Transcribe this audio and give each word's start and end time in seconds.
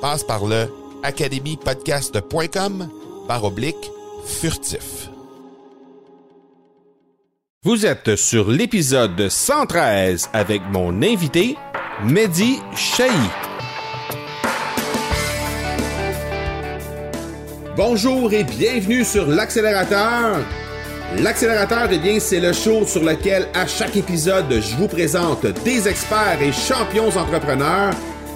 Passe 0.00 0.24
par 0.24 0.46
le 0.46 0.66
academypodcast.com 1.02 2.88
par 3.28 3.44
oblique 3.44 3.90
furtif. 4.24 5.10
Vous 7.62 7.84
êtes 7.84 8.16
sur 8.16 8.50
l'épisode 8.50 9.28
113 9.28 10.30
avec 10.32 10.62
mon 10.72 11.02
invité, 11.02 11.56
Mehdi 12.02 12.60
Chahi. 12.74 13.10
Bonjour 17.76 18.32
et 18.32 18.44
bienvenue 18.44 19.04
sur 19.04 19.26
l'accélérateur. 19.26 20.38
L'accélérateur, 21.18 21.88
eh 21.90 21.98
bien, 21.98 22.20
c'est 22.20 22.40
le 22.40 22.52
show 22.54 22.86
sur 22.86 23.04
lequel 23.04 23.48
à 23.52 23.66
chaque 23.66 23.96
épisode, 23.96 24.50
je 24.50 24.76
vous 24.76 24.88
présente 24.88 25.44
des 25.64 25.88
experts 25.88 26.40
et 26.40 26.52
champions 26.52 27.08
entrepreneurs 27.08 27.92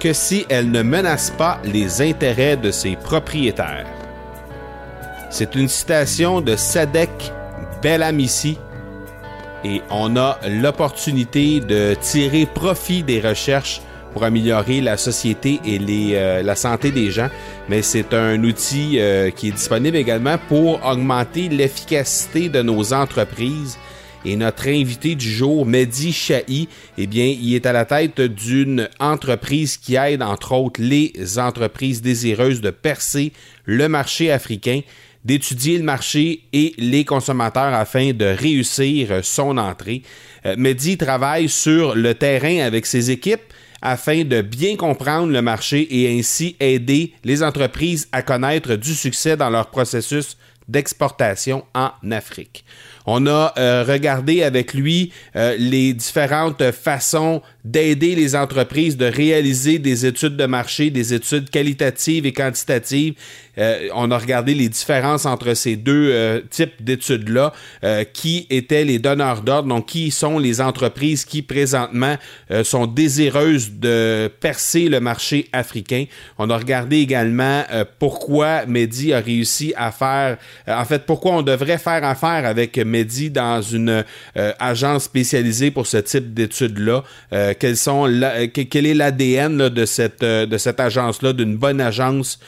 que 0.00 0.12
si 0.12 0.46
elle 0.48 0.70
ne 0.70 0.82
menace 0.82 1.30
pas 1.30 1.60
les 1.62 2.02
intérêts 2.02 2.56
de 2.56 2.70
ses 2.70 2.96
propriétaires. 2.96 3.86
C'est 5.30 5.54
une 5.54 5.68
citation 5.68 6.40
de 6.40 6.56
Sadek 6.56 7.32
Belamissi 7.82 8.58
et 9.62 9.82
on 9.90 10.16
a 10.16 10.38
l'opportunité 10.48 11.60
de 11.60 11.94
tirer 12.00 12.46
profit 12.46 13.02
des 13.02 13.20
recherches 13.20 13.82
pour 14.12 14.24
améliorer 14.24 14.80
la 14.80 14.96
société 14.96 15.60
et 15.64 15.78
euh, 16.16 16.42
la 16.42 16.56
santé 16.56 16.90
des 16.90 17.10
gens, 17.10 17.28
mais 17.68 17.82
c'est 17.82 18.12
un 18.12 18.42
outil 18.42 18.98
euh, 18.98 19.30
qui 19.30 19.48
est 19.48 19.52
disponible 19.52 19.96
également 19.96 20.36
pour 20.48 20.84
augmenter 20.84 21.48
l'efficacité 21.48 22.48
de 22.48 22.62
nos 22.62 22.92
entreprises 22.92 23.78
et 24.24 24.36
notre 24.36 24.68
invité 24.68 25.14
du 25.14 25.30
jour, 25.30 25.64
Mehdi 25.64 26.12
Chahi, 26.12 26.68
eh 26.98 27.54
est 27.54 27.66
à 27.66 27.72
la 27.72 27.84
tête 27.84 28.20
d'une 28.20 28.88
entreprise 28.98 29.76
qui 29.76 29.96
aide, 29.96 30.22
entre 30.22 30.52
autres, 30.52 30.80
les 30.82 31.38
entreprises 31.38 32.02
désireuses 32.02 32.60
de 32.60 32.70
percer 32.70 33.32
le 33.64 33.88
marché 33.88 34.30
africain 34.30 34.80
d'étudier 35.24 35.76
le 35.76 35.84
marché 35.84 36.44
et 36.52 36.74
les 36.78 37.04
consommateurs 37.04 37.74
afin 37.74 38.12
de 38.12 38.24
réussir 38.24 39.20
son 39.22 39.58
entrée. 39.58 40.02
Euh, 40.46 40.54
Mehdi 40.56 40.96
travaille 40.96 41.48
sur 41.48 41.94
le 41.94 42.14
terrain 42.14 42.60
avec 42.60 42.86
ses 42.86 43.10
équipes 43.10 43.52
afin 43.82 44.24
de 44.24 44.42
bien 44.42 44.76
comprendre 44.76 45.32
le 45.32 45.42
marché 45.42 45.86
et 45.90 46.18
ainsi 46.18 46.56
aider 46.60 47.12
les 47.24 47.42
entreprises 47.42 48.08
à 48.12 48.22
connaître 48.22 48.76
du 48.76 48.94
succès 48.94 49.36
dans 49.36 49.50
leur 49.50 49.70
processus 49.70 50.36
d'exportation 50.68 51.64
en 51.74 51.90
Afrique. 52.10 52.64
On 53.06 53.26
a 53.26 53.52
euh, 53.58 53.84
regardé 53.86 54.42
avec 54.42 54.74
lui 54.74 55.12
euh, 55.36 55.56
les 55.58 55.92
différentes 55.94 56.70
façons 56.72 57.42
d'aider 57.64 58.14
les 58.14 58.36
entreprises 58.36 58.96
de 58.96 59.06
réaliser 59.06 59.78
des 59.78 60.06
études 60.06 60.36
de 60.36 60.46
marché, 60.46 60.90
des 60.90 61.14
études 61.14 61.50
qualitatives 61.50 62.26
et 62.26 62.32
quantitatives. 62.32 63.14
Euh, 63.58 63.88
on 63.94 64.10
a 64.10 64.18
regardé 64.18 64.54
les 64.54 64.68
différences 64.68 65.26
entre 65.26 65.54
ces 65.54 65.76
deux 65.76 66.42
types 66.50 66.82
d'études-là, 66.82 67.52
qui 68.12 68.46
étaient 68.48 68.84
les 68.84 68.98
donneurs 68.98 69.42
d'ordre, 69.42 69.68
donc 69.68 69.86
qui 69.86 70.10
sont 70.10 70.38
les 70.38 70.60
entreprises 70.60 71.24
qui 71.24 71.42
présentement 71.42 72.16
sont 72.62 72.86
désireuses 72.86 73.72
de 73.72 74.30
percer 74.40 74.88
le 74.88 75.00
marché 75.00 75.48
africain. 75.52 76.04
On 76.38 76.48
a 76.48 76.56
regardé 76.56 76.98
également 76.98 77.64
pourquoi 77.98 78.64
Mehdi 78.66 79.12
a 79.12 79.20
réussi 79.20 79.74
à 79.76 79.90
faire, 79.90 80.38
en 80.66 80.84
fait, 80.84 81.04
pourquoi 81.04 81.32
on 81.32 81.42
devrait 81.42 81.78
faire 81.78 82.04
affaire 82.04 82.46
avec 82.46 82.78
Mehdi 82.90 83.30
dans 83.30 83.62
une 83.62 84.04
euh, 84.36 84.52
agence 84.58 85.04
spécialisée 85.04 85.70
pour 85.70 85.86
ce 85.86 85.96
type 85.96 86.34
d'études-là. 86.34 87.04
Euh, 87.32 87.54
sont 87.74 88.10
quel 88.52 88.86
est 88.86 88.94
l'ADN 88.94 89.68
de 89.68 89.84
cette, 89.84 90.22
euh, 90.22 90.44
de 90.44 90.58
cette 90.58 90.80
agence-là, 90.80 91.32
d'une 91.32 91.56
bonne 91.56 91.80
agence 91.80 92.38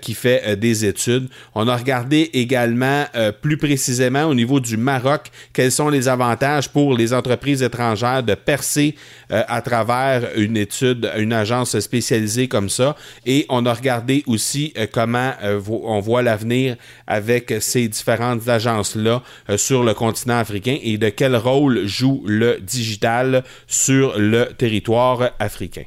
qui 0.00 0.14
fait 0.14 0.56
des 0.56 0.84
études? 0.84 1.28
On 1.54 1.68
a 1.68 1.76
regardé 1.76 2.30
également 2.32 3.04
plus 3.40 3.56
précisément 3.56 4.24
au 4.24 4.34
niveau 4.34 4.60
du 4.60 4.76
Maroc, 4.76 5.30
quels 5.52 5.72
sont 5.72 5.88
les 5.88 6.08
avantages 6.08 6.68
pour 6.68 6.96
les 6.96 7.12
entreprises 7.12 7.62
étrangères 7.62 8.22
de 8.22 8.34
percer 8.34 8.94
à 9.28 9.60
travers 9.60 10.30
une 10.36 10.56
étude, 10.56 11.10
une 11.16 11.32
agence 11.32 11.78
spécialisée 11.78 12.48
comme 12.48 12.68
ça. 12.68 12.96
Et 13.24 13.46
on 13.48 13.66
a 13.66 13.74
regardé 13.74 14.22
aussi 14.26 14.72
comment 14.92 15.32
on 15.68 16.00
voit 16.00 16.22
l'avenir 16.22 16.76
avec 17.06 17.54
ces 17.60 17.88
différentes 17.88 18.48
agences-là 18.48 19.22
sur 19.56 19.75
le 19.82 19.94
continent 19.94 20.38
africain 20.38 20.76
et 20.82 20.98
de 20.98 21.08
quel 21.08 21.36
rôle 21.36 21.86
joue 21.86 22.22
le 22.26 22.58
digital 22.60 23.44
sur 23.66 24.18
le 24.18 24.46
territoire 24.56 25.30
africain. 25.38 25.84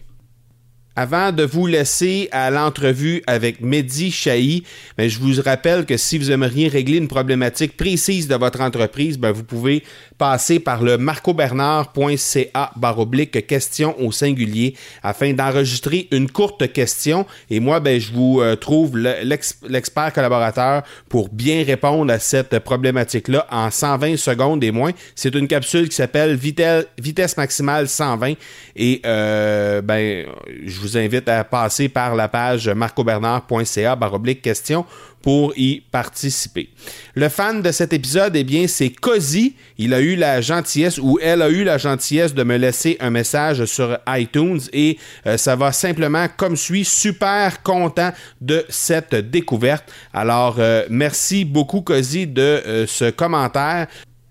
Avant 0.96 1.32
de 1.32 1.44
vous 1.44 1.66
laisser 1.66 2.28
à 2.34 2.52
l'entrevue 2.52 3.24
avec 3.26 3.62
Mehdi 3.62 4.12
Chahi, 4.12 4.64
ben, 4.98 5.10
je 5.10 5.18
vous 5.20 5.42
rappelle 5.42 5.86
que 5.86 5.96
si 5.96 6.18
vous 6.18 6.30
aimeriez 6.30 6.68
régler 6.68 6.98
une 6.98 7.08
problématique 7.08 7.78
précise 7.78 8.28
de 8.28 8.36
votre 8.36 8.60
entreprise, 8.60 9.18
ben, 9.18 9.32
vous 9.32 9.46
pouvez 9.46 9.84
passer 10.20 10.60
par 10.60 10.84
le 10.84 10.98
marcobernard.ca 10.98 12.72
baroblique 12.76 13.48
question 13.48 13.96
au 14.00 14.12
singulier 14.12 14.76
afin 15.02 15.34
d'enregistrer 15.34 16.08
une 16.12 16.30
courte 16.30 16.72
question 16.74 17.26
et 17.50 17.62
moi 17.62 17.80
ben, 17.80 18.00
je 18.00 18.12
vous 18.12 18.42
euh, 18.42 18.58
trouve 18.58 18.98
l'expert 18.98 20.14
collaborateur 20.14 20.84
pour 21.08 21.30
bien 21.30 21.64
répondre 21.64 22.12
à 22.12 22.20
cette 22.20 22.60
problématique-là 22.60 23.48
en 23.50 23.72
120 23.72 24.18
secondes 24.18 24.64
et 24.64 24.72
moins. 24.72 24.92
C'est 25.16 25.34
une 25.36 25.48
capsule 25.48 25.88
qui 25.88 25.96
s'appelle 25.96 26.36
vitesse 26.36 27.38
maximale 27.38 27.88
120 27.88 28.34
et 28.76 29.02
euh, 29.06 29.82
ben, 29.82 30.26
je 30.66 30.80
vous 30.82 30.98
invite 30.98 31.30
à 31.30 31.46
passer 31.46 31.88
par 31.88 32.16
la 32.16 32.28
page 32.28 32.68
marcobernard.ca 32.68 33.96
baroblique 33.96 34.42
question 34.42 34.86
pour 35.22 35.54
y 35.58 35.82
participer. 35.92 36.70
Le 37.16 37.30
fan 37.30 37.62
de 37.62 37.72
cet 37.72 37.94
épisode, 37.94 38.36
eh 38.36 38.44
bien, 38.44 38.68
c'est 38.68 38.90
Cozy. 38.90 39.56
Il 39.78 39.94
a 39.94 40.02
eu 40.02 40.16
la 40.16 40.42
gentillesse 40.42 40.98
ou 40.98 41.20
elle 41.22 41.42
a 41.42 41.50
eu 41.50 41.64
la 41.64 41.78
gentillesse 41.78 42.34
de 42.34 42.44
me 42.44 42.58
laisser 42.58 42.98
un 43.00 43.10
message 43.10 43.66
sur 43.66 43.98
iTunes 44.08 44.62
et 44.74 44.98
euh, 45.26 45.38
ça 45.38 45.56
va 45.56 45.72
simplement 45.72 46.28
comme 46.38 46.56
suit. 46.56 46.86
Super 46.86 47.62
content 47.64 48.12
de 48.42 48.66
cette 48.70 49.16
découverte. 49.16 49.92
Alors, 50.14 50.56
euh, 50.60 50.86
merci 50.90 51.46
beaucoup, 51.46 51.82
Cozy, 51.82 52.28
de 52.28 52.42
euh, 52.42 52.88
ce 52.88 53.10
commentaire. 53.10 53.88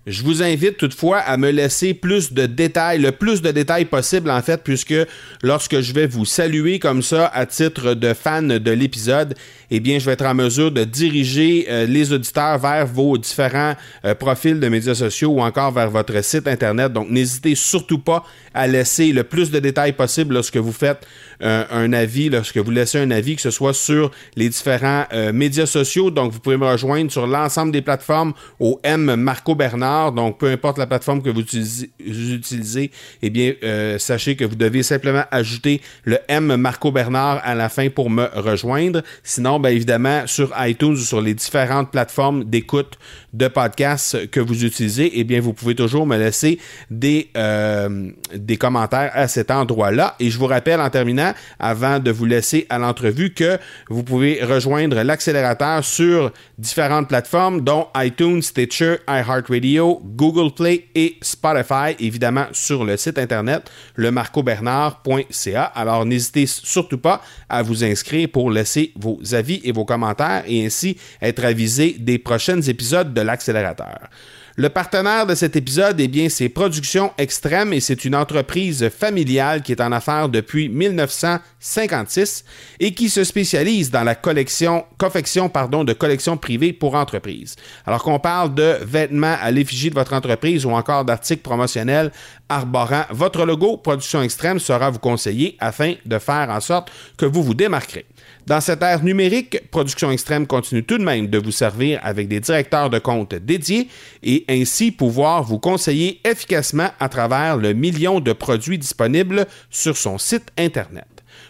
Je 0.09 0.23
vous 0.23 0.41
invite 0.41 0.77
toutefois 0.77 1.19
à 1.19 1.37
me 1.37 1.51
laisser 1.51 1.93
plus 1.93 2.33
de 2.33 2.47
détails, 2.47 2.97
le 2.97 3.11
plus 3.11 3.43
de 3.43 3.51
détails 3.51 3.85
possible 3.85 4.31
en 4.31 4.41
fait, 4.41 4.63
puisque 4.63 4.95
lorsque 5.43 5.81
je 5.81 5.93
vais 5.93 6.07
vous 6.07 6.25
saluer 6.25 6.79
comme 6.79 7.03
ça 7.03 7.27
à 7.27 7.45
titre 7.45 7.93
de 7.93 8.15
fan 8.15 8.57
de 8.57 8.71
l'épisode, 8.71 9.35
eh 9.69 9.79
bien, 9.79 9.99
je 9.99 10.05
vais 10.05 10.13
être 10.13 10.25
en 10.25 10.33
mesure 10.33 10.71
de 10.71 10.83
diriger 10.83 11.67
euh, 11.69 11.85
les 11.85 12.11
auditeurs 12.11 12.57
vers 12.57 12.87
vos 12.87 13.19
différents 13.19 13.75
euh, 14.03 14.15
profils 14.15 14.59
de 14.59 14.67
médias 14.67 14.95
sociaux 14.95 15.29
ou 15.29 15.41
encore 15.41 15.71
vers 15.71 15.91
votre 15.91 16.23
site 16.23 16.47
internet. 16.47 16.91
Donc, 16.91 17.11
n'hésitez 17.11 17.53
surtout 17.53 17.99
pas 17.99 18.25
à 18.55 18.65
laisser 18.65 19.11
le 19.11 19.23
plus 19.23 19.51
de 19.51 19.59
détails 19.59 19.93
possible 19.93 20.33
lorsque 20.33 20.57
vous 20.57 20.71
faites 20.71 21.05
euh, 21.43 21.63
un 21.69 21.93
avis, 21.93 22.29
lorsque 22.29 22.57
vous 22.57 22.71
laissez 22.71 22.97
un 22.97 23.11
avis, 23.11 23.35
que 23.35 23.43
ce 23.43 23.51
soit 23.51 23.75
sur 23.75 24.09
les 24.35 24.49
différents 24.49 25.05
médias 25.33 25.67
sociaux. 25.67 26.09
Donc, 26.09 26.31
vous 26.31 26.39
pouvez 26.39 26.57
me 26.57 26.65
rejoindre 26.65 27.11
sur 27.11 27.27
l'ensemble 27.27 27.71
des 27.71 27.81
plateformes 27.81 28.33
au 28.59 28.79
M 28.83 29.15
Marco 29.15 29.53
Bernard. 29.53 29.98
Donc, 30.13 30.39
peu 30.39 30.47
importe 30.47 30.77
la 30.77 30.87
plateforme 30.87 31.21
que 31.21 31.29
vous 31.29 31.41
utilisez, 31.41 32.91
eh 33.21 33.29
bien, 33.29 33.53
sachez 33.97 34.35
que 34.35 34.45
vous 34.45 34.55
devez 34.55 34.83
simplement 34.83 35.23
ajouter 35.31 35.81
le 36.03 36.19
M 36.27 36.55
Marco 36.55 36.91
Bernard 36.91 37.41
à 37.43 37.55
la 37.55 37.69
fin 37.69 37.89
pour 37.89 38.09
me 38.09 38.27
rejoindre. 38.35 39.01
Sinon, 39.23 39.59
ben, 39.59 39.69
évidemment, 39.69 40.23
sur 40.25 40.53
iTunes 40.59 40.93
ou 40.93 40.97
sur 40.97 41.21
les 41.21 41.33
différentes 41.33 41.91
plateformes 41.91 42.43
d'écoute 42.43 42.97
de 43.33 43.47
podcasts 43.47 44.29
que 44.29 44.39
vous 44.39 44.65
utilisez, 44.65 45.11
eh 45.15 45.23
bien, 45.23 45.39
vous 45.39 45.53
pouvez 45.53 45.75
toujours 45.75 46.05
me 46.05 46.17
laisser 46.17 46.59
des, 46.89 47.29
euh, 47.37 48.09
des 48.35 48.57
commentaires 48.57 49.11
à 49.13 49.27
cet 49.27 49.51
endroit-là. 49.51 50.15
Et 50.19 50.29
je 50.29 50.37
vous 50.37 50.47
rappelle 50.47 50.81
en 50.81 50.89
terminant, 50.89 51.33
avant 51.59 51.99
de 51.99 52.11
vous 52.11 52.25
laisser 52.25 52.65
à 52.69 52.79
l'entrevue, 52.79 53.33
que 53.33 53.57
vous 53.89 54.03
pouvez 54.03 54.43
rejoindre 54.43 55.01
l'accélérateur 55.03 55.83
sur 55.83 56.31
différentes 56.57 57.07
plateformes, 57.07 57.61
dont 57.61 57.87
iTunes, 57.95 58.41
Stitcher, 58.41 58.97
iHeartRadio, 59.07 59.78
Google 59.81 60.53
Play 60.53 60.87
et 60.95 61.17
Spotify, 61.21 61.95
évidemment 61.99 62.45
sur 62.51 62.85
le 62.85 62.97
site 62.97 63.17
internet 63.17 63.69
lemarcobernard.ca. 63.95 65.63
Alors, 65.63 66.05
n'hésitez 66.05 66.45
surtout 66.45 66.97
pas 66.97 67.21
à 67.47 67.61
vous 67.61 67.83
inscrire 67.83 68.29
pour 68.29 68.51
laisser 68.51 68.91
vos 68.95 69.19
avis 69.33 69.61
et 69.63 69.71
vos 69.71 69.85
commentaires 69.85 70.43
et 70.47 70.65
ainsi 70.65 70.97
être 71.21 71.43
avisé 71.43 71.95
des 71.99 72.19
prochains 72.19 72.61
épisodes 72.61 73.13
de 73.13 73.21
l'accélérateur. 73.21 74.09
Le 74.59 74.67
partenaire 74.67 75.25
de 75.25 75.35
cet 75.35 75.55
épisode, 75.55 76.01
eh 76.01 76.09
bien, 76.09 76.27
c'est 76.27 76.49
Production 76.49 77.13
Extrême 77.17 77.71
et 77.71 77.79
c'est 77.79 78.03
une 78.03 78.13
entreprise 78.13 78.89
familiale 78.89 79.61
qui 79.61 79.71
est 79.71 79.79
en 79.79 79.93
affaires 79.93 80.27
depuis 80.27 80.67
1956 80.67 82.43
et 82.81 82.93
qui 82.93 83.09
se 83.09 83.23
spécialise 83.23 83.89
dans 83.89 84.03
la 84.03 84.15
collection, 84.15 84.83
confection 84.97 85.47
pardon, 85.47 85.85
de 85.85 85.93
collections 85.93 86.35
privées 86.35 86.73
pour 86.73 86.95
entreprises. 86.95 87.55
Alors 87.85 88.03
qu'on 88.03 88.19
parle 88.19 88.53
de 88.53 88.79
vêtements 88.81 89.37
à 89.41 89.49
l'effigie 89.49 89.91
de 89.91 89.95
votre 89.95 90.11
entreprise 90.11 90.65
ou 90.65 90.71
encore 90.71 91.05
d'articles 91.05 91.41
promotionnels 91.41 92.11
arborant 92.49 93.05
votre 93.11 93.45
logo, 93.45 93.77
Production 93.77 94.21
Extrême 94.23 94.59
sera 94.59 94.89
vous 94.89 94.99
conseiller 94.99 95.55
afin 95.61 95.93
de 96.05 96.19
faire 96.19 96.49
en 96.49 96.59
sorte 96.59 96.91
que 97.15 97.25
vous 97.25 97.43
vous 97.43 97.53
démarquerez. 97.53 98.05
Dans 98.49 98.61
cette 98.61 98.81
ère 98.81 99.03
numérique, 99.03 99.69
Production 99.69 100.09
Extrême 100.09 100.47
continue 100.47 100.83
tout 100.83 100.97
de 100.97 101.03
même 101.03 101.27
de 101.27 101.37
vous 101.37 101.51
servir 101.51 101.99
avec 102.01 102.27
des 102.27 102.39
directeurs 102.39 102.89
de 102.89 102.97
compte 102.97 103.35
dédiés 103.35 103.89
et 104.23 104.43
ainsi 104.49 104.91
pouvoir 104.91 105.43
vous 105.43 105.59
conseiller 105.59 106.19
efficacement 106.27 106.89
à 106.99 107.09
travers 107.09 107.57
le 107.57 107.73
million 107.73 108.19
de 108.19 108.33
produits 108.33 108.79
disponibles 108.79 109.45
sur 109.69 109.95
son 109.95 110.17
site 110.17 110.51
Internet. 110.57 111.05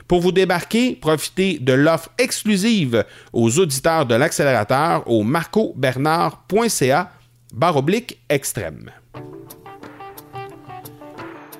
Pour 0.09 0.19
vous 0.19 0.33
débarquer, 0.33 0.97
profitez 0.99 1.57
de 1.59 1.71
l'offre 1.71 2.09
exclusive 2.17 3.05
aux 3.31 3.59
auditeurs 3.59 4.05
de 4.05 4.15
l'accélérateur 4.15 5.09
au 5.09 5.23
marcobernard.ca 5.23 7.11
barre 7.53 7.77
oblique 7.77 8.19
extrême. 8.27 8.91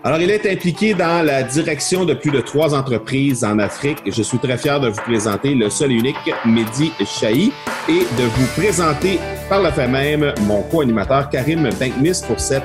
Alors, 0.01 0.21
il 0.21 0.31
est 0.31 0.49
impliqué 0.49 0.93
dans 0.93 1.25
la 1.25 1.43
direction 1.43 2.05
de 2.05 2.13
plus 2.13 2.31
de 2.31 2.39
trois 2.39 2.73
entreprises 2.73 3.43
en 3.43 3.59
Afrique. 3.59 3.97
Je 4.05 4.23
suis 4.23 4.37
très 4.37 4.57
fier 4.57 4.79
de 4.79 4.87
vous 4.87 5.01
présenter 5.01 5.53
le 5.53 5.69
seul 5.69 5.91
et 5.91 5.95
unique 5.95 6.15
Mehdi 6.45 6.93
Chahi 7.05 7.51
et 7.89 7.99
de 7.99 8.23
vous 8.23 8.47
présenter 8.55 9.19
par 9.49 9.61
la 9.61 9.73
fait 9.73 9.89
même 9.89 10.33
mon 10.43 10.61
co-animateur 10.63 11.29
Karim 11.29 11.63
Benkmis 11.77 12.21
pour 12.25 12.39
cette 12.39 12.63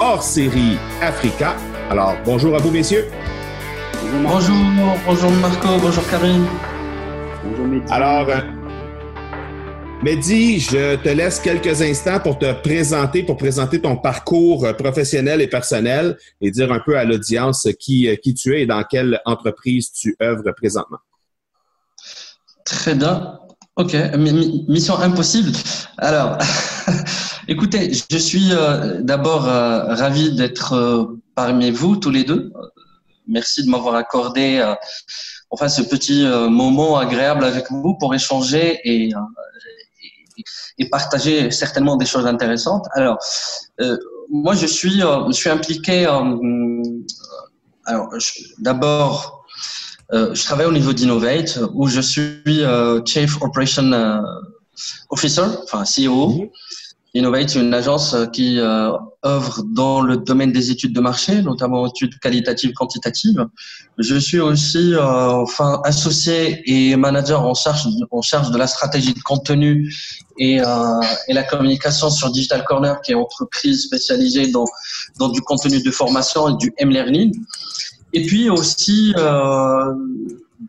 hors-série 0.00 0.76
Africa. 1.00 1.54
Alors, 1.88 2.16
bonjour 2.24 2.56
à 2.56 2.58
vous, 2.58 2.72
messieurs. 2.72 3.06
Bonjour, 4.24 4.56
bonjour 5.06 5.30
Marco, 5.40 5.68
bonjour 5.80 6.02
Karim. 6.10 6.44
Bonjour 7.44 7.66
Mehdi. 7.66 7.92
Alors, 7.92 8.28
euh, 8.28 8.40
Mehdi, 10.02 10.58
je 10.58 10.96
te 10.96 11.08
laisse 11.10 11.38
quelques 11.38 11.80
instants 11.80 12.18
pour 12.18 12.36
te 12.36 12.52
présenter, 12.60 13.22
pour 13.22 13.36
présenter 13.36 13.80
ton 13.80 13.96
parcours 13.96 14.64
euh, 14.64 14.72
professionnel 14.72 15.40
et 15.40 15.46
personnel 15.46 16.16
et 16.40 16.50
dire 16.50 16.72
un 16.72 16.80
peu 16.80 16.98
à 16.98 17.04
l'audience 17.04 17.68
qui, 17.78 18.08
euh, 18.08 18.16
qui 18.16 18.34
tu 18.34 18.52
es 18.56 18.62
et 18.62 18.66
dans 18.66 18.82
quelle 18.82 19.20
entreprise 19.26 19.92
tu 19.92 20.16
œuvres 20.20 20.50
présentement. 20.56 20.98
Très 22.64 22.96
bien. 22.96 23.38
OK. 23.76 23.94
Mission 24.66 24.98
impossible. 24.98 25.52
Alors, 25.98 26.36
écoutez, 27.46 27.92
je 28.10 28.18
suis 28.18 28.48
euh, 28.50 29.02
d'abord 29.02 29.42
ravi 29.42 30.34
d'être 30.34 31.16
parmi 31.36 31.70
vous 31.70 31.94
tous 31.94 32.10
les 32.10 32.24
deux. 32.24 32.52
Merci 33.28 33.64
de 33.64 33.70
m'avoir 33.70 33.94
accordé 33.94 34.60
enfin 35.48 35.68
ce 35.68 35.82
petit 35.82 36.24
moment 36.50 36.98
agréable 36.98 37.44
avec 37.44 37.70
vous 37.70 37.94
pour 37.94 38.12
échanger 38.16 38.80
et 38.82 39.12
et 40.78 40.88
partager 40.88 41.50
certainement 41.50 41.96
des 41.96 42.06
choses 42.06 42.26
intéressantes. 42.26 42.86
Alors, 42.94 43.18
euh, 43.80 43.96
moi, 44.30 44.54
je 44.54 44.66
suis, 44.66 45.02
euh, 45.02 45.26
je 45.28 45.32
suis 45.32 45.50
impliqué. 45.50 46.06
Euh, 46.06 46.82
alors, 47.84 48.08
d'abord, 48.58 49.44
je 50.12 50.44
travaille 50.44 50.66
au 50.66 50.72
niveau 50.72 50.92
d'Innovate, 50.92 51.58
où 51.74 51.88
je 51.88 52.00
suis 52.00 52.62
Chief 53.06 53.40
Operation 53.42 53.90
Officer, 55.10 55.46
enfin 55.64 55.84
CEO. 55.84 56.28
Mhm. 56.28 56.48
Innovate, 57.14 57.54
une 57.56 57.74
agence 57.74 58.16
qui 58.32 58.58
euh, 58.58 58.92
œuvre 59.24 59.62
dans 59.64 60.00
le 60.00 60.16
domaine 60.16 60.52
des 60.52 60.70
études 60.70 60.92
de 60.92 61.00
marché, 61.00 61.42
notamment 61.42 61.86
études 61.86 62.18
qualitatives, 62.18 62.72
quantitatives. 62.72 63.46
Je 63.98 64.16
suis 64.16 64.40
aussi 64.40 64.94
euh, 64.94 65.30
enfin 65.30 65.80
associé 65.84 66.62
et 66.66 66.96
manager 66.96 67.44
en 67.44 67.54
charge 67.54 67.86
en 68.10 68.22
charge 68.22 68.50
de 68.50 68.58
la 68.58 68.66
stratégie 68.66 69.14
de 69.14 69.20
contenu 69.20 69.94
et, 70.38 70.60
euh, 70.60 71.00
et 71.28 71.34
la 71.34 71.44
communication 71.44 72.10
sur 72.10 72.30
Digital 72.32 72.64
Corner, 72.64 73.00
qui 73.02 73.12
est 73.12 73.14
entreprise 73.14 73.84
spécialisée 73.84 74.50
dans 74.50 74.64
dans 75.18 75.28
du 75.28 75.40
contenu 75.40 75.82
de 75.82 75.90
formation 75.90 76.48
et 76.48 76.56
du 76.56 76.72
m-learning. 76.78 77.32
Et 78.12 78.26
puis 78.26 78.50
aussi 78.50 79.14
euh, 79.16 79.94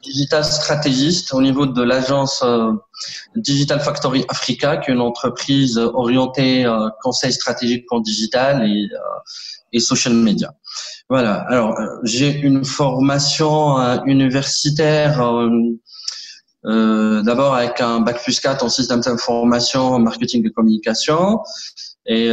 digital 0.02 0.44
stratégiste 0.46 1.34
au 1.34 1.42
niveau 1.42 1.66
de 1.66 1.82
l'agence 1.82 2.42
euh, 2.44 2.72
Digital 3.36 3.80
Factory 3.80 4.26
Africa, 4.30 4.78
qui 4.78 4.92
est 4.92 4.94
une 4.94 5.02
entreprise 5.02 5.78
orientée 5.78 6.66
euh, 6.66 6.90
conseil 7.02 7.34
stratégique 7.34 7.86
en 7.92 8.00
digital 8.00 8.68
et, 8.68 8.90
euh, 8.92 8.98
et 9.72 9.80
social 9.80 10.14
media. 10.14 10.54
Voilà. 11.10 11.46
Alors, 11.50 11.78
j'ai 12.04 12.32
une 12.32 12.64
formation 12.64 13.78
universitaire. 14.06 15.22
d'abord 16.64 17.56
avec 17.56 17.82
un 17.82 18.00
bac 18.00 18.24
plus 18.24 18.40
4 18.40 18.64
en 18.64 18.70
système 18.70 19.02
d'information, 19.02 20.00
marketing 20.00 20.48
et 20.48 20.52
communication, 20.52 21.40
et 22.06 22.30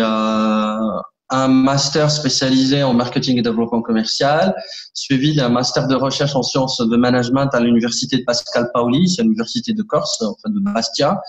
un 1.30 1.48
master 1.48 2.10
spécialisé 2.10 2.82
en 2.82 2.92
marketing 2.92 3.38
et 3.38 3.42
développement 3.42 3.82
commercial, 3.82 4.54
suivi 4.94 5.34
d'un 5.34 5.48
master 5.48 5.86
de 5.86 5.94
recherche 5.94 6.34
en 6.34 6.42
sciences 6.42 6.78
de 6.78 6.96
management 6.96 7.48
à 7.52 7.60
l'université 7.60 8.18
de 8.18 8.24
Pascal 8.24 8.70
Paoli, 8.74 9.08
c'est 9.08 9.22
l'université 9.22 9.72
de 9.72 9.82
Corse, 9.82 10.20
enfin 10.22 10.50
de 10.50 10.60
Bastia. 10.60 11.20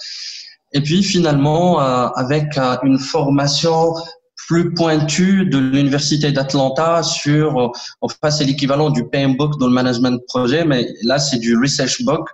Et 0.73 0.81
puis 0.81 1.03
finalement, 1.03 1.81
euh, 1.81 2.07
avec 2.15 2.57
euh, 2.57 2.77
une 2.83 2.97
formation 2.97 3.93
plus 4.47 4.73
pointue 4.73 5.45
de 5.45 5.57
l'université 5.57 6.31
d'Atlanta 6.31 7.03
sur, 7.03 7.59
euh, 7.59 7.67
enfin 8.01 8.31
c'est 8.31 8.45
l'équivalent 8.45 8.89
du 8.89 9.07
PM 9.07 9.35
Book 9.37 9.59
dans 9.59 9.67
le 9.67 9.73
management 9.73 10.19
projet, 10.27 10.65
mais 10.65 10.87
là 11.03 11.19
c'est 11.19 11.37
du 11.37 11.55
Research 11.57 12.03
Book 12.03 12.27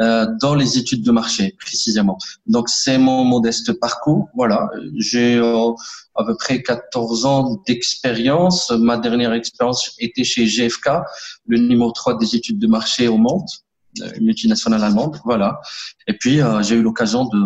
euh, 0.00 0.26
dans 0.40 0.54
les 0.54 0.78
études 0.78 1.02
de 1.02 1.10
marché 1.10 1.54
précisément. 1.58 2.18
Donc 2.46 2.68
c'est 2.68 2.98
mon 2.98 3.24
modeste 3.24 3.72
parcours. 3.74 4.28
Voilà, 4.34 4.68
j'ai 4.96 5.36
euh, 5.36 5.70
à 6.14 6.24
peu 6.24 6.36
près 6.36 6.62
14 6.62 7.26
ans 7.26 7.62
d'expérience. 7.66 8.70
Ma 8.70 8.96
dernière 8.96 9.32
expérience 9.32 9.94
était 9.98 10.24
chez 10.24 10.46
GFK, 10.46 10.88
le 11.46 11.58
numéro 11.58 11.92
3 11.92 12.18
des 12.18 12.36
études 12.36 12.58
de 12.58 12.66
marché 12.66 13.08
au 13.08 13.18
monde 13.18 13.46
une 14.16 14.24
multinationale 14.26 14.82
allemande, 14.82 15.18
voilà. 15.24 15.60
Et 16.06 16.14
puis 16.14 16.40
euh, 16.40 16.62
j'ai 16.62 16.76
eu 16.76 16.82
l'occasion 16.82 17.26
de, 17.26 17.38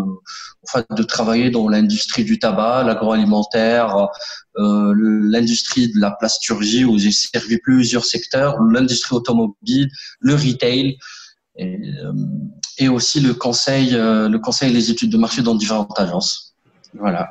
enfin, 0.64 0.84
de 0.90 1.02
travailler 1.02 1.50
dans 1.50 1.68
l'industrie 1.68 2.24
du 2.24 2.38
tabac, 2.38 2.84
l'agroalimentaire, 2.84 4.08
euh, 4.58 4.94
l'industrie 4.96 5.92
de 5.92 6.00
la 6.00 6.12
plasturgie 6.12 6.84
où 6.84 6.98
j'ai 6.98 7.12
servi 7.12 7.58
plusieurs 7.58 8.04
secteurs, 8.04 8.60
l'industrie 8.62 9.16
automobile, 9.16 9.88
le 10.20 10.34
retail 10.34 10.98
et, 11.58 11.78
euh, 12.04 12.12
et 12.78 12.88
aussi 12.88 13.20
le 13.20 13.34
conseil, 13.34 13.94
euh, 13.94 14.28
le 14.28 14.38
conseil 14.38 14.70
et 14.70 14.74
les 14.74 14.90
études 14.90 15.10
de 15.10 15.16
marché 15.16 15.42
dans 15.42 15.54
différentes 15.54 15.98
agences. 15.98 16.54
Voilà. 16.94 17.30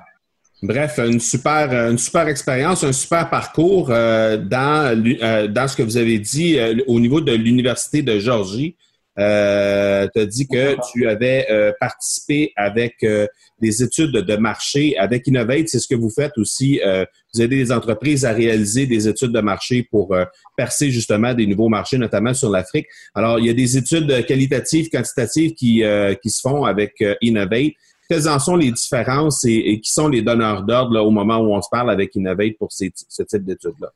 Bref, 0.63 0.99
une 0.99 1.19
super, 1.19 1.71
une 1.91 1.97
super 1.97 2.27
expérience, 2.27 2.83
un 2.83 2.93
super 2.93 3.29
parcours 3.29 3.89
euh, 3.91 4.37
dans, 4.37 4.95
euh, 5.21 5.47
dans 5.47 5.67
ce 5.67 5.75
que 5.75 5.83
vous 5.83 5.97
avez 5.97 6.17
dit 6.17 6.57
au 6.87 6.99
niveau 6.99 7.21
de 7.21 7.33
l'Université 7.33 8.01
de 8.01 8.19
Georgie. 8.19 8.75
Euh, 9.17 10.07
tu 10.13 10.19
as 10.19 10.25
dit 10.25 10.47
que 10.47 10.75
tu 10.91 11.07
avais 11.07 11.47
euh, 11.49 11.71
participé 11.79 12.51
avec 12.55 12.95
euh, 13.03 13.27
des 13.61 13.81
études 13.81 14.11
de 14.11 14.35
marché 14.35 14.97
avec 14.97 15.25
Innovate. 15.27 15.69
C'est 15.69 15.79
ce 15.79 15.87
que 15.87 15.95
vous 15.95 16.09
faites 16.09 16.37
aussi. 16.37 16.81
Euh, 16.85 17.05
vous 17.33 17.41
aidez 17.41 17.55
les 17.55 17.71
entreprises 17.71 18.25
à 18.25 18.33
réaliser 18.33 18.87
des 18.87 19.07
études 19.07 19.31
de 19.31 19.39
marché 19.39 19.87
pour 19.89 20.15
percer 20.57 20.91
justement 20.91 21.33
des 21.33 21.47
nouveaux 21.47 21.69
marchés, 21.69 21.97
notamment 21.97 22.33
sur 22.33 22.49
l'Afrique. 22.49 22.87
Alors, 23.13 23.39
il 23.39 23.45
y 23.45 23.49
a 23.49 23.53
des 23.53 23.77
études 23.77 24.25
qualitatives, 24.25 24.89
quantitatives 24.89 25.53
qui, 25.53 25.83
qui 26.21 26.29
se 26.29 26.41
font 26.41 26.63
avec 26.63 27.03
Innovate. 27.21 27.73
Quelles 28.09 28.29
en 28.29 28.39
sont 28.39 28.55
les 28.55 28.71
différences 28.71 29.43
et, 29.45 29.81
qui 29.81 29.91
sont 29.91 30.07
les 30.07 30.21
donneurs 30.21 30.63
d'ordre 30.63 30.99
au 31.01 31.11
moment 31.11 31.37
où 31.37 31.53
on 31.53 31.61
se 31.61 31.69
parle 31.69 31.91
avec 31.91 32.15
Innovate 32.15 32.57
pour 32.57 32.71
ces, 32.71 32.91
ce 32.95 33.23
type 33.23 33.43
d'études-là? 33.43 33.91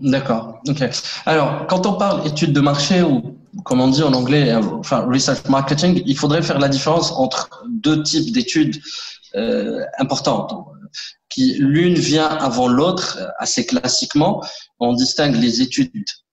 D'accord. 0.00 0.60
Ok. 0.68 0.82
Alors, 1.26 1.66
quand 1.66 1.84
on 1.86 1.94
parle 1.94 2.26
études 2.28 2.52
de 2.52 2.60
marché 2.60 3.02
ou 3.02 3.37
comme 3.64 3.80
on 3.80 3.88
dit 3.88 4.02
en 4.02 4.12
anglais, 4.12 4.50
euh, 4.50 4.60
enfin 4.78 5.00
research 5.00 5.48
marketing, 5.48 6.02
il 6.06 6.16
faudrait 6.16 6.42
faire 6.42 6.58
la 6.58 6.68
différence 6.68 7.12
entre 7.12 7.64
deux 7.68 8.02
types 8.02 8.32
d'études 8.32 8.80
euh, 9.34 9.80
importantes. 9.98 10.52
Qui 11.28 11.54
l'une 11.58 11.94
vient 11.94 12.26
avant 12.26 12.68
l'autre, 12.68 13.18
assez 13.38 13.66
classiquement. 13.66 14.42
On 14.80 14.94
distingue 14.94 15.36
les 15.36 15.60
études 15.60 15.92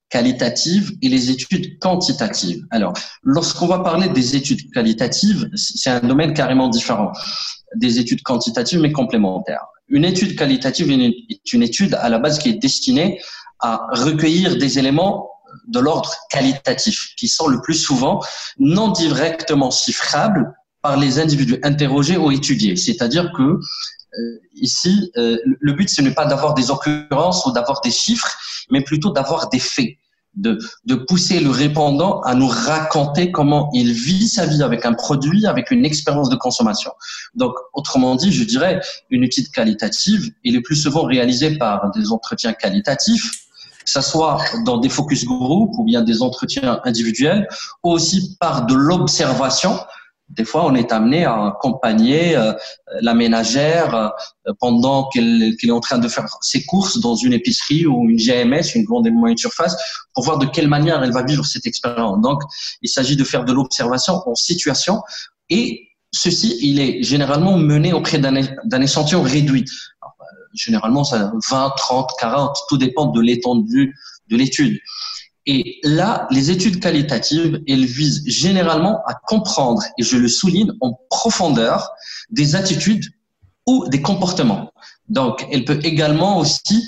qualitatives 0.10 0.93
et 1.01 1.10
les 1.10 1.29
études 1.29 1.77
quantitatives. 1.79 2.65
Alors, 2.72 2.93
lorsqu'on 3.22 3.67
va 3.67 3.79
parler 3.79 4.07
des 4.07 4.38
études 4.38 4.72
qualitatives, 4.72 5.50
c'est 5.55 5.89
un 5.89 6.00
domaine 6.00 6.34
carrément 6.34 6.69
différent 6.69 7.12
des 7.75 8.00
études 8.00 8.22
quantitatives 8.24 8.79
mais 8.79 8.93
complémentaires. 8.93 9.65
Une 9.89 10.05
étude 10.05 10.38
qualitative 10.38 10.89
est 10.89 11.53
une 11.53 11.63
étude 11.63 11.95
à 11.95 12.10
la 12.10 12.19
base 12.19 12.39
qui 12.39 12.50
est 12.50 12.60
destinée 12.62 13.19
à 13.60 13.88
recueillir 13.91 14.57
des 14.57 14.79
éléments 14.79 15.29
de 15.68 15.80
l'ordre 15.80 16.12
qualitatif, 16.30 17.14
qui 17.18 17.28
sont 17.28 17.48
le 17.48 17.62
plus 17.62 17.76
souvent 17.76 18.22
non 18.58 18.90
directement 18.90 19.72
chiffrables 19.72 20.54
par 20.82 20.98
les 20.98 21.20
individus 21.20 21.60
interrogés 21.64 22.18
ou 22.18 22.32
étudiés. 22.32 22.76
C'est-à-dire 22.76 23.32
que 23.36 23.44
euh, 23.44 24.40
ici, 24.54 25.12
euh, 25.18 25.38
le 25.44 25.74
but, 25.74 25.90
ce 25.90 26.02
n'est 26.02 26.14
pas 26.14 26.26
d'avoir 26.26 26.54
des 26.54 26.72
occurrences 26.72 27.46
ou 27.46 27.52
d'avoir 27.52 27.82
des 27.82 27.92
chiffres, 27.92 28.32
mais 28.70 28.82
plutôt 28.82 29.12
d'avoir 29.12 29.50
des 29.50 29.60
faits. 29.60 29.96
De, 30.36 30.60
de 30.84 30.96
pousser 30.96 31.40
le 31.40 31.50
répondant 31.50 32.20
à 32.24 32.36
nous 32.36 32.50
raconter 32.50 33.32
comment 33.32 33.70
il 33.74 33.94
vit 33.94 34.28
sa 34.28 34.46
vie 34.46 34.64
avec 34.64 34.86
un 34.86 34.94
produit, 34.94 35.48
avec 35.48 35.72
une 35.72 35.86
expérience 35.86 36.28
de 36.28 36.36
consommation. 36.36 36.92
Donc, 37.36 37.54
autrement 37.74 38.16
dit, 38.16 38.34
je 38.34 38.44
dirais, 38.44 38.82
une 39.10 39.24
étude 39.24 39.50
qualitative, 39.50 40.30
elle 40.44 40.58
est 40.58 40.62
plus 40.62 40.76
souvent 40.76 41.04
réalisée 41.04 41.58
par 41.58 41.90
des 41.92 42.12
entretiens 42.12 42.52
qualitatifs, 42.52 43.45
que 43.86 43.92
ce 43.92 44.01
soit 44.01 44.42
dans 44.65 44.77
des 44.77 44.89
focus 44.89 45.25
group 45.25 45.72
ou 45.77 45.84
bien 45.84 46.01
des 46.01 46.22
entretiens 46.22 46.82
individuels, 46.84 47.48
ou 47.84 47.92
aussi 47.92 48.36
par 48.39 48.65
de 48.65 48.74
l'observation. 48.74 49.80
Des 50.27 50.44
fois, 50.44 50.65
on 50.65 50.74
est 50.74 50.92
amené 50.92 51.24
à 51.24 51.48
accompagner 51.48 52.36
euh, 52.36 52.51
la 53.00 53.13
ménagère 53.13 53.94
euh, 53.94 54.54
pendant 54.60 55.08
qu'elle 55.10 55.56
est 55.62 55.72
en 55.72 55.80
train 55.80 56.00
de 56.00 56.08
faire 56.08 56.25
ses 56.42 56.65
courses 56.65 57.00
dans 57.00 57.15
une 57.15 57.34
épicerie 57.34 57.86
ou 57.86 58.10
une 58.10 58.18
GMS, 58.18 58.74
une 58.74 58.86
grande 58.86 59.06
et 59.06 59.12
moyenne 59.12 59.38
surface, 59.38 59.75
pour 60.15 60.24
voir 60.24 60.39
de 60.39 60.48
quelle 60.48 60.68
manière 60.68 61.04
elle 61.04 61.13
va 61.13 61.24
vivre 61.24 61.46
cette 61.46 61.68
expérience. 61.68 62.20
Donc, 62.22 62.42
il 62.82 62.89
s'agit 62.89 63.15
de 63.15 63.24
faire 63.24 63.46
de 63.46 63.54
l'observation 63.54 64.24
en 64.25 64.34
situation 64.34 65.04
et 65.51 65.89
ceci, 66.12 66.58
il 66.62 66.80
est 66.80 67.04
généralement 67.04 67.58
mené 67.58 67.94
auprès 67.94 68.18
d'un 68.18 68.82
échantillon 68.82 69.22
réduit 69.22 69.65
généralement, 70.56 71.04
ça 71.04 71.32
20, 71.50 71.74
30, 71.78 72.12
40, 72.20 72.58
tout 72.70 72.78
dépend 72.78 73.08
de 73.08 73.22
l'étendue 73.22 73.96
de 74.28 74.38
l'étude. 74.38 74.80
Et 75.46 75.80
là, 75.84 76.28
les 76.32 76.50
études 76.50 76.80
qualitatives, 76.80 77.62
elles 77.68 77.86
visent 77.86 78.24
généralement 78.26 79.02
à 79.06 79.14
comprendre, 79.14 79.84
et 79.98 80.04
je 80.04 80.18
le 80.18 80.28
souligne 80.28 80.72
en 80.82 81.00
profondeur, 81.10 81.92
des 82.32 82.56
attitudes 82.56 83.06
ou 83.68 83.88
des 83.88 84.02
comportements. 84.02 84.72
Donc, 85.08 85.46
elle 85.52 85.66
peut 85.66 85.80
également 85.84 86.40
aussi 86.40 86.84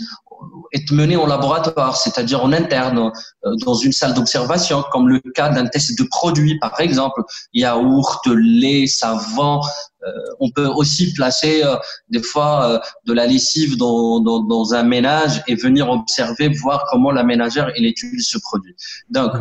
être 0.74 0.92
mené 0.92 1.16
en 1.16 1.26
laboratoire, 1.26 1.98
c'est-à-dire 1.98 2.44
en 2.44 2.52
interne, 2.54 3.12
euh, 3.46 3.56
dans 3.66 3.76
une 3.76 3.92
salle 3.92 4.14
d'observation, 4.14 4.84
comme 4.92 5.08
le 5.08 5.20
cas 5.34 5.50
d'un 5.50 5.68
test 5.68 5.98
de 5.98 6.04
produit, 6.04 6.58
par 6.60 6.80
exemple, 6.80 7.22
yaourt, 7.54 8.26
lait, 8.28 8.88
savon. 8.88 9.62
Euh, 10.04 10.12
on 10.40 10.50
peut 10.52 10.68
aussi 10.68 11.14
placer 11.14 11.64
euh, 11.64 11.76
des 12.10 12.22
fois 12.22 12.82
de 13.06 13.14
la 13.14 13.26
lessive 13.26 13.78
dans, 13.78 14.20
dans, 14.20 14.42
dans, 14.42 14.74
un 14.74 14.84
ménage 14.84 15.44
et 15.48 15.56
venir 15.56 15.90
observer, 15.90 16.50
voir 16.50 16.86
comment 16.90 17.12
la 17.12 17.24
ménagère 17.24 17.72
et 17.76 17.82
l'étude 17.82 18.22
se 18.22 18.38
produit. 18.38 18.76
Donc, 19.10 19.32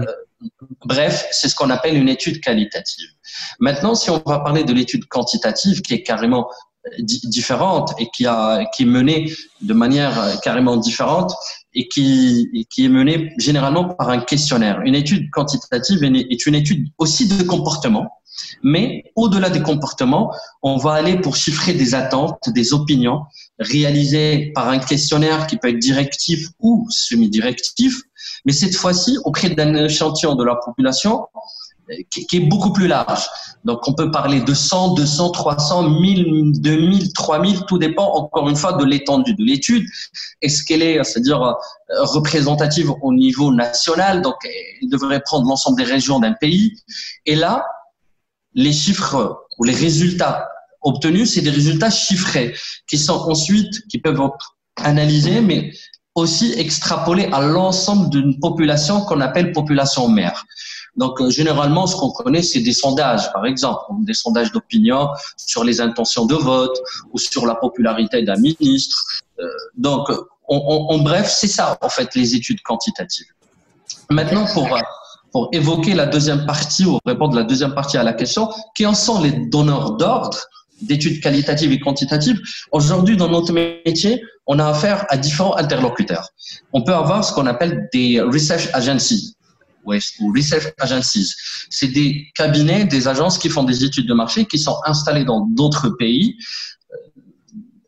bref, 0.85 1.27
c'est 1.31 1.49
ce 1.49 1.55
qu'on 1.55 1.71
appelle 1.71 1.97
une 1.97 2.09
étude 2.09 2.41
qualitative. 2.41 3.09
Maintenant, 3.61 3.95
si 3.95 4.11
on 4.11 4.23
va 4.27 4.41
parler 4.41 4.65
de 4.65 4.73
l'étude 4.73 5.07
quantitative, 5.07 5.83
qui 5.83 5.95
est 5.95 6.03
carrément 6.03 6.49
différente 6.99 7.95
et 7.99 8.09
qui 8.15 8.27
a 8.27 8.65
qui 8.75 8.85
est 8.85 8.87
menée 8.87 9.33
de 9.61 9.75
manière 9.75 10.41
carrément 10.43 10.77
différente 10.77 11.35
et 11.75 11.89
qui 11.89 12.67
qui 12.71 12.85
est 12.85 12.89
menée 12.89 13.33
généralement 13.39 13.85
par 13.85 14.09
un 14.11 14.21
questionnaire. 14.21 14.81
Une 14.85 14.95
étude 14.95 15.31
quantitative 15.31 16.03
est 16.05 16.47
une 16.47 16.55
étude 16.55 16.89
aussi 16.99 17.27
de 17.29 17.43
comportement, 17.43 18.09
mais 18.63 19.05
au-delà 19.17 19.51
des 19.51 19.63
comportements, 19.63 20.33
on 20.63 20.77
va 20.77 20.93
aller 20.93 21.19
pour 21.19 21.37
chiffrer 21.37 21.75
des 21.75 21.95
attentes, 21.95 22.49
des 22.49 22.73
opinions 22.73 23.23
réalisées 23.59 24.53
par 24.55 24.69
un 24.69 24.79
questionnaire 24.79 25.47
qui 25.47 25.57
peut 25.57 25.69
être 25.69 25.79
directif 25.79 26.49
ou 26.61 26.87
semi-directif, 26.91 28.03
mais 28.45 28.53
cette 28.53 28.77
fois-ci 28.77 29.19
auprès 29.25 29.51
d'un 29.51 29.75
échantillon 29.85 30.35
de 30.35 30.45
la 30.45 30.57
population 30.57 31.27
qui, 32.11 32.37
est 32.37 32.41
beaucoup 32.41 32.73
plus 32.73 32.87
large. 32.87 33.27
Donc, 33.65 33.87
on 33.87 33.95
peut 33.95 34.11
parler 34.11 34.41
de 34.41 34.55
100, 34.55 34.95
200, 34.95 35.31
300, 35.31 35.91
1000, 35.91 36.61
2000, 36.61 37.13
3000, 37.13 37.65
tout 37.67 37.79
dépend 37.79 38.13
encore 38.15 38.49
une 38.49 38.57
fois 38.57 38.75
de 38.75 38.85
l'étendue 38.85 39.35
de 39.35 39.43
l'étude. 39.43 39.87
Est-ce 40.43 40.65
qu'elle 40.65 40.83
est, 40.83 41.03
c'est-à-dire 41.05 41.43
euh, 41.43 41.53
représentative 42.05 42.93
au 43.03 43.13
niveau 43.13 43.53
national 43.53 44.23
Donc, 44.23 44.37
elle 44.45 44.89
devrait 44.89 45.21
prendre 45.21 45.49
l'ensemble 45.49 45.79
des 45.79 45.85
régions 45.85 46.19
d'un 46.19 46.33
pays. 46.33 46.73
Et 47.25 47.35
là, 47.35 47.67
les 48.55 48.73
chiffres 48.73 49.47
ou 49.59 49.65
les 49.65 49.75
résultats 49.75 50.49
obtenus, 50.83 51.35
c'est 51.35 51.43
des 51.43 51.51
résultats 51.51 51.91
chiffrés 51.91 52.55
qui 52.89 52.99
sont 52.99 53.19
ensuite, 53.29 53.87
qui 53.89 53.99
peuvent 53.99 54.21
être 54.21 54.57
analysés, 54.77 55.41
mais 55.41 55.73
aussi 56.15 56.55
extrapolés 56.57 57.29
à 57.33 57.43
l'ensemble 57.43 58.09
d'une 58.11 58.41
population 58.41 59.03
qu'on 59.03 59.21
appelle 59.21 59.53
population 59.53 60.09
mère. 60.09 60.45
Donc, 60.97 61.21
euh, 61.21 61.31
généralement, 61.31 61.87
ce 61.87 61.97
qu'on 61.97 62.11
connaît, 62.11 62.43
c'est 62.43 62.61
des 62.61 62.73
sondages, 62.73 63.33
par 63.33 63.45
exemple, 63.47 63.81
des 64.01 64.15
sondages 64.15 64.53
d'opinion 64.53 65.09
sur 65.37 65.63
les 65.65 65.81
intentions 65.81 66.27
de 66.27 66.35
vote 66.35 66.79
ou 67.13 67.19
sur 67.19 67.47
la 67.47 67.55
popularité 67.55 68.23
d'un 68.23 68.37
ministre. 68.37 69.05
Euh, 69.39 69.47
donc, 69.77 70.09
en 70.49 70.99
bref, 70.99 71.29
c'est 71.29 71.49
ça, 71.49 71.77
en 71.81 71.89
fait, 71.89 72.15
les 72.15 72.37
études 72.37 72.63
quantitatives. 72.63 73.27
Maintenant, 74.11 74.47
pour, 74.55 74.69
pour 75.33 75.49
évoquer 75.53 75.95
la 75.95 76.07
deuxième 76.07 76.47
partie 76.47 76.85
ou 76.85 76.99
répondre 77.05 77.35
la 77.35 77.43
deuxième 77.43 77.75
partie 77.75 77.97
à 77.97 78.05
la 78.05 78.13
question, 78.13 78.49
qui 78.75 78.87
en 78.87 78.95
sont 78.95 79.21
les 79.21 79.33
donneurs 79.33 79.97
d'ordre 79.97 80.39
d'études 80.83 81.21
qualitatives 81.21 81.73
et 81.73 81.81
quantitatives 81.81 82.41
Aujourd'hui, 82.71 83.17
dans 83.17 83.29
notre 83.29 83.53
métier, 83.53 84.23
on 84.47 84.59
a 84.59 84.67
affaire 84.67 85.05
à 85.09 85.17
différents 85.17 85.57
interlocuteurs. 85.57 86.29
On 86.73 86.83
peut 86.83 86.95
avoir 86.95 87.25
ce 87.25 87.33
qu'on 87.33 87.47
appelle 87.47 87.89
des 87.93 88.21
research 88.21 88.69
agencies 88.73 89.36
ou 90.21 90.33
research 90.35 90.73
agencies. 90.81 91.33
C'est 91.71 91.89
des 91.89 92.29
cabinets, 92.35 92.85
des 92.85 93.09
agences 93.09 93.39
qui 93.39 93.49
font 93.49 93.65
des 93.65 93.85
études 93.85 94.09
de 94.09 94.15
marché, 94.15 94.45
qui 94.45 94.59
sont 94.59 94.77
installées 94.85 95.25
dans 95.25 95.41
d'autres 95.41 95.91
pays, 95.91 96.37
euh, 96.93 96.97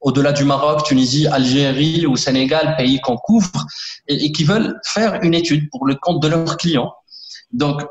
au-delà 0.01 0.33
du 0.33 0.45
Maroc, 0.45 0.85
Tunisie, 0.85 1.27
Algérie 1.27 2.07
ou 2.07 2.17
Sénégal, 2.17 2.77
pays 2.77 3.01
qu'on 3.01 3.17
couvre, 3.17 3.67
et, 4.07 4.33
qui 4.33 4.45
veulent 4.45 4.79
faire 4.85 5.21
une 5.23 5.35
étude 5.35 5.69
pour 5.71 5.87
le 5.87 5.97
compte 5.97 6.23
de 6.23 6.29
leurs 6.29 6.57
clients. 6.57 6.93
Donc, 7.53 7.83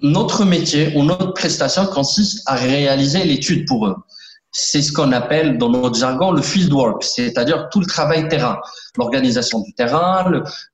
notre 0.00 0.44
métier 0.44 0.92
ou 0.96 1.04
notre 1.04 1.32
prestation 1.32 1.86
consiste 1.86 2.42
à 2.46 2.56
réaliser 2.56 3.24
l'étude 3.24 3.66
pour 3.66 3.86
eux. 3.86 3.96
C'est 4.56 4.82
ce 4.82 4.92
qu'on 4.92 5.10
appelle 5.10 5.58
dans 5.58 5.68
notre 5.68 5.98
jargon 5.98 6.30
le 6.30 6.40
field 6.40 6.72
work, 6.72 7.02
c'est-à-dire 7.02 7.68
tout 7.72 7.80
le 7.80 7.86
travail 7.86 8.28
terrain, 8.28 8.60
l'organisation 8.96 9.58
du 9.58 9.74
terrain, 9.74 10.30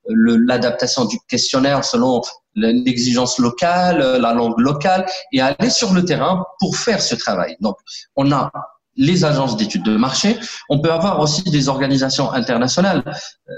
l'adaptation 0.07 1.07
du 1.07 1.19
questionnaire 1.27 1.83
selon 1.83 2.21
l'exigence 2.55 3.39
locale, 3.39 4.19
la 4.21 4.35
langue 4.35 4.59
locale, 4.59 5.07
et 5.33 5.41
aller 5.41 5.71
sur 5.71 5.95
le 5.95 6.05
terrain 6.05 6.45
pour 6.59 6.77
faire 6.77 7.01
ce 7.01 7.15
travail. 7.15 7.57
Donc, 7.61 7.77
on 8.17 8.31
a 8.33 8.53
les 8.97 9.25
agences 9.25 9.57
d'études 9.57 9.85
de 9.85 9.97
marché, 9.97 10.37
on 10.69 10.83
peut 10.83 10.93
avoir 10.93 11.19
aussi 11.19 11.45
des 11.45 11.71
organisations 11.71 12.31
internationales. 12.33 13.03
Euh, 13.49 13.53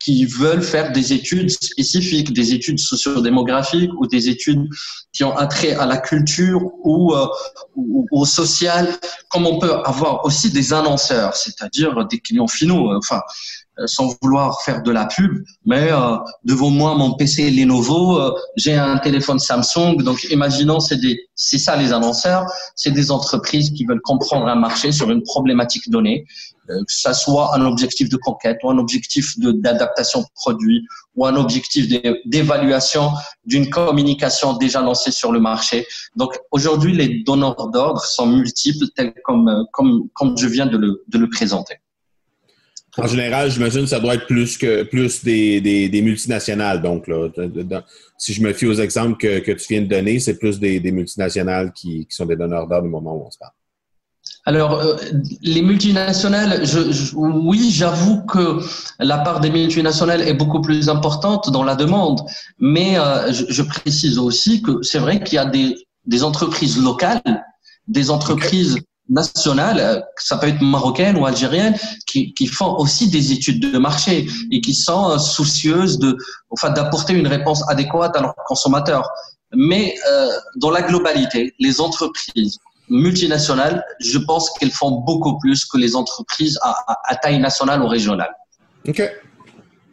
qui 0.00 0.24
veulent 0.24 0.62
faire 0.62 0.92
des 0.92 1.12
études 1.12 1.50
spécifiques, 1.50 2.32
des 2.32 2.54
études 2.54 2.78
sociodémographiques 2.78 3.92
ou 3.98 4.06
des 4.06 4.28
études 4.28 4.66
qui 5.12 5.24
ont 5.24 5.36
attrait 5.36 5.74
à 5.74 5.86
la 5.86 5.98
culture 5.98 6.62
ou, 6.82 7.14
euh, 7.14 7.26
ou, 7.76 8.06
au 8.10 8.24
social, 8.24 8.88
comme 9.28 9.46
on 9.46 9.58
peut 9.58 9.74
avoir 9.84 10.24
aussi 10.24 10.50
des 10.50 10.72
annonceurs, 10.72 11.36
c'est-à-dire 11.36 12.06
des 12.06 12.18
clients 12.18 12.48
finaux. 12.48 12.96
Enfin, 12.96 13.20
euh, 13.80 13.86
sans 13.86 14.14
vouloir 14.20 14.60
faire 14.62 14.82
de 14.82 14.90
la 14.90 15.06
pub, 15.06 15.44
mais 15.64 15.90
euh, 15.90 16.16
devant 16.44 16.70
moi 16.70 16.94
mon 16.96 17.14
PC 17.14 17.50
Lenovo, 17.50 18.20
euh, 18.20 18.34
j'ai 18.56 18.74
un 18.74 18.98
téléphone 18.98 19.38
Samsung, 19.38 19.96
donc 20.02 20.24
imaginons 20.24 20.80
c'est 20.80 21.58
ça 21.58 21.76
les 21.76 21.92
annonceurs, 21.92 22.46
c'est 22.74 22.90
des 22.90 23.10
entreprises 23.10 23.70
qui 23.70 23.84
veulent 23.84 24.00
comprendre 24.02 24.48
un 24.48 24.56
marché 24.56 24.92
sur 24.92 25.10
une 25.10 25.22
problématique 25.22 25.88
donnée, 25.88 26.26
que 26.78 26.92
ça 26.92 27.14
soit 27.14 27.54
un 27.54 27.64
objectif 27.64 28.08
de 28.08 28.16
conquête 28.16 28.58
ou 28.62 28.70
un 28.70 28.78
objectif 28.78 29.38
d'adaptation 29.38 30.24
produit 30.34 30.84
ou 31.14 31.26
un 31.26 31.36
objectif 31.36 31.88
d'évaluation 32.26 33.10
d'une 33.44 33.68
communication 33.68 34.56
déjà 34.56 34.80
lancée 34.80 35.10
sur 35.10 35.32
le 35.32 35.40
marché. 35.40 35.86
Donc 36.16 36.38
aujourd'hui 36.50 36.94
les 36.94 37.22
donneurs 37.24 37.68
d'ordre 37.70 38.02
sont 38.02 38.26
multiples, 38.26 38.86
tels 38.96 39.14
comme 39.24 39.66
comme 39.72 40.08
comme 40.14 40.36
je 40.36 40.46
viens 40.46 40.66
de 40.66 40.76
le 40.76 41.02
de 41.08 41.18
le 41.18 41.28
présenter. 41.28 41.76
En 42.98 43.06
général, 43.06 43.50
j'imagine 43.50 43.82
que 43.82 43.86
ça 43.86 44.00
doit 44.00 44.14
être 44.14 44.26
plus 44.26 44.58
que 44.58 44.82
plus 44.82 45.22
des, 45.22 45.60
des, 45.60 46.02
multinationales. 46.02 46.82
Donc, 46.82 47.06
là, 47.06 47.84
si 48.18 48.32
je 48.32 48.42
me 48.42 48.52
fie 48.52 48.66
aux 48.66 48.74
exemples 48.74 49.16
que, 49.16 49.38
que 49.38 49.52
tu 49.52 49.74
viens 49.74 49.82
de 49.82 49.86
donner, 49.86 50.18
c'est 50.18 50.38
plus 50.38 50.58
des, 50.58 50.80
des 50.80 50.90
multinationales 50.90 51.72
qui, 51.72 52.06
qui, 52.06 52.14
sont 52.14 52.26
des 52.26 52.36
donneurs 52.36 52.66
d'ordre 52.66 52.86
au 52.86 52.90
moment 52.90 53.16
où 53.16 53.26
on 53.26 53.30
se 53.30 53.38
parle. 53.38 53.52
Alors, 54.50 54.80
euh, 54.80 54.96
les 55.42 55.62
multinationales, 55.62 56.64
oui, 57.14 57.70
j'avoue 57.70 58.22
que 58.22 58.58
la 58.98 59.18
part 59.18 59.38
des 59.38 59.48
multinationales 59.48 60.22
est 60.22 60.34
beaucoup 60.34 60.60
plus 60.60 60.88
importante 60.88 61.52
dans 61.52 61.62
la 61.62 61.76
demande, 61.76 62.20
mais 62.58 62.98
euh, 62.98 63.32
je, 63.32 63.62
précise 63.62 64.18
aussi 64.18 64.60
que 64.60 64.82
c'est 64.82 64.98
vrai 64.98 65.22
qu'il 65.22 65.36
y 65.36 65.38
a 65.38 65.44
des, 65.44 66.24
entreprises 66.24 66.82
locales, 66.82 67.22
des 67.86 68.10
entreprises 68.10 68.76
nationales, 69.08 69.78
euh, 69.78 70.00
ça 70.16 70.36
peut 70.36 70.48
être 70.48 70.62
marocaine 70.62 71.16
ou 71.16 71.26
algérienne, 71.26 71.76
qui, 72.08 72.34
font 72.48 72.74
aussi 72.76 73.08
des 73.08 73.30
études 73.30 73.60
de 73.72 73.78
marché 73.78 74.26
et 74.50 74.60
qui 74.60 74.74
sont 74.74 75.16
soucieuses 75.20 76.00
de, 76.00 76.16
enfin, 76.50 76.70
d'apporter 76.70 77.12
une 77.12 77.28
réponse 77.28 77.62
adéquate 77.68 78.16
à 78.16 78.20
leurs 78.20 78.34
consommateurs. 78.48 79.08
Mais 79.54 79.94
dans 80.56 80.70
la 80.70 80.82
globalité, 80.82 81.54
les 81.58 81.80
entreprises 81.80 82.58
multinationales, 82.90 83.84
je 84.00 84.18
pense 84.18 84.50
qu'elles 84.50 84.70
font 84.70 85.02
beaucoup 85.06 85.38
plus 85.38 85.64
que 85.64 85.78
les 85.78 85.96
entreprises 85.96 86.58
à, 86.62 86.74
à, 87.04 87.16
taille 87.16 87.38
nationale 87.38 87.82
ou 87.82 87.86
régionale. 87.86 88.34
Ok, 88.86 89.02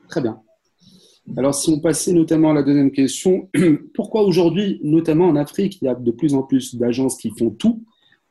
très 0.09 0.21
bien. 0.21 0.39
Alors, 1.35 1.53
si 1.53 1.69
on 1.69 1.79
passait 1.79 2.13
notamment 2.13 2.51
à 2.51 2.53
la 2.53 2.63
deuxième 2.63 2.91
question, 2.91 3.49
pourquoi 3.93 4.23
aujourd'hui, 4.23 4.79
notamment 4.83 5.27
en 5.27 5.35
Afrique, 5.35 5.77
il 5.81 5.85
y 5.85 5.87
a 5.87 5.95
de 5.95 6.11
plus 6.11 6.33
en 6.33 6.43
plus 6.43 6.75
d'agences 6.75 7.17
qui 7.17 7.31
font 7.37 7.49
tout 7.49 7.83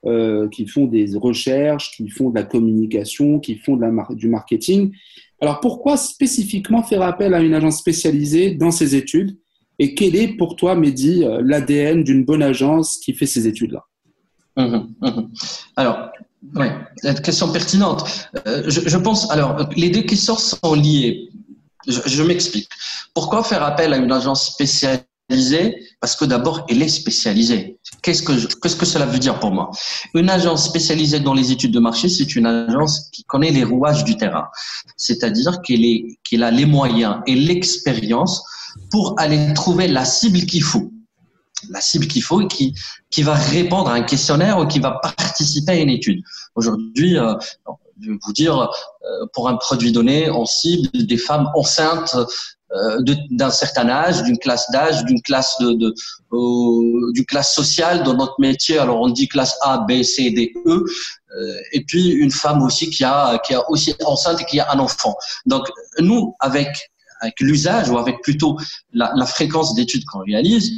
euh, 0.06 0.48
qui 0.50 0.68
font 0.68 0.84
des 0.84 1.16
recherches, 1.16 1.90
qui 1.96 2.08
font 2.08 2.30
de 2.30 2.36
la 2.36 2.44
communication, 2.44 3.40
qui 3.40 3.56
font 3.56 3.76
de 3.76 3.82
la 3.82 4.06
du 4.10 4.28
marketing? 4.28 4.92
Alors 5.40 5.58
pourquoi 5.58 5.96
spécifiquement 5.96 6.84
faire 6.84 7.02
appel 7.02 7.34
à 7.34 7.40
une 7.40 7.54
agence 7.54 7.78
spécialisée 7.78 8.52
dans 8.52 8.70
ces 8.70 8.94
études? 8.94 9.36
Et 9.80 9.94
quel 9.94 10.14
est 10.14 10.36
pour 10.36 10.54
toi, 10.54 10.76
Mehdi, 10.76 11.24
euh, 11.24 11.42
l'ADN 11.44 12.04
d'une 12.04 12.24
bonne 12.24 12.42
agence 12.42 12.98
qui 12.98 13.14
fait 13.14 13.26
ces 13.26 13.48
études-là? 13.48 13.84
Mmh 14.56 14.76
mmh 15.00 15.28
Alors, 15.76 16.10
oui, 16.54 16.66
question 17.22 17.52
pertinente. 17.52 18.28
Euh, 18.46 18.64
je, 18.68 18.96
pense, 18.96 19.30
alors, 19.30 19.68
les 19.76 19.90
deux 19.90 20.02
questions 20.02 20.36
sont 20.36 20.74
liées. 20.74 21.28
Je, 21.86 22.00
je 22.06 22.22
m'explique. 22.22 22.68
Pourquoi 23.14 23.42
faire 23.42 23.62
appel 23.62 23.92
à 23.92 23.96
une 23.96 24.12
agence 24.12 24.52
spécialisée? 24.52 25.06
Parce 26.00 26.14
que 26.14 26.24
d'abord, 26.24 26.64
elle 26.68 26.82
est 26.82 26.88
spécialisée. 26.88 27.78
Qu'est-ce 28.02 28.22
que, 28.22 28.32
qu'est-ce 28.60 28.76
que 28.76 28.86
cela 28.86 29.06
veut 29.06 29.18
dire 29.18 29.40
pour 29.40 29.50
moi? 29.50 29.70
Une 30.14 30.30
agence 30.30 30.64
spécialisée 30.64 31.20
dans 31.20 31.34
les 31.34 31.50
études 31.50 31.72
de 31.72 31.80
marché, 31.80 32.08
c'est 32.08 32.36
une 32.36 32.46
agence 32.46 33.10
qui 33.12 33.24
connaît 33.24 33.50
les 33.50 33.64
rouages 33.64 34.04
du 34.04 34.16
terrain. 34.16 34.46
C'est-à-dire 34.96 35.60
qu'elle, 35.62 35.84
est, 35.84 36.18
qu'elle 36.22 36.44
a 36.44 36.50
les 36.50 36.66
moyens 36.66 37.18
et 37.26 37.34
l'expérience 37.34 38.44
pour 38.90 39.14
aller 39.18 39.52
trouver 39.54 39.88
la 39.88 40.04
cible 40.04 40.40
qu'il 40.46 40.62
faut. 40.62 40.92
La 41.70 41.80
cible 41.80 42.06
qu'il 42.06 42.22
faut 42.22 42.42
et 42.42 42.48
qui, 42.48 42.74
qui 43.10 43.22
va 43.22 43.34
répondre 43.34 43.88
à 43.88 43.94
un 43.94 44.02
questionnaire 44.02 44.58
ou 44.58 44.66
qui 44.66 44.78
va 44.78 45.00
participer 45.02 45.72
à 45.72 45.76
une 45.76 45.90
étude. 45.90 46.22
Aujourd'hui, 46.54 47.18
euh, 47.18 47.34
je 48.00 48.10
vais 48.10 48.18
vous 48.22 48.32
dire, 48.32 48.60
euh, 48.60 49.26
pour 49.32 49.48
un 49.48 49.56
produit 49.56 49.90
donné, 49.90 50.30
on 50.30 50.44
cible 50.44 50.90
des 50.92 51.16
femmes 51.16 51.48
enceintes 51.54 52.14
euh, 52.72 53.00
d'un 53.30 53.50
certain 53.50 53.88
âge, 53.88 54.22
d'une 54.24 54.38
classe 54.38 54.68
d'âge, 54.72 55.04
d'une 55.04 55.22
classe 55.22 55.56
de, 55.60 55.72
de 55.72 55.94
euh, 56.32 57.12
d'une 57.12 57.24
classe 57.24 57.54
sociale 57.54 58.02
dans 58.02 58.14
notre 58.14 58.34
métier. 58.40 58.76
Alors 58.78 59.00
on 59.00 59.08
dit 59.08 59.28
classe 59.28 59.56
A, 59.62 59.78
B, 59.78 60.02
C, 60.02 60.30
D, 60.30 60.52
E. 60.66 60.84
Euh, 61.38 61.60
et 61.72 61.84
puis 61.84 62.10
une 62.10 62.32
femme 62.32 62.62
aussi 62.62 62.90
qui 62.90 63.04
a 63.04 63.38
qui 63.38 63.54
a 63.54 63.70
aussi 63.70 63.94
enceinte 64.04 64.40
et 64.40 64.44
qui 64.44 64.58
a 64.58 64.70
un 64.72 64.80
enfant. 64.80 65.16
Donc 65.46 65.70
nous 66.00 66.34
avec 66.40 66.90
avec 67.20 67.38
l'usage 67.40 67.88
ou 67.88 67.98
avec 67.98 68.20
plutôt 68.20 68.58
la, 68.92 69.12
la 69.14 69.26
fréquence 69.26 69.74
d'études 69.74 70.04
qu'on 70.04 70.24
réalise, 70.24 70.70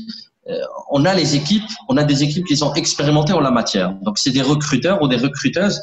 on 0.90 1.04
a 1.04 1.14
les 1.14 1.36
équipes, 1.36 1.70
on 1.88 1.96
a 1.96 2.04
des 2.04 2.22
équipes 2.22 2.46
qui 2.46 2.56
sont 2.56 2.72
expérimentées 2.74 3.32
en 3.32 3.40
la 3.40 3.50
matière. 3.50 3.92
Donc 4.02 4.18
c'est 4.18 4.30
des 4.30 4.42
recruteurs 4.42 5.02
ou 5.02 5.08
des 5.08 5.16
recruteuses 5.16 5.80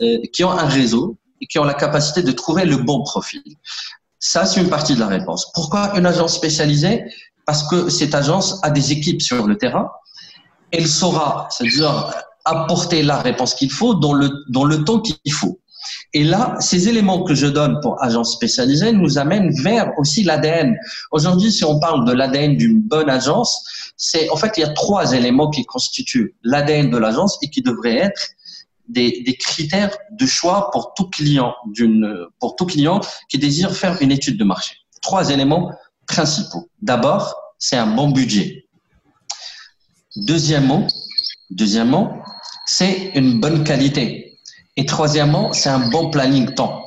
euh, 0.00 0.18
qui 0.32 0.44
ont 0.44 0.50
un 0.50 0.66
réseau 0.66 1.16
et 1.40 1.46
qui 1.46 1.58
ont 1.58 1.64
la 1.64 1.74
capacité 1.74 2.22
de 2.22 2.32
trouver 2.32 2.64
le 2.64 2.76
bon 2.76 3.02
profil. 3.02 3.42
Ça, 4.18 4.46
c'est 4.46 4.60
une 4.60 4.68
partie 4.68 4.94
de 4.94 5.00
la 5.00 5.08
réponse. 5.08 5.50
Pourquoi 5.54 5.96
une 5.98 6.06
agence 6.06 6.34
spécialisée? 6.34 7.04
Parce 7.44 7.68
que 7.68 7.88
cette 7.88 8.14
agence 8.14 8.60
a 8.62 8.70
des 8.70 8.92
équipes 8.92 9.22
sur 9.22 9.46
le 9.46 9.56
terrain. 9.56 9.90
Elle 10.70 10.86
saura, 10.86 11.48
c'est-à-dire 11.50 12.12
apporter 12.44 13.02
la 13.02 13.18
réponse 13.18 13.54
qu'il 13.54 13.70
faut 13.70 13.94
dans 13.94 14.12
le, 14.12 14.30
dans 14.48 14.64
le 14.64 14.84
temps 14.84 15.00
qu'il 15.00 15.32
faut. 15.32 15.60
Et 16.12 16.24
là, 16.24 16.56
ces 16.60 16.88
éléments 16.88 17.24
que 17.24 17.34
je 17.34 17.46
donne 17.46 17.78
pour 17.82 18.02
agence 18.02 18.32
spécialisée 18.32 18.92
nous 18.92 19.18
amènent 19.18 19.50
vers 19.62 19.92
aussi 19.98 20.22
l'ADN. 20.22 20.76
Aujourd'hui, 21.10 21.52
si 21.52 21.64
on 21.64 21.78
parle 21.78 22.06
de 22.06 22.12
l'ADN 22.12 22.56
d'une 22.56 22.80
bonne 22.80 23.10
agence, 23.10 23.92
c'est 23.96 24.28
en 24.30 24.36
fait 24.36 24.52
il 24.56 24.60
y 24.60 24.64
a 24.64 24.72
trois 24.72 25.12
éléments 25.12 25.50
qui 25.50 25.64
constituent 25.64 26.34
l'ADN 26.42 26.90
de 26.90 26.96
l'agence 26.96 27.38
et 27.42 27.50
qui 27.50 27.62
devraient 27.62 27.96
être 27.96 28.28
des, 28.88 29.22
des, 29.26 29.34
critères 29.34 29.96
de 30.12 30.26
choix 30.26 30.70
pour 30.70 30.94
tout 30.94 31.08
client 31.10 31.52
d'une 31.66 32.26
pour 32.38 32.54
tout 32.54 32.66
client 32.66 33.00
qui 33.28 33.36
désire 33.36 33.72
faire 33.72 34.00
une 34.00 34.12
étude 34.12 34.38
de 34.38 34.44
marché. 34.44 34.76
Trois 35.02 35.30
éléments 35.30 35.72
principaux. 36.06 36.68
D'abord, 36.80 37.34
c'est 37.58 37.76
un 37.76 37.88
bon 37.88 38.10
budget. 38.10 38.68
Deuxièmement, 40.16 40.86
deuxièmement, 41.50 42.22
c'est 42.66 43.12
une 43.14 43.40
bonne 43.40 43.64
qualité. 43.64 44.25
Et 44.76 44.84
troisièmement, 44.84 45.52
c'est 45.52 45.70
un 45.70 45.88
bon 45.88 46.10
planning 46.10 46.54
temps. 46.54 46.86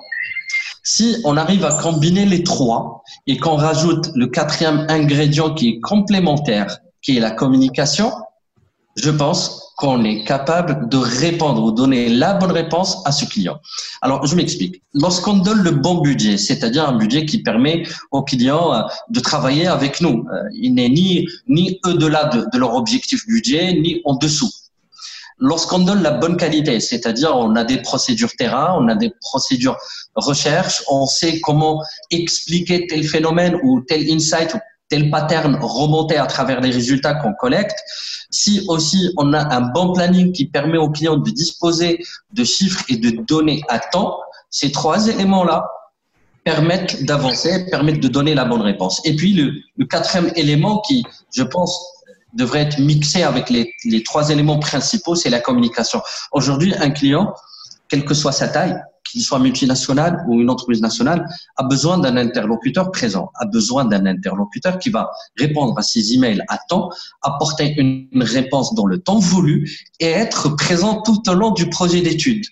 Si 0.84 1.18
on 1.24 1.38
arrive 1.38 1.66
à 1.66 1.74
combiner 1.82 2.26
les 2.26 2.44
trois 2.44 3.04
et 3.28 3.38
qu'on 3.38 3.56
rajoute 3.56 4.10
le 4.16 4.28
quatrième 4.28 4.86
ingrédient 4.90 5.54
qui 5.54 5.70
est 5.70 5.80
complémentaire, 5.80 6.80
qui 7.02 7.18
est 7.18 7.20
la 7.20 7.32
communication, 7.32 8.12
je 8.96 9.10
pense 9.10 9.74
qu'on 9.78 10.04
est 10.04 10.26
capable 10.26 10.90
de 10.90 10.98
répondre 10.98 11.64
ou 11.64 11.72
donner 11.72 12.10
la 12.10 12.34
bonne 12.34 12.52
réponse 12.52 13.02
à 13.06 13.12
ce 13.12 13.26
client. 13.26 13.60
Alors, 14.02 14.26
je 14.26 14.36
m'explique. 14.36 14.84
Lorsqu'on 14.94 15.38
donne 15.38 15.62
le 15.62 15.72
bon 15.72 16.02
budget, 16.02 16.38
c'est-à-dire 16.38 16.88
un 16.88 16.98
budget 16.98 17.26
qui 17.26 17.42
permet 17.42 17.84
aux 18.12 18.24
clients 18.24 18.74
euh, 18.74 18.82
de 19.10 19.20
travailler 19.22 19.68
avec 19.68 20.02
nous, 20.02 20.26
euh, 20.34 20.44
il 20.54 20.74
n'est 20.74 20.90
ni, 20.90 21.80
au-delà 21.86 22.26
de, 22.26 22.46
de 22.52 22.58
leur 22.58 22.76
objectif 22.76 23.26
budget, 23.26 23.74
ni 23.74 24.02
en 24.04 24.16
dessous. 24.16 24.50
Lorsqu'on 25.40 25.80
donne 25.80 26.04
la 26.04 26.12
bonne 26.12 26.36
qualité, 26.36 26.80
c'est-à-dire 26.80 27.36
on 27.36 27.56
a 27.56 27.64
des 27.64 27.82
procédures 27.82 28.36
terrain, 28.38 28.76
on 28.78 28.88
a 28.90 28.96
des 28.96 29.12
procédures 29.22 29.78
recherche, 30.16 30.84
on 30.90 31.06
sait 31.06 31.40
comment 31.40 31.82
expliquer 32.12 32.88
tel 32.88 33.04
phénomène 33.04 33.58
ou 33.64 33.82
tel 33.82 34.10
insight 34.12 34.54
ou 34.54 34.58
tel 34.90 35.10
pattern 35.10 35.58
remonté 35.62 36.18
à 36.18 36.26
travers 36.26 36.62
les 36.62 36.72
résultats 36.72 37.14
qu'on 37.14 37.34
collecte, 37.34 37.78
si 38.32 38.66
aussi 38.68 39.14
on 39.18 39.34
a 39.34 39.56
un 39.56 39.62
bon 39.62 39.94
planning 39.94 40.32
qui 40.34 40.48
permet 40.48 40.78
aux 40.78 40.90
clients 40.90 41.18
de 41.18 41.32
disposer 41.32 42.04
de 42.34 42.44
chiffres 42.44 42.84
et 42.90 42.98
de 42.98 43.24
données 43.24 43.62
à 43.70 43.80
temps, 43.80 44.20
ces 44.50 44.72
trois 44.72 45.08
éléments-là 45.08 45.68
permettent 46.44 47.06
d'avancer, 47.06 47.68
permettent 47.70 48.00
de 48.00 48.08
donner 48.08 48.34
la 48.34 48.46
bonne 48.46 48.62
réponse. 48.62 49.02
Et 49.06 49.16
puis 49.16 49.34
le, 49.34 49.54
le 49.78 49.86
quatrième 49.86 50.32
élément 50.36 50.82
qui, 50.82 51.04
je 51.34 51.44
pense, 51.44 51.80
devrait 52.34 52.62
être 52.62 52.80
mixé 52.80 53.24
avec 53.24 53.50
les, 53.50 54.04
trois 54.04 54.30
éléments 54.30 54.60
principaux, 54.60 55.16
c'est 55.16 55.30
la 55.30 55.40
communication. 55.40 56.02
Aujourd'hui, 56.32 56.74
un 56.80 56.92
client, 56.92 57.34
quelle 57.88 58.06
que 58.06 58.14
soit 58.14 58.32
sa 58.32 58.48
taille, 58.48 58.80
qu'il 59.10 59.24
soit 59.24 59.40
multinational 59.40 60.24
ou 60.28 60.40
une 60.40 60.50
entreprise 60.50 60.82
nationale, 60.82 61.28
a 61.58 61.64
besoin 61.64 61.98
d'un 61.98 62.16
interlocuteur 62.18 62.92
présent, 62.92 63.32
a 63.36 63.46
besoin 63.46 63.86
d'un 63.86 64.06
interlocuteur 64.06 64.78
qui 64.78 64.90
va 64.90 65.10
répondre 65.38 65.78
à 65.78 65.82
ses 65.82 66.14
emails 66.14 66.44
à 66.48 66.60
temps, 66.70 66.90
apporter 67.22 67.74
une 67.80 68.24
réponse 68.24 68.76
dans 68.76 68.86
le 68.86 69.00
temps 69.00 69.18
voulu 69.18 69.70
et 70.00 70.08
être 70.08 70.50
présent 70.50 71.02
tout 71.02 71.28
au 71.28 71.34
long 71.34 71.52
du 71.52 71.70
projet 71.70 72.02
d'étude. 72.02 72.46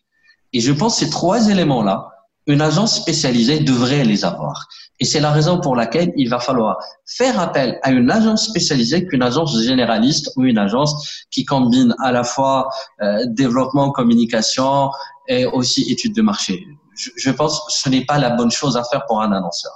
Et 0.53 0.59
je 0.59 0.71
pense 0.71 0.99
que 0.99 1.05
ces 1.05 1.11
trois 1.11 1.49
éléments-là, 1.49 2.16
une 2.47 2.61
agence 2.61 2.95
spécialisée 2.95 3.59
devrait 3.59 4.03
les 4.03 4.25
avoir. 4.25 4.67
Et 4.99 5.05
c'est 5.05 5.19
la 5.19 5.31
raison 5.31 5.59
pour 5.59 5.75
laquelle 5.75 6.11
il 6.15 6.29
va 6.29 6.39
falloir 6.39 6.77
faire 7.05 7.39
appel 7.39 7.77
à 7.83 7.91
une 7.91 8.09
agence 8.09 8.45
spécialisée 8.45 9.05
qu'une 9.05 9.21
agence 9.21 9.61
généraliste 9.61 10.31
ou 10.35 10.45
une 10.45 10.57
agence 10.57 11.25
qui 11.29 11.45
combine 11.45 11.93
à 11.99 12.11
la 12.11 12.23
fois 12.23 12.69
euh, 13.01 13.25
développement, 13.27 13.91
communication 13.91 14.89
et 15.27 15.45
aussi 15.45 15.91
études 15.91 16.15
de 16.15 16.21
marché. 16.21 16.65
Je, 16.95 17.11
je 17.15 17.29
pense 17.29 17.59
que 17.65 17.73
ce 17.73 17.89
n'est 17.89 18.05
pas 18.05 18.17
la 18.17 18.31
bonne 18.31 18.49
chose 18.49 18.75
à 18.75 18.83
faire 18.83 19.05
pour 19.05 19.21
un 19.21 19.31
annonceur. 19.31 19.73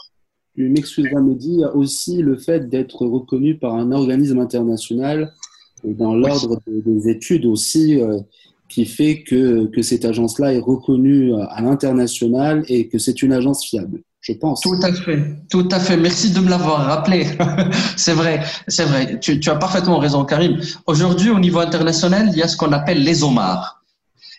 Il 0.57 0.73
y 0.77 1.63
a 1.63 1.75
aussi 1.75 2.21
le 2.21 2.38
fait 2.38 2.67
d'être 2.67 3.05
reconnu 3.05 3.57
par 3.57 3.75
un 3.75 3.91
organisme 3.91 4.39
international 4.39 5.34
dans 5.84 6.13
l'ordre 6.13 6.60
des 6.67 7.10
études 7.10 7.45
aussi. 7.45 8.01
Euh, 8.01 8.19
qui 8.71 8.86
fait 8.86 9.21
que, 9.23 9.65
que 9.67 9.81
cette 9.81 10.05
agence-là 10.05 10.53
est 10.53 10.60
reconnue 10.60 11.34
à 11.49 11.62
l'international 11.62 12.63
et 12.69 12.88
que 12.88 12.97
c'est 12.97 13.21
une 13.21 13.34
agence 13.34 13.65
fiable, 13.65 14.01
je 14.21 14.31
pense. 14.31 14.62
Tout 14.62 14.79
à 14.81 14.93
fait, 14.93 15.19
tout 15.49 15.67
à 15.71 15.79
fait. 15.79 15.97
Merci 15.97 16.31
de 16.31 16.39
me 16.39 16.49
l'avoir 16.49 16.86
rappelé. 16.86 17.27
c'est 17.97 18.13
vrai, 18.13 18.41
c'est 18.69 18.86
vrai. 18.86 19.19
Tu, 19.19 19.39
as 19.47 19.55
parfaitement 19.55 19.99
raison, 19.99 20.23
Karim. 20.23 20.60
Aujourd'hui, 20.88 21.29
au 21.29 21.39
niveau 21.39 21.60
international, 21.60 22.29
il 22.31 22.38
y 22.38 22.41
a 22.41 22.47
ce 22.47 22.55
qu'on 22.55 22.71
appelle 22.71 23.03
les 23.03 23.23
OMAR. 23.23 23.84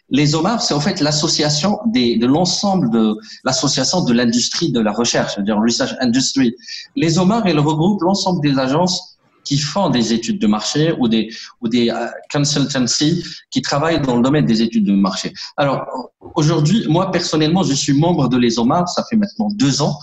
Les 0.09 0.35
OMAR, 0.35 0.63
c'est 0.63 0.75
en 0.75 0.81
fait 0.81 1.01
l'association 1.01 1.79
de 1.87 2.27
l'ensemble 2.27 2.91
de 2.91 3.15
l'association 3.45 4.03
de 4.03 4.13
l'industrie 4.15 4.73
de 4.73 4.81
la 4.81 4.93
recherche, 4.93 5.35
c'est-à-dire 5.35 5.59
Research 5.59 5.95
Industry. 6.01 6.55
Les 6.97 7.19
OMAR, 7.19 7.47
elles 7.47 7.61
regroupent 7.61 8.03
l'ensemble 8.03 8.41
des 8.41 8.59
agences 8.59 9.12
qui 9.45 9.59
font 9.59 9.91
des 9.91 10.13
études 10.13 10.39
de 10.39 10.47
marché 10.47 10.93
ou 10.99 11.09
des, 11.09 11.31
ou 11.61 11.69
des 11.69 11.87
uh, 11.87 12.11
consultancy 12.31 13.25
qui 13.51 13.63
travaillent 13.63 14.01
dans 14.01 14.17
le 14.17 14.23
domaine 14.23 14.47
des 14.47 14.63
études 14.63 14.85
de 14.85 14.93
marché. 14.93 15.33
Alors, 15.57 15.87
aujourd'hui, 16.35 16.87
moi, 16.89 17.11
personnellement, 17.11 17.63
je 17.63 17.75
suis 17.75 17.93
membre 17.93 18.29
de 18.29 18.37
l'ESOMAR, 18.37 18.89
ça 18.89 19.05
fait 19.09 19.17
maintenant 19.17 19.49
deux 19.55 19.83
ans. 19.83 19.99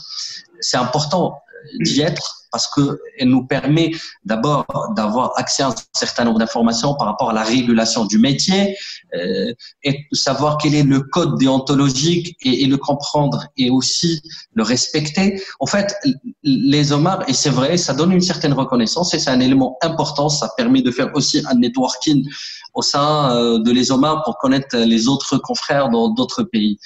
C'est 0.59 0.77
important 0.77 1.35
d'y 1.81 2.01
être 2.01 2.39
parce 2.51 2.67
qu'elle 2.67 3.29
nous 3.29 3.45
permet 3.45 3.91
d'abord 4.25 4.65
d'avoir 4.95 5.33
accès 5.37 5.63
à 5.63 5.69
un 5.69 5.75
certain 5.93 6.25
nombre 6.25 6.39
d'informations 6.39 6.95
par 6.95 7.07
rapport 7.07 7.29
à 7.29 7.33
la 7.33 7.43
régulation 7.43 8.05
du 8.05 8.17
métier 8.17 8.75
euh, 9.15 9.53
et 9.83 10.05
savoir 10.13 10.57
quel 10.57 10.75
est 10.75 10.83
le 10.83 11.01
code 11.01 11.37
déontologique 11.37 12.35
et, 12.41 12.63
et, 12.63 12.65
le 12.65 12.77
comprendre 12.77 13.45
et 13.57 13.69
aussi 13.69 14.21
le 14.53 14.63
respecter. 14.63 15.41
En 15.59 15.65
fait, 15.65 15.95
les 16.43 16.91
OMAR, 16.91 17.27
et 17.29 17.33
c'est 17.33 17.49
vrai, 17.49 17.77
ça 17.77 17.93
donne 17.93 18.11
une 18.11 18.21
certaine 18.21 18.53
reconnaissance 18.53 19.13
et 19.13 19.19
c'est 19.19 19.29
un 19.29 19.39
élément 19.39 19.77
important. 19.81 20.29
Ça 20.29 20.49
permet 20.57 20.81
de 20.81 20.91
faire 20.91 21.11
aussi 21.13 21.43
un 21.47 21.55
networking 21.55 22.27
au 22.73 22.81
sein 22.81 23.35
euh, 23.35 23.59
de 23.59 23.71
les 23.71 23.91
OMAR 23.91 24.23
pour 24.23 24.37
connaître 24.37 24.77
les 24.77 25.07
autres 25.07 25.37
confrères 25.37 25.89
dans 25.89 26.09
d'autres 26.09 26.43
pays. 26.43 26.79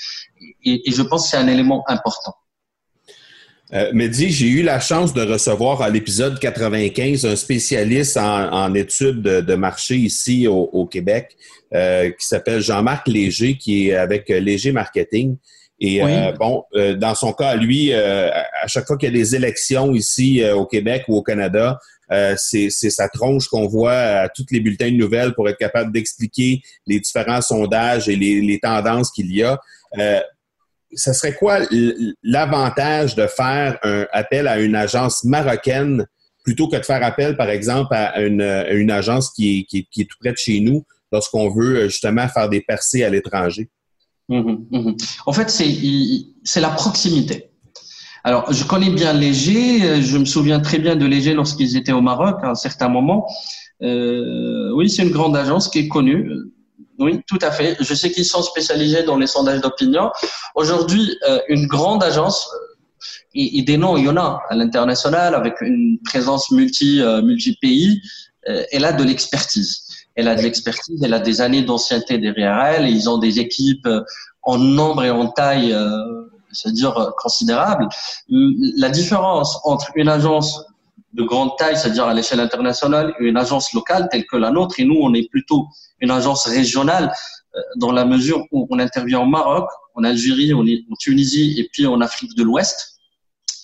Et, 0.65 0.89
et 0.89 0.91
je 0.91 1.01
pense 1.01 1.23
que 1.23 1.29
c'est 1.29 1.37
un 1.37 1.47
élément 1.47 1.83
important. 1.87 2.35
Euh, 3.73 3.91
Mehdi, 3.93 4.29
j'ai 4.29 4.47
eu 4.47 4.61
la 4.61 4.79
chance 4.79 5.13
de 5.13 5.23
recevoir 5.23 5.81
à 5.81 5.89
l'épisode 5.89 6.39
95 6.39 7.25
un 7.25 7.35
spécialiste 7.35 8.17
en, 8.17 8.73
études 8.75 9.21
de, 9.21 9.55
marché 9.55 9.95
ici 9.95 10.47
au, 10.47 10.85
Québec 10.85 11.35
euh, 11.73 12.11
qui 12.11 12.27
s'appelle 12.27 12.61
Jean-Marc 12.61 13.07
Léger, 13.07 13.57
qui 13.57 13.89
est 13.89 13.95
avec 13.95 14.29
Léger 14.29 14.71
Marketing. 14.71 15.37
Et 15.79 16.01
euh, 16.01 16.31
bon, 16.39 16.63
euh, 16.75 16.95
dans 16.95 17.13
son 17.13 17.33
cas, 17.33 17.55
lui, 17.55 17.91
euh, 17.91 18.29
à 18.31 18.67
chaque 18.67 18.87
fois 18.87 18.97
qu'il 18.97 19.09
y 19.09 19.11
a 19.11 19.19
des 19.19 19.35
élections 19.35 19.93
ici 19.93 20.41
au 20.55 20.65
Québec 20.65 21.03
ou 21.09 21.17
au 21.17 21.21
Canada, 21.21 21.77
c'est 22.37 22.69
sa 22.69 23.09
tronche 23.09 23.47
qu'on 23.47 23.67
voit 23.67 23.91
à 23.91 24.29
tous 24.29 24.45
les 24.51 24.59
bulletins 24.59 24.91
de 24.91 24.97
nouvelles 24.97 25.33
pour 25.33 25.49
être 25.49 25.57
capable 25.57 25.91
d'expliquer 25.91 26.61
les 26.85 26.99
différents 26.99 27.41
sondages 27.41 28.07
et 28.07 28.15
les, 28.15 28.39
les 28.39 28.59
tendances 28.59 29.11
qu'il 29.11 29.35
y 29.35 29.41
a 29.41 29.59
ce 30.95 31.13
serait 31.13 31.33
quoi 31.33 31.59
l'avantage 32.23 33.15
de 33.15 33.27
faire 33.27 33.77
un 33.83 34.05
appel 34.11 34.47
à 34.47 34.59
une 34.59 34.75
agence 34.75 35.23
marocaine 35.23 36.05
plutôt 36.43 36.67
que 36.67 36.75
de 36.75 36.83
faire 36.83 37.03
appel, 37.03 37.37
par 37.37 37.49
exemple, 37.49 37.93
à 37.95 38.21
une, 38.21 38.91
agence 38.91 39.31
qui 39.31 39.65
est, 39.71 40.07
tout 40.09 40.17
près 40.19 40.31
de 40.31 40.37
chez 40.37 40.59
nous 40.59 40.83
lorsqu'on 41.11 41.49
veut 41.49 41.77
euh, 41.77 41.89
justement 41.89 42.27
faire 42.27 42.49
des 42.49 42.61
percées 42.61 43.03
à 43.03 43.09
l'étranger? 43.09 43.69
Mmh 44.29 44.57
mmh 44.71 44.91
en 45.25 45.33
fait, 45.33 45.49
c'est 45.49 46.61
la 46.61 46.69
proximité. 46.69 47.49
Alors, 48.23 48.51
je 48.51 48.63
connais 48.63 48.89
bien 48.89 49.13
Léger. 49.13 49.83
Euh, 49.83 50.01
je 50.01 50.17
me 50.17 50.25
souviens 50.25 50.59
très 50.59 50.79
bien 50.79 50.95
de 50.95 51.05
Léger 51.05 51.33
lorsqu'ils 51.33 51.75
étaient 51.75 51.91
au 51.91 52.01
Maroc 52.01 52.37
à 52.41 52.49
un 52.49 52.55
certain 52.55 52.87
moment. 52.87 53.27
Euh, 53.81 54.71
oui, 54.75 54.89
c'est 54.89 55.03
une 55.03 55.11
grande 55.11 55.35
agence 55.35 55.67
qui 55.67 55.79
est 55.79 55.87
connue. 55.87 56.29
Oui, 56.99 57.21
tout 57.27 57.39
à 57.41 57.51
fait. 57.51 57.75
Je 57.79 57.93
sais 57.93 58.11
qu'ils 58.11 58.25
sont 58.25 58.43
spécialisés 58.43 59.03
dans 59.03 59.17
les 59.17 59.27
sondages 59.27 59.61
d'opinion. 59.61 60.11
Aujourd'hui, 60.55 61.17
euh, 61.27 61.39
une 61.49 61.65
grande 61.65 62.03
agence, 62.03 62.47
euh, 62.53 62.73
et, 63.35 63.63
des 63.63 63.77
noms, 63.77 63.97
il 63.97 64.05
y 64.05 64.09
en 64.09 64.17
a 64.17 64.41
à 64.49 64.55
l'international, 64.55 65.33
avec 65.33 65.59
une 65.61 65.97
présence 66.05 66.51
multi, 66.51 67.01
euh, 67.01 67.21
multi-pays, 67.21 68.01
elle 68.45 68.83
a 68.83 68.91
de 68.91 69.03
l'expertise. 69.03 69.87
Elle 70.15 70.27
a 70.27 70.35
de 70.35 70.41
l'expertise, 70.41 71.01
elle 71.01 71.13
a 71.13 71.19
des 71.19 71.39
années 71.39 71.61
d'ancienneté 71.61 72.17
derrière 72.17 72.61
elle, 72.61 72.85
et 72.85 72.91
ils 72.91 73.09
ont 73.09 73.17
des 73.17 73.39
équipes 73.39 73.87
en 74.43 74.57
nombre 74.57 75.05
et 75.05 75.09
en 75.09 75.27
taille, 75.27 75.73
c'est-à-dire 76.51 77.13
considérable. 77.17 77.87
La 78.27 78.89
différence 78.89 79.59
entre 79.63 79.91
une 79.95 80.09
agence 80.09 80.61
de 81.13 81.23
grande 81.23 81.51
taille, 81.57 81.77
c'est-à-dire 81.77 82.05
à, 82.05 82.13
l'échelle 82.13 82.39
internationale, 82.39 83.13
une 83.19 83.37
agence 83.37 83.73
locale 83.73 84.07
telle 84.11 84.25
que 84.25 84.35
la 84.35 84.51
nôtre, 84.51 84.79
et 84.79 84.85
nous, 84.85 84.97
on 85.01 85.13
est 85.13 85.29
plutôt 85.29 85.67
une 85.99 86.11
agence 86.11 86.45
régionale 86.45 87.13
euh, 87.55 87.59
dans 87.77 87.91
la 87.91 88.03
mesure 88.05 88.43
où 88.51 88.67
on 88.69 88.79
intervient 88.79 89.19
au 89.19 89.25
Maroc, 89.25 89.69
en 89.95 90.03
Algérie, 90.03 90.53
en, 90.53 90.63
Tunisie 90.99 91.59
et 91.59 91.69
puis 91.71 91.85
en 91.85 92.01
Afrique 92.01 92.35
de 92.35 92.43
l'Ouest, 92.43 92.99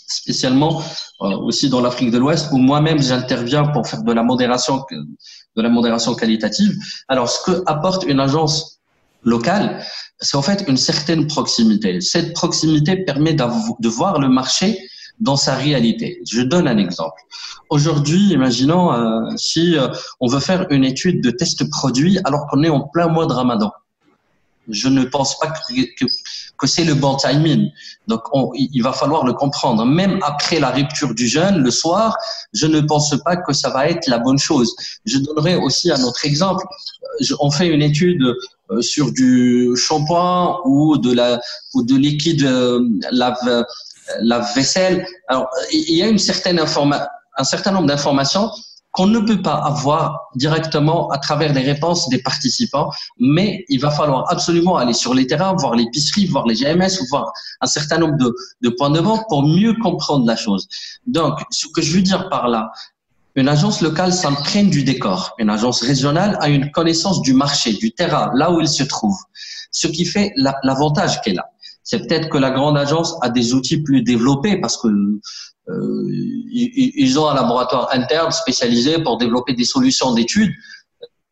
spécialement 0.08 0.82
euh, 1.22 1.38
aussi 1.38 1.70
dans 1.70 1.82
l'Afrique 1.82 2.12
de 2.12 2.20
l'Ouest, 2.20 2.50
où 2.52 2.58
moi-même 2.58 3.02
j'interviens 3.02 3.64
pour 3.68 3.88
faire 3.88 4.04
de 4.04 4.14
la 4.14 4.22
modération, 4.22 4.86
de 4.92 5.62
la 5.62 5.70
modération 5.70 6.14
qualitative. 6.14 6.76
Alors, 7.08 7.30
ce 7.30 7.44
que 7.44 7.64
apporte 7.66 8.04
une 8.04 8.20
agence 8.20 8.80
locale, 9.24 9.84
c'est 10.20 10.38
en 10.38 10.42
fait 10.42 10.66
une 10.68 10.78
certaine 10.78 11.26
proximité. 11.28 12.00
Cette 12.00 12.34
proximité 12.34 12.98
permet 12.98 13.34
de 13.34 13.88
voir 13.90 14.20
le 14.20 14.30
marché 14.30 14.78
dans 15.20 15.36
sa 15.36 15.56
réalité. 15.56 16.22
Je 16.30 16.42
donne 16.42 16.68
un 16.68 16.78
exemple. 16.78 17.22
Aujourd'hui, 17.70 18.32
imaginons 18.32 18.92
euh, 18.94 19.30
si 19.38 19.78
euh, 19.78 19.88
on 20.20 20.28
veut 20.28 20.40
faire 20.40 20.66
une 20.70 20.84
étude 20.84 21.22
de 21.22 21.32
test 21.32 21.70
produit 21.70 22.20
alors 22.24 22.48
qu'on 22.48 22.64
est 22.64 22.70
en 22.70 22.82
plein 22.82 23.08
mois 23.08 23.26
de 23.26 23.34
Ramadan. 23.34 23.72
Je 24.70 24.88
ne 24.88 25.04
pense 25.04 25.38
pas 25.40 25.48
que, 25.48 25.74
que, 25.98 26.06
que 26.58 26.68
c'est 26.68 26.84
le 26.84 26.94
bon 26.94 27.16
timing. 27.16 27.72
Donc, 28.08 28.22
on, 28.34 28.52
il 28.54 28.82
va 28.82 28.94
falloir 28.94 29.26
le 29.26 29.34
comprendre. 29.34 29.84
Même 29.86 30.20
après 30.24 30.60
la 30.60 30.70
rupture 30.70 31.16
du 31.16 31.28
jeûne, 31.28 31.58
le 31.64 31.72
soir, 31.72 32.16
je 32.54 32.68
ne 32.68 32.80
pense 32.82 33.16
pas 33.24 33.36
que 33.36 33.54
ça 33.54 33.70
va 33.70 33.88
être 33.88 34.08
la 34.08 34.20
bonne 34.20 34.38
chose. 34.38 34.76
Je 35.06 35.18
donnerai 35.18 35.56
aussi 35.56 35.92
un 35.92 36.04
autre 36.04 36.24
exemple. 36.26 36.64
Je, 37.20 37.34
on 37.40 37.50
fait 37.50 37.68
une 37.68 37.82
étude 37.82 38.22
euh, 38.72 38.82
sur 38.82 39.12
du 39.12 39.72
shampoing 39.76 40.60
ou 40.66 40.98
de 40.98 41.14
la 41.14 41.42
ou 41.74 41.84
de 41.84 41.96
liquide 41.96 42.44
euh, 42.44 42.88
lave 43.12 43.66
la 44.22 44.40
vaisselle. 44.56 45.06
Alors, 45.28 45.48
il 45.72 45.96
y 45.96 46.04
a 46.04 46.08
une 46.08 46.20
certaine 46.20 46.60
un 46.60 47.44
certain 47.44 47.72
nombre 47.72 47.88
d'informations 47.88 48.52
qu'on 48.92 49.08
ne 49.08 49.20
peut 49.20 49.42
pas 49.42 49.56
avoir 49.56 50.30
directement 50.36 51.10
à 51.10 51.20
travers 51.20 51.54
les 51.54 51.62
réponses 51.62 52.10
des 52.10 52.22
participants, 52.22 52.90
mais 53.20 53.64
il 53.70 53.80
va 53.80 53.92
falloir 53.92 54.26
absolument 54.32 54.78
aller 54.78 54.94
sur 54.94 55.14
les 55.14 55.28
terrains, 55.28 55.54
voir 55.54 55.76
l'épicerie, 55.76 56.26
voir 56.26 56.46
les 56.48 56.56
GMS, 56.56 57.08
voir 57.10 57.32
un 57.62 57.68
certain 57.68 58.00
nombre 58.00 58.18
de, 58.18 58.36
de 58.62 58.70
points 58.70 58.90
de 58.90 59.00
vente 59.00 59.24
pour 59.30 59.44
mieux 59.44 59.76
comprendre 59.82 60.26
la 60.26 60.36
chose. 60.36 60.68
Donc, 61.06 61.40
ce 61.52 61.68
que 61.68 61.82
je 61.82 61.96
veux 61.96 62.02
dire 62.02 62.30
par 62.30 62.48
là, 62.48 62.72
une 63.36 63.48
agence 63.48 63.82
locale 63.82 64.12
s'entraîne 64.12 64.70
du 64.70 64.84
décor. 64.84 65.36
Une 65.38 65.50
agence 65.50 65.82
régionale 65.82 66.38
a 66.42 66.50
une 66.50 66.72
connaissance 66.72 67.22
du 67.22 67.34
marché, 67.34 67.74
du 67.74 67.92
terrain, 67.92 68.32
là 68.34 68.52
où 68.52 68.60
il 68.60 68.68
se 68.68 68.84
trouve. 68.84 69.18
Ce 69.72 69.88
qui 69.88 70.04
fait 70.04 70.34
l'avantage 70.36 71.22
qu'elle 71.22 71.40
a. 71.40 71.50
C'est 71.84 72.08
peut-être 72.08 72.30
que 72.30 72.38
la 72.38 72.52
grande 72.52 72.78
agence 72.78 73.16
a 73.22 73.30
des 73.30 73.54
outils 73.54 73.82
plus 73.82 74.04
développés 74.04 74.60
parce 74.60 74.78
que 74.78 74.88
euh, 74.88 76.04
ils 76.52 77.20
ont 77.20 77.28
un 77.30 77.36
laboratoire 77.36 77.90
interne 77.92 78.32
spécialisé 78.32 79.02
pour 79.02 79.18
développer 79.18 79.54
des 79.54 79.66
solutions 79.66 80.14
d'études. 80.14 80.52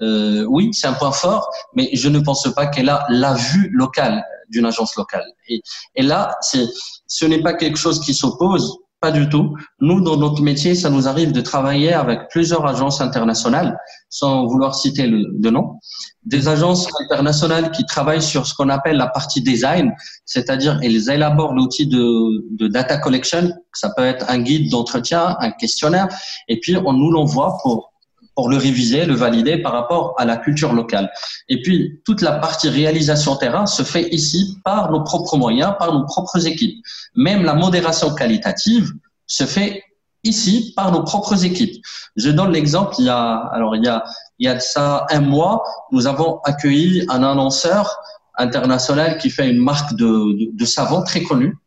Euh, 0.01 0.45
oui, 0.47 0.69
c'est 0.73 0.87
un 0.87 0.93
point 0.93 1.11
fort, 1.11 1.49
mais 1.73 1.89
je 1.93 2.07
ne 2.07 2.19
pense 2.19 2.47
pas 2.53 2.67
qu'elle 2.67 2.89
a 2.89 3.05
la 3.09 3.33
vue 3.33 3.69
locale 3.71 4.23
d'une 4.49 4.65
agence 4.65 4.95
locale. 4.95 5.25
Et, 5.49 5.61
là, 6.03 6.37
ce 6.41 7.25
n'est 7.25 7.41
pas 7.41 7.53
quelque 7.53 7.77
chose 7.77 7.99
qui 7.99 8.13
s'oppose. 8.13 8.77
Pas 8.99 9.11
du 9.11 9.29
tout. 9.29 9.55
Nous, 9.79 10.01
dans 10.01 10.17
notre 10.17 10.41
métier, 10.41 10.73
ça 10.73 10.89
nous 10.89 11.07
arrive 11.07 11.31
de 11.31 11.41
travailler 11.41 11.93
avec 11.93 12.29
plusieurs 12.29 12.65
agences 12.65 12.99
internationales, 12.99 13.77
sans 14.09 14.45
vouloir 14.47 14.75
citer 14.75 15.07
le, 15.07 15.23
de 15.39 15.49
nom. 15.49 15.79
Des 16.23 16.47
agences 16.47 16.87
internationales 17.03 17.71
qui 17.71 17.85
travaillent 17.85 18.21
sur 18.21 18.47
ce 18.47 18.55
qu'on 18.55 18.69
appelle 18.69 18.97
la 18.97 19.07
partie 19.07 19.41
design, 19.41 19.93
c'est-à-dire 20.25 20.79
elles 20.81 21.09
élaborent 21.09 21.53
l'outil 21.53 21.87
de, 21.87 22.55
de 22.55 22.67
data 22.67 22.97
collection, 22.97 23.51
ça 23.73 23.91
peut 23.95 24.03
être 24.03 24.29
un 24.29 24.39
guide 24.39 24.71
d'entretien, 24.71 25.37
un 25.39 25.51
questionnaire, 25.51 26.07
et 26.47 26.59
puis 26.59 26.75
on 26.77 26.93
nous 26.93 27.11
l'envoie 27.11 27.57
pour 27.61 27.93
pour 28.37 28.49
le 28.49 28.57
réviser, 28.57 29.05
le 29.05 29.15
valider 29.15 29.57
par 29.57 29.71
rapport 29.71 30.13
à 30.19 30.23
la 30.23 30.37
culture 30.37 30.71
locale. 30.71 31.11
Et 31.49 31.59
puis, 31.63 31.99
toute 32.05 32.21
la 32.21 32.33
partie 32.33 32.69
réalisation 32.69 33.35
terrain 33.35 33.65
se 33.65 33.81
fait 33.81 34.07
ici 34.13 34.59
par 34.63 34.91
nos 34.91 35.01
propres 35.01 35.37
moyens, 35.37 35.73
par 35.79 35.91
nos 35.91 36.05
propres 36.05 36.45
équipes. 36.45 36.77
Même 37.15 37.43
la 37.43 37.55
modération 37.55 38.13
qualitative 38.13 38.91
se 39.25 39.45
fait 39.45 39.81
ici 40.23 40.71
par 40.75 40.91
nos 40.91 41.01
propres 41.01 41.45
équipes. 41.45 41.83
Je 42.15 42.29
donne 42.29 42.51
l'exemple, 42.51 42.93
il 42.99 43.05
y 43.05 43.09
a, 43.09 43.37
alors 43.51 43.75
il 43.75 43.83
y 43.83 43.87
a, 43.87 44.03
il 44.37 44.45
y 44.45 44.49
a 44.49 44.53
de 44.53 44.59
ça 44.59 45.07
un 45.09 45.21
mois, 45.21 45.63
nous 45.91 46.05
avons 46.05 46.39
accueilli 46.43 47.07
un 47.09 47.23
annonceur 47.23 47.97
international 48.37 49.17
qui 49.17 49.31
fait 49.31 49.49
une 49.49 49.57
marque 49.57 49.95
de, 49.95 50.05
de, 50.05 50.55
de 50.55 50.65
savon 50.65 51.01
très 51.01 51.23
connue. 51.23 51.57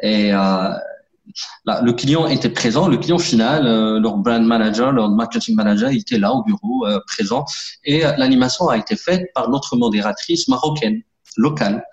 Et 0.00 0.32
euh, 0.32 0.72
le 1.64 1.92
client 1.92 2.26
était 2.26 2.48
présent, 2.48 2.88
le 2.88 2.96
client 2.96 3.18
final, 3.18 3.66
euh, 3.66 4.00
leur 4.00 4.16
brand 4.16 4.44
manager, 4.44 4.92
leur 4.92 5.10
marketing 5.10 5.54
manager, 5.54 5.90
était 5.90 6.18
là 6.18 6.32
au 6.32 6.42
bureau, 6.42 6.86
euh, 6.86 7.00
présent. 7.06 7.44
Et 7.84 8.04
euh, 8.04 8.12
l'animation 8.16 8.68
a 8.68 8.76
été 8.76 8.96
faite 8.96 9.26
par 9.34 9.48
notre 9.50 9.76
modératrice 9.76 10.48
marocaine, 10.48 11.02
locale. 11.36 11.84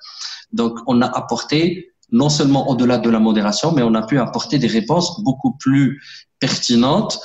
Donc, 0.51 0.79
on 0.87 1.01
a 1.01 1.07
apporté 1.07 1.93
non 2.11 2.29
seulement 2.29 2.69
au-delà 2.69 2.97
de 2.97 3.09
la 3.09 3.19
modération, 3.19 3.71
mais 3.71 3.81
on 3.81 3.93
a 3.95 4.03
pu 4.03 4.19
apporter 4.19 4.59
des 4.59 4.67
réponses 4.67 5.21
beaucoup 5.23 5.53
plus 5.57 6.01
pertinentes 6.39 7.19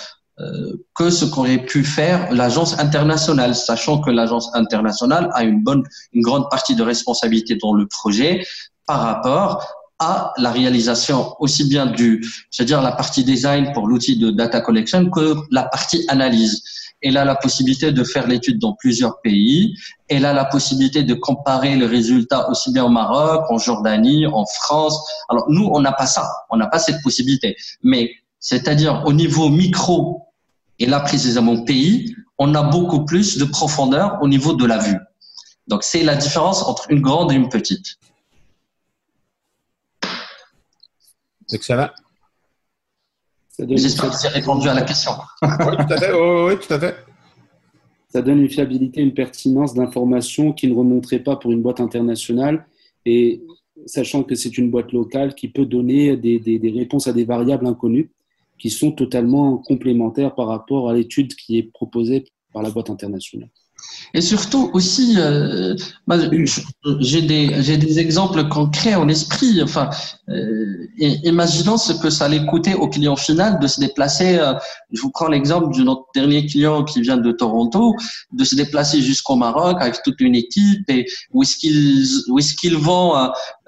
que 0.94 1.10
ce 1.10 1.26
qu'aurait 1.26 1.58
pu 1.58 1.84
faire 1.84 2.32
l'agence 2.32 2.78
internationale, 2.78 3.54
sachant 3.54 4.00
que 4.00 4.10
l'agence 4.10 4.48
internationale 4.54 5.28
a 5.34 5.44
une 5.44 5.62
bonne, 5.62 5.82
une 6.14 6.22
grande 6.22 6.48
partie 6.48 6.74
de 6.74 6.82
responsabilité 6.82 7.56
dans 7.56 7.74
le 7.74 7.86
projet 7.86 8.46
par 8.86 9.02
rapport 9.02 9.79
à 10.00 10.32
la 10.38 10.50
réalisation 10.50 11.36
aussi 11.38 11.68
bien 11.68 11.86
du, 11.86 12.26
c'est-à-dire 12.50 12.82
la 12.82 12.92
partie 12.92 13.22
design 13.22 13.72
pour 13.72 13.86
l'outil 13.86 14.18
de 14.18 14.30
data 14.30 14.60
collection 14.60 15.08
que 15.10 15.36
la 15.50 15.64
partie 15.64 16.04
analyse. 16.08 16.62
Elle 17.02 17.16
a 17.16 17.24
la 17.24 17.34
possibilité 17.34 17.92
de 17.92 18.04
faire 18.04 18.26
l'étude 18.26 18.58
dans 18.58 18.74
plusieurs 18.74 19.20
pays. 19.20 19.74
Elle 20.08 20.24
a 20.24 20.32
la 20.32 20.44
possibilité 20.44 21.02
de 21.02 21.14
comparer 21.14 21.76
les 21.76 21.86
résultats 21.86 22.50
aussi 22.50 22.72
bien 22.72 22.84
au 22.84 22.88
Maroc, 22.88 23.44
en 23.50 23.58
Jordanie, 23.58 24.26
en 24.26 24.44
France. 24.46 24.98
Alors 25.28 25.44
nous, 25.48 25.70
on 25.72 25.80
n'a 25.80 25.92
pas 25.92 26.06
ça. 26.06 26.30
On 26.50 26.56
n'a 26.56 26.66
pas 26.66 26.78
cette 26.78 27.02
possibilité. 27.02 27.56
Mais 27.82 28.10
c'est-à-dire 28.38 29.02
au 29.06 29.12
niveau 29.12 29.48
micro, 29.48 30.22
et 30.78 30.86
là 30.86 31.00
précisément 31.00 31.62
pays, 31.62 32.14
on 32.38 32.54
a 32.54 32.62
beaucoup 32.62 33.04
plus 33.04 33.36
de 33.36 33.44
profondeur 33.44 34.18
au 34.22 34.28
niveau 34.28 34.54
de 34.54 34.64
la 34.64 34.78
vue. 34.78 34.98
Donc 35.68 35.84
c'est 35.84 36.02
la 36.02 36.16
différence 36.16 36.62
entre 36.62 36.90
une 36.90 37.00
grande 37.00 37.32
et 37.32 37.34
une 37.34 37.48
petite. 37.48 37.98
Excellent. 41.52 41.88
J'espère 43.58 44.10
que 44.10 44.16
j'ai 44.22 44.28
répondu 44.28 44.68
à 44.68 44.74
la 44.74 44.82
question. 44.82 45.12
oui, 45.42 45.48
tout 45.76 45.92
à 45.92 45.96
fait. 45.98 46.12
Oui, 46.12 46.58
tout 46.58 46.74
à 46.74 46.80
fait. 46.80 46.96
Ça 48.08 48.22
donne 48.22 48.40
une 48.40 48.48
fiabilité, 48.48 49.00
une 49.00 49.14
pertinence 49.14 49.74
d'informations 49.74 50.52
qui 50.52 50.66
ne 50.66 50.74
remonteraient 50.74 51.20
pas 51.20 51.36
pour 51.36 51.52
une 51.52 51.62
boîte 51.62 51.80
internationale. 51.80 52.66
Et 53.06 53.42
sachant 53.86 54.24
que 54.24 54.34
c'est 54.34 54.58
une 54.58 54.70
boîte 54.70 54.92
locale 54.92 55.34
qui 55.34 55.48
peut 55.48 55.66
donner 55.66 56.16
des, 56.16 56.38
des, 56.38 56.58
des, 56.58 56.70
réponses 56.70 57.06
à 57.06 57.12
des 57.12 57.24
variables 57.24 57.66
inconnues 57.66 58.10
qui 58.58 58.70
sont 58.70 58.92
totalement 58.92 59.56
complémentaires 59.58 60.34
par 60.34 60.48
rapport 60.48 60.90
à 60.90 60.94
l'étude 60.94 61.34
qui 61.34 61.58
est 61.58 61.62
proposée 61.62 62.24
par 62.52 62.62
la 62.62 62.70
boîte 62.70 62.90
internationale. 62.90 63.48
Et 64.14 64.20
surtout 64.20 64.70
aussi, 64.72 65.14
euh, 65.18 65.76
j'ai 67.00 67.22
des 67.22 67.62
j'ai 67.62 67.76
des 67.76 67.98
exemples 67.98 68.48
concrets 68.48 68.94
en 68.94 69.08
esprit. 69.08 69.62
Enfin, 69.62 69.90
euh, 70.28 70.88
imaginons 70.98 71.76
ce 71.76 71.92
que 71.92 72.10
ça 72.10 72.24
allait 72.24 72.44
coûter 72.46 72.74
au 72.74 72.88
client 72.88 73.16
final 73.16 73.60
de 73.60 73.66
se 73.66 73.78
déplacer. 73.78 74.38
Euh, 74.38 74.54
je 74.92 75.00
vous 75.00 75.10
prends 75.10 75.28
l'exemple 75.28 75.76
de 75.76 75.82
notre 75.82 76.06
dernier 76.14 76.46
client 76.46 76.82
qui 76.84 77.00
vient 77.02 77.18
de 77.18 77.32
Toronto, 77.32 77.94
de 78.32 78.44
se 78.44 78.54
déplacer 78.54 79.00
jusqu'au 79.00 79.36
Maroc 79.36 79.76
avec 79.80 80.02
toute 80.02 80.20
une 80.20 80.34
équipe 80.34 80.88
et 80.88 81.06
où 81.32 81.42
est-ce 81.42 81.56
qu'ils 81.56 82.06
où 82.28 82.38
est-ce 82.38 82.54
qu'ils 82.54 82.76
vont 82.76 83.14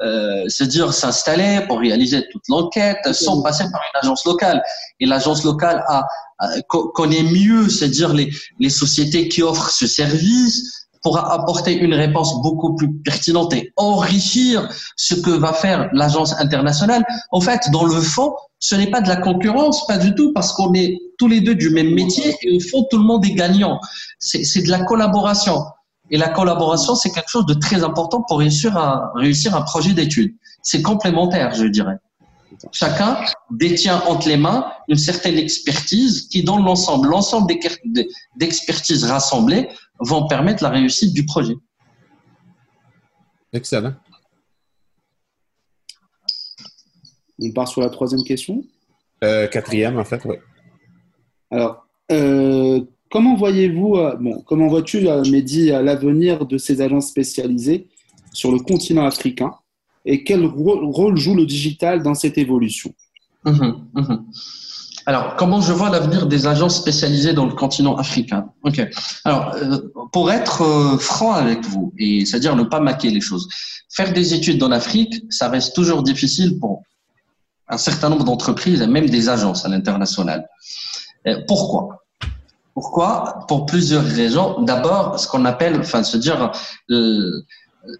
euh, 0.02 0.48
se 0.48 0.64
dire 0.64 0.92
s'installer 0.92 1.60
pour 1.68 1.78
réaliser 1.78 2.24
toute 2.30 2.42
l'enquête 2.48 3.12
sans 3.12 3.42
passer 3.42 3.64
par 3.70 3.80
une 3.80 4.00
agence 4.00 4.24
locale. 4.24 4.62
Et 5.00 5.06
l'agence 5.06 5.44
locale 5.44 5.84
a 5.88 6.06
connaît 6.68 7.22
mieux, 7.22 7.68
c'est-à-dire 7.68 8.12
les, 8.12 8.30
les 8.58 8.70
sociétés 8.70 9.28
qui 9.28 9.42
offrent 9.42 9.70
ce 9.70 9.86
service, 9.86 10.82
pourra 11.02 11.34
apporter 11.34 11.74
une 11.74 11.94
réponse 11.94 12.40
beaucoup 12.42 12.74
plus 12.74 12.92
pertinente 13.00 13.52
et 13.54 13.72
enrichir 13.76 14.68
ce 14.96 15.14
que 15.14 15.30
va 15.30 15.52
faire 15.52 15.88
l'agence 15.92 16.32
internationale. 16.38 17.04
En 17.32 17.40
fait, 17.40 17.60
dans 17.72 17.84
le 17.84 18.00
fond, 18.00 18.34
ce 18.60 18.76
n'est 18.76 18.90
pas 18.90 19.00
de 19.00 19.08
la 19.08 19.16
concurrence, 19.16 19.86
pas 19.86 19.98
du 19.98 20.14
tout, 20.14 20.32
parce 20.32 20.52
qu'on 20.52 20.72
est 20.74 20.96
tous 21.18 21.26
les 21.26 21.40
deux 21.40 21.56
du 21.56 21.70
même 21.70 21.92
métier 21.92 22.36
et 22.42 22.56
au 22.56 22.60
fond, 22.60 22.86
tout 22.88 22.98
le 22.98 23.04
monde 23.04 23.24
est 23.26 23.34
gagnant. 23.34 23.80
C'est 24.20 24.62
de 24.62 24.70
la 24.70 24.84
collaboration. 24.84 25.64
Et 26.10 26.18
la 26.18 26.28
collaboration, 26.28 26.94
c'est 26.94 27.10
quelque 27.10 27.30
chose 27.30 27.46
de 27.46 27.54
très 27.54 27.82
important 27.84 28.22
pour 28.22 28.38
réussir, 28.38 28.76
un 28.76 29.62
projet 29.62 29.94
d'étude. 29.94 30.34
C'est 30.62 30.82
complémentaire, 30.82 31.54
je 31.54 31.64
dirais. 31.66 31.96
Chacun 32.70 33.18
détient 33.50 34.00
entre 34.06 34.28
les 34.28 34.36
mains 34.36 34.70
une 34.88 34.98
certaine 34.98 35.38
expertise 35.38 36.28
qui, 36.28 36.44
dans 36.44 36.58
l'ensemble, 36.58 37.08
l'ensemble 37.08 37.52
d'expertises 38.36 39.04
rassemblées 39.04 39.68
vont 40.00 40.26
permettre 40.26 40.62
la 40.62 40.68
réussite 40.70 41.14
du 41.14 41.24
projet. 41.24 41.54
Excellent. 43.52 43.94
On 47.40 47.50
part 47.52 47.68
sur 47.68 47.80
la 47.80 47.90
troisième 47.90 48.22
question? 48.22 48.62
Euh, 49.24 49.48
Quatrième, 49.48 49.98
en 49.98 50.04
fait, 50.04 50.24
oui. 50.24 50.36
Alors, 51.50 51.86
euh, 52.10 52.80
comment 53.12 53.36
voyez-vous, 53.36 53.96
euh, 53.96 54.16
bon, 54.18 54.42
comment 54.46 54.68
vois-tu, 54.68 55.06
Mehdi, 55.30 55.66
l'avenir 55.66 56.46
de 56.46 56.56
ces 56.56 56.80
agences 56.80 57.08
spécialisées 57.08 57.88
sur 58.32 58.50
le 58.50 58.58
continent 58.58 59.04
africain 59.04 59.52
et 60.06 60.24
quel 60.24 60.44
rôle 60.46 61.16
joue 61.18 61.34
le 61.34 61.44
digital 61.44 62.02
dans 62.02 62.14
cette 62.14 62.38
évolution? 62.38 62.92
Mhm, 63.44 63.84
mhm. 63.94 64.24
Alors, 65.04 65.36
comment 65.36 65.60
je 65.60 65.72
vois 65.72 65.90
l'avenir 65.90 66.26
des 66.26 66.46
agences 66.46 66.76
spécialisées 66.76 67.34
dans 67.34 67.44
le 67.44 67.52
continent 67.52 67.96
africain? 67.96 68.48
Alors, 69.24 69.52
euh, 69.56 69.78
pour 70.12 70.30
être 70.30 70.62
euh, 70.62 70.96
franc 70.96 71.32
avec 71.32 71.64
vous, 71.66 71.92
et 71.98 72.24
c'est-à-dire 72.24 72.56
ne 72.56 72.62
pas 72.62 72.80
maquer 72.80 73.10
les 73.10 73.20
choses, 73.20 73.46
faire 73.90 74.12
des 74.12 74.32
études 74.32 74.58
dans 74.58 74.68
l'Afrique, 74.68 75.24
ça 75.28 75.48
reste 75.48 75.74
toujours 75.74 76.02
difficile 76.02 76.58
pour 76.58 76.82
un 77.68 77.78
certain 77.78 78.08
nombre 78.08 78.24
d'entreprises 78.24 78.80
et 78.80 78.86
même 78.86 79.10
des 79.10 79.28
agences 79.28 79.66
à 79.66 79.68
l'international. 79.68 80.48
Pourquoi? 81.46 82.01
Pourquoi 82.74 83.44
Pour 83.48 83.66
plusieurs 83.66 84.04
raisons. 84.04 84.62
D'abord, 84.62 85.18
ce 85.18 85.26
qu'on 85.28 85.44
appelle, 85.44 85.80
enfin, 85.80 86.02
se 86.02 86.16
dire, 86.16 86.52
euh, 86.90 87.42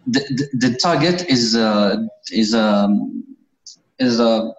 the, 0.06 0.76
target 0.78 1.26
is 1.28 1.54
uh, 1.54 1.96
is 2.30 2.54
um, 2.54 3.10
is 3.98 4.18
uh, 4.20 4.50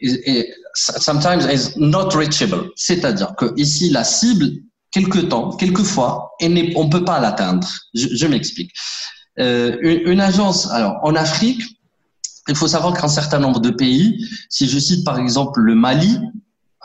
is, 0.00 0.46
sometimes 0.74 1.46
is 1.46 1.76
not 1.76 2.14
reachable. 2.14 2.70
C'est-à-dire 2.76 3.34
que 3.36 3.52
ici 3.56 3.90
la 3.90 4.04
cible, 4.04 4.62
quelque 4.90 5.18
temps, 5.18 5.50
quelquefois, 5.50 6.32
on 6.40 6.48
ne 6.48 6.90
peut 6.90 7.04
pas 7.04 7.20
l'atteindre. 7.20 7.68
Je, 7.94 8.26
m'explique. 8.26 8.72
Euh, 9.38 9.76
une, 9.82 10.20
agence, 10.20 10.70
alors 10.70 10.98
en 11.02 11.14
Afrique, 11.14 11.62
il 12.48 12.54
faut 12.54 12.68
savoir 12.68 12.94
qu'un 12.94 13.08
certain 13.08 13.38
nombre 13.38 13.60
de 13.60 13.70
pays, 13.70 14.24
si 14.48 14.68
je 14.68 14.78
cite 14.78 15.04
par 15.04 15.18
exemple 15.18 15.60
le 15.60 15.74
Mali, 15.74 16.18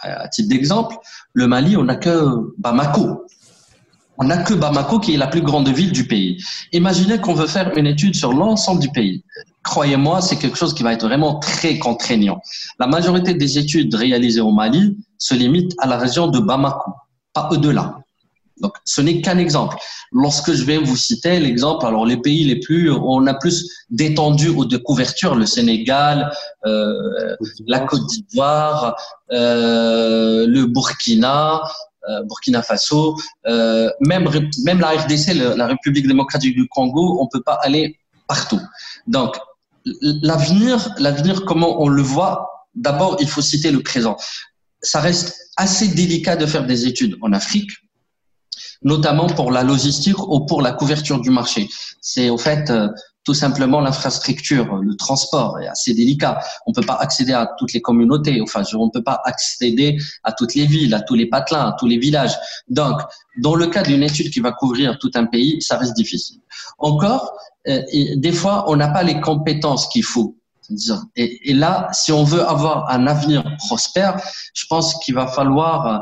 à 0.01 0.27
titre 0.27 0.49
d'exemple, 0.49 0.95
le 1.33 1.47
Mali, 1.47 1.77
on 1.77 1.83
n'a 1.83 1.95
que 1.95 2.53
Bamako. 2.57 3.25
On 4.17 4.25
n'a 4.25 4.37
que 4.37 4.53
Bamako 4.53 4.99
qui 4.99 5.13
est 5.13 5.17
la 5.17 5.27
plus 5.27 5.41
grande 5.41 5.69
ville 5.69 5.91
du 5.91 6.05
pays. 6.05 6.43
Imaginez 6.73 7.19
qu'on 7.19 7.33
veut 7.33 7.47
faire 7.47 7.75
une 7.77 7.87
étude 7.87 8.15
sur 8.15 8.33
l'ensemble 8.33 8.81
du 8.81 8.89
pays. 8.89 9.23
Croyez-moi, 9.63 10.21
c'est 10.21 10.35
quelque 10.35 10.57
chose 10.57 10.73
qui 10.73 10.83
va 10.83 10.93
être 10.93 11.05
vraiment 11.05 11.39
très 11.39 11.79
contraignant. 11.79 12.41
La 12.79 12.87
majorité 12.87 13.33
des 13.33 13.57
études 13.57 13.93
réalisées 13.95 14.41
au 14.41 14.51
Mali 14.51 14.97
se 15.17 15.33
limitent 15.33 15.73
à 15.79 15.87
la 15.87 15.97
région 15.97 16.27
de 16.27 16.39
Bamako, 16.39 16.91
pas 17.33 17.49
au-delà. 17.51 17.99
Donc, 18.61 18.73
ce 18.85 19.01
n'est 19.01 19.21
qu'un 19.21 19.37
exemple. 19.37 19.77
Lorsque 20.11 20.53
je 20.53 20.63
vais 20.63 20.77
vous 20.77 20.97
citer 20.97 21.39
l'exemple, 21.39 21.85
alors 21.85 22.05
les 22.05 22.17
pays 22.17 22.43
les 22.43 22.59
plus, 22.59 22.91
on 22.91 23.25
a 23.27 23.33
plus 23.33 23.69
détendu 23.89 24.49
aux 24.49 24.65
de 24.65 24.77
couverture, 24.77 25.35
le 25.35 25.45
Sénégal, 25.45 26.31
euh, 26.65 27.35
la 27.67 27.79
Côte 27.81 28.05
d'Ivoire, 28.07 28.95
euh, 29.31 30.45
le 30.47 30.65
Burkina, 30.65 31.61
euh, 32.09 32.23
Burkina 32.23 32.63
Faso, 32.63 33.17
euh, 33.47 33.89
même, 33.99 34.29
même 34.63 34.79
la 34.79 34.91
RDC, 34.91 35.33
la 35.33 35.67
République 35.67 36.07
démocratique 36.07 36.55
du 36.55 36.67
Congo, 36.67 37.19
on 37.21 37.27
peut 37.27 37.41
pas 37.41 37.59
aller 37.61 37.97
partout. 38.27 38.61
Donc, 39.07 39.37
l'avenir, 40.01 40.93
l'avenir, 40.97 41.45
comment 41.45 41.81
on 41.81 41.87
le 41.87 42.01
voit, 42.01 42.49
d'abord, 42.75 43.17
il 43.19 43.27
faut 43.27 43.41
citer 43.41 43.71
le 43.71 43.81
présent. 43.81 44.17
Ça 44.81 45.01
reste 45.01 45.35
assez 45.57 45.89
délicat 45.89 46.35
de 46.35 46.45
faire 46.45 46.65
des 46.65 46.87
études 46.87 47.17
en 47.21 47.33
Afrique, 47.33 47.71
notamment 48.81 49.27
pour 49.27 49.51
la 49.51 49.63
logistique 49.63 50.19
ou 50.19 50.45
pour 50.45 50.61
la 50.61 50.71
couverture 50.71 51.19
du 51.19 51.29
marché. 51.29 51.69
C'est 52.01 52.29
au 52.29 52.37
fait 52.37 52.69
euh, 52.69 52.87
tout 53.25 53.33
simplement 53.33 53.81
l'infrastructure, 53.81 54.77
le 54.77 54.95
transport 54.95 55.59
est 55.59 55.67
assez 55.67 55.93
délicat. 55.93 56.39
On 56.65 56.73
peut 56.73 56.81
pas 56.81 56.95
accéder 56.95 57.33
à 57.33 57.47
toutes 57.57 57.73
les 57.73 57.81
communautés, 57.81 58.41
enfin, 58.41 58.63
on 58.73 58.85
ne 58.85 58.91
peut 58.91 59.03
pas 59.03 59.21
accéder 59.25 59.97
à 60.23 60.31
toutes 60.31 60.55
les 60.55 60.65
villes, 60.65 60.93
à 60.93 61.01
tous 61.01 61.15
les 61.15 61.27
patelins, 61.27 61.67
à 61.67 61.75
tous 61.77 61.85
les 61.85 61.97
villages. 61.97 62.35
Donc, 62.69 62.99
dans 63.37 63.55
le 63.55 63.67
cas 63.67 63.83
d'une 63.83 64.03
étude 64.03 64.31
qui 64.31 64.39
va 64.39 64.51
couvrir 64.51 64.97
tout 64.99 65.11
un 65.15 65.25
pays, 65.25 65.61
ça 65.61 65.77
reste 65.77 65.95
difficile. 65.95 66.39
Encore, 66.79 67.33
euh, 67.67 67.81
des 68.15 68.31
fois, 68.31 68.65
on 68.67 68.75
n'a 68.77 68.87
pas 68.87 69.03
les 69.03 69.19
compétences 69.19 69.87
qu'il 69.89 70.03
faut 70.03 70.37
et, 71.15 71.53
là, 71.53 71.89
si 71.93 72.11
on 72.11 72.23
veut 72.23 72.45
avoir 72.47 72.89
un 72.91 73.07
avenir 73.07 73.43
prospère, 73.57 74.21
je 74.53 74.65
pense 74.69 74.95
qu'il 75.03 75.15
va 75.15 75.27
falloir 75.27 75.87
euh, 75.87 75.97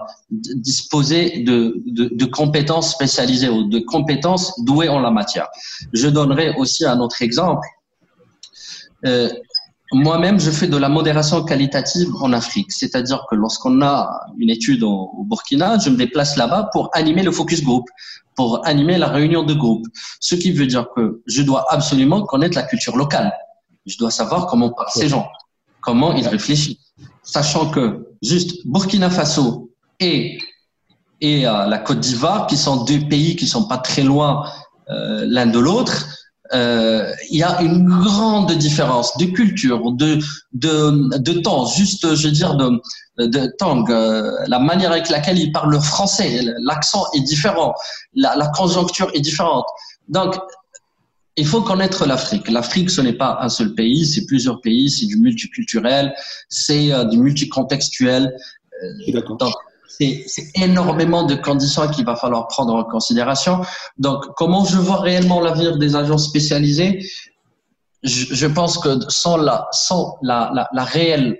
disposer 0.55 1.43
de, 1.43 2.25
compétences 2.25 2.91
spécialisées 2.91 3.49
ou 3.49 3.63
de 3.63 3.79
compétences 3.79 4.53
douées 4.63 4.89
en 4.89 4.99
la 4.99 5.11
matière. 5.11 5.47
Je 5.93 6.07
donnerai 6.07 6.55
aussi 6.57 6.85
un 6.85 6.99
autre 6.99 7.21
exemple. 7.21 7.65
Euh, 9.05 9.29
moi-même, 9.93 10.37
je 10.39 10.51
fais 10.51 10.67
de 10.67 10.75
la 10.75 10.89
modération 10.89 11.43
qualitative 11.45 12.09
en 12.19 12.33
Afrique, 12.33 12.73
c'est-à-dire 12.73 13.25
que 13.29 13.35
lorsqu'on 13.35 13.81
a 13.81 14.25
une 14.37 14.49
étude 14.49 14.83
au, 14.83 15.11
au 15.17 15.23
Burkina, 15.23 15.77
je 15.79 15.89
me 15.89 15.95
déplace 15.95 16.35
là-bas 16.35 16.69
pour 16.73 16.89
animer 16.91 17.23
le 17.23 17.31
focus 17.31 17.63
group, 17.63 17.85
pour 18.35 18.67
animer 18.67 18.97
la 18.97 19.07
réunion 19.07 19.43
de 19.43 19.53
groupe. 19.53 19.85
Ce 20.19 20.35
qui 20.35 20.51
veut 20.51 20.67
dire 20.67 20.87
que 20.93 21.21
je 21.25 21.41
dois 21.41 21.65
absolument 21.69 22.23
connaître 22.23 22.57
la 22.57 22.63
culture 22.63 22.97
locale. 22.97 23.31
Je 23.87 23.97
dois 23.97 24.11
savoir 24.11 24.47
comment 24.47 24.69
parlent 24.69 24.89
ces 24.91 25.09
gens, 25.09 25.27
comment 25.81 26.13
ils 26.13 26.27
réfléchissent, 26.27 26.77
sachant 27.23 27.69
que 27.69 27.83
juste 28.21 28.49
Burkina 28.65 29.09
Faso 29.09 29.71
et 29.99 30.37
et 31.19 31.47
euh, 31.47 31.65
la 31.65 31.79
Côte 31.79 31.99
d'Ivoire, 31.99 32.45
qui 32.45 32.57
sont 32.57 32.83
deux 32.83 33.01
pays 33.07 33.35
qui 33.35 33.47
sont 33.47 33.67
pas 33.67 33.79
très 33.79 34.03
loin 34.03 34.47
euh, 34.89 35.25
l'un 35.27 35.47
de 35.47 35.57
l'autre, 35.57 36.05
euh, 36.53 37.11
il 37.31 37.39
y 37.39 37.43
a 37.43 37.61
une 37.61 37.85
grande 37.85 38.51
différence 38.53 39.17
de 39.17 39.25
culture, 39.25 39.91
de 39.93 40.19
de, 40.53 41.17
de 41.17 41.33
temps, 41.33 41.65
juste 41.65 42.15
je 42.15 42.27
veux 42.27 42.33
dire 42.33 42.55
de 42.55 42.79
de 43.17 43.91
euh, 43.91 44.31
la 44.47 44.59
manière 44.59 44.91
avec 44.91 45.09
laquelle 45.09 45.39
ils 45.39 45.51
parlent 45.51 45.71
le 45.71 45.79
français, 45.79 46.45
l'accent 46.59 47.03
est 47.15 47.21
différent, 47.21 47.73
la, 48.13 48.35
la 48.35 48.47
conjoncture 48.49 49.09
est 49.13 49.21
différente. 49.21 49.65
Donc 50.07 50.37
il 51.37 51.45
faut 51.45 51.61
connaître 51.61 52.05
l'Afrique. 52.05 52.49
L'Afrique, 52.49 52.89
ce 52.89 53.01
n'est 53.01 53.13
pas 53.13 53.37
un 53.41 53.49
seul 53.49 53.73
pays, 53.73 54.05
c'est 54.05 54.25
plusieurs 54.25 54.59
pays, 54.59 54.89
c'est 54.89 55.05
du 55.05 55.17
multiculturel, 55.17 56.13
c'est 56.49 56.91
euh, 56.91 57.05
du 57.05 57.17
multicontextuel. 57.17 58.35
Euh, 58.83 59.21
donc, 59.39 59.53
c'est 59.87 60.25
énormément 60.55 61.23
de 61.23 61.35
conditions 61.35 61.87
qu'il 61.87 62.05
va 62.05 62.15
falloir 62.15 62.47
prendre 62.47 62.73
en 62.75 62.83
considération. 62.83 63.61
Donc, 63.97 64.25
comment 64.35 64.65
je 64.65 64.77
vois 64.77 64.99
réellement 64.99 65.41
l'avenir 65.41 65.77
des 65.77 65.95
agences 65.95 66.27
spécialisées? 66.27 67.03
Je, 68.03 68.33
je, 68.33 68.45
pense 68.45 68.77
que 68.77 68.99
sans 69.07 69.37
la, 69.37 69.67
sans 69.71 70.17
la, 70.21 70.51
la, 70.53 70.69
la 70.71 70.83
réelle 70.83 71.39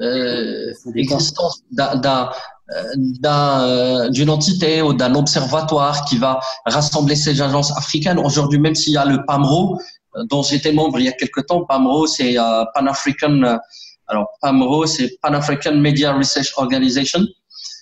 euh, 0.00 0.72
existence 0.94 1.62
d'un 1.70 2.30
euh, 2.70 4.10
d'une 4.10 4.28
entité 4.28 4.82
ou 4.82 4.92
d'un 4.92 5.14
observatoire 5.14 6.04
qui 6.04 6.18
va 6.18 6.38
rassembler 6.66 7.16
ces 7.16 7.40
agences 7.40 7.76
africaines. 7.76 8.18
Aujourd'hui, 8.18 8.58
même 8.58 8.74
s'il 8.74 8.92
y 8.92 8.98
a 8.98 9.06
le 9.06 9.24
PAMRO, 9.24 9.80
euh, 10.16 10.24
dont 10.28 10.42
j'étais 10.42 10.72
membre 10.72 10.98
il 10.98 11.06
y 11.06 11.08
a 11.08 11.12
quelque 11.12 11.40
temps, 11.40 11.64
PAMRO, 11.64 12.06
c'est 12.06 12.38
euh, 12.38 12.64
Pan-African, 12.74 13.58
alors 14.06 14.28
PAMRO, 14.42 14.86
c'est 14.86 15.18
Pan-African 15.22 15.76
Media 15.76 16.12
Research 16.12 16.52
Organization. 16.56 17.20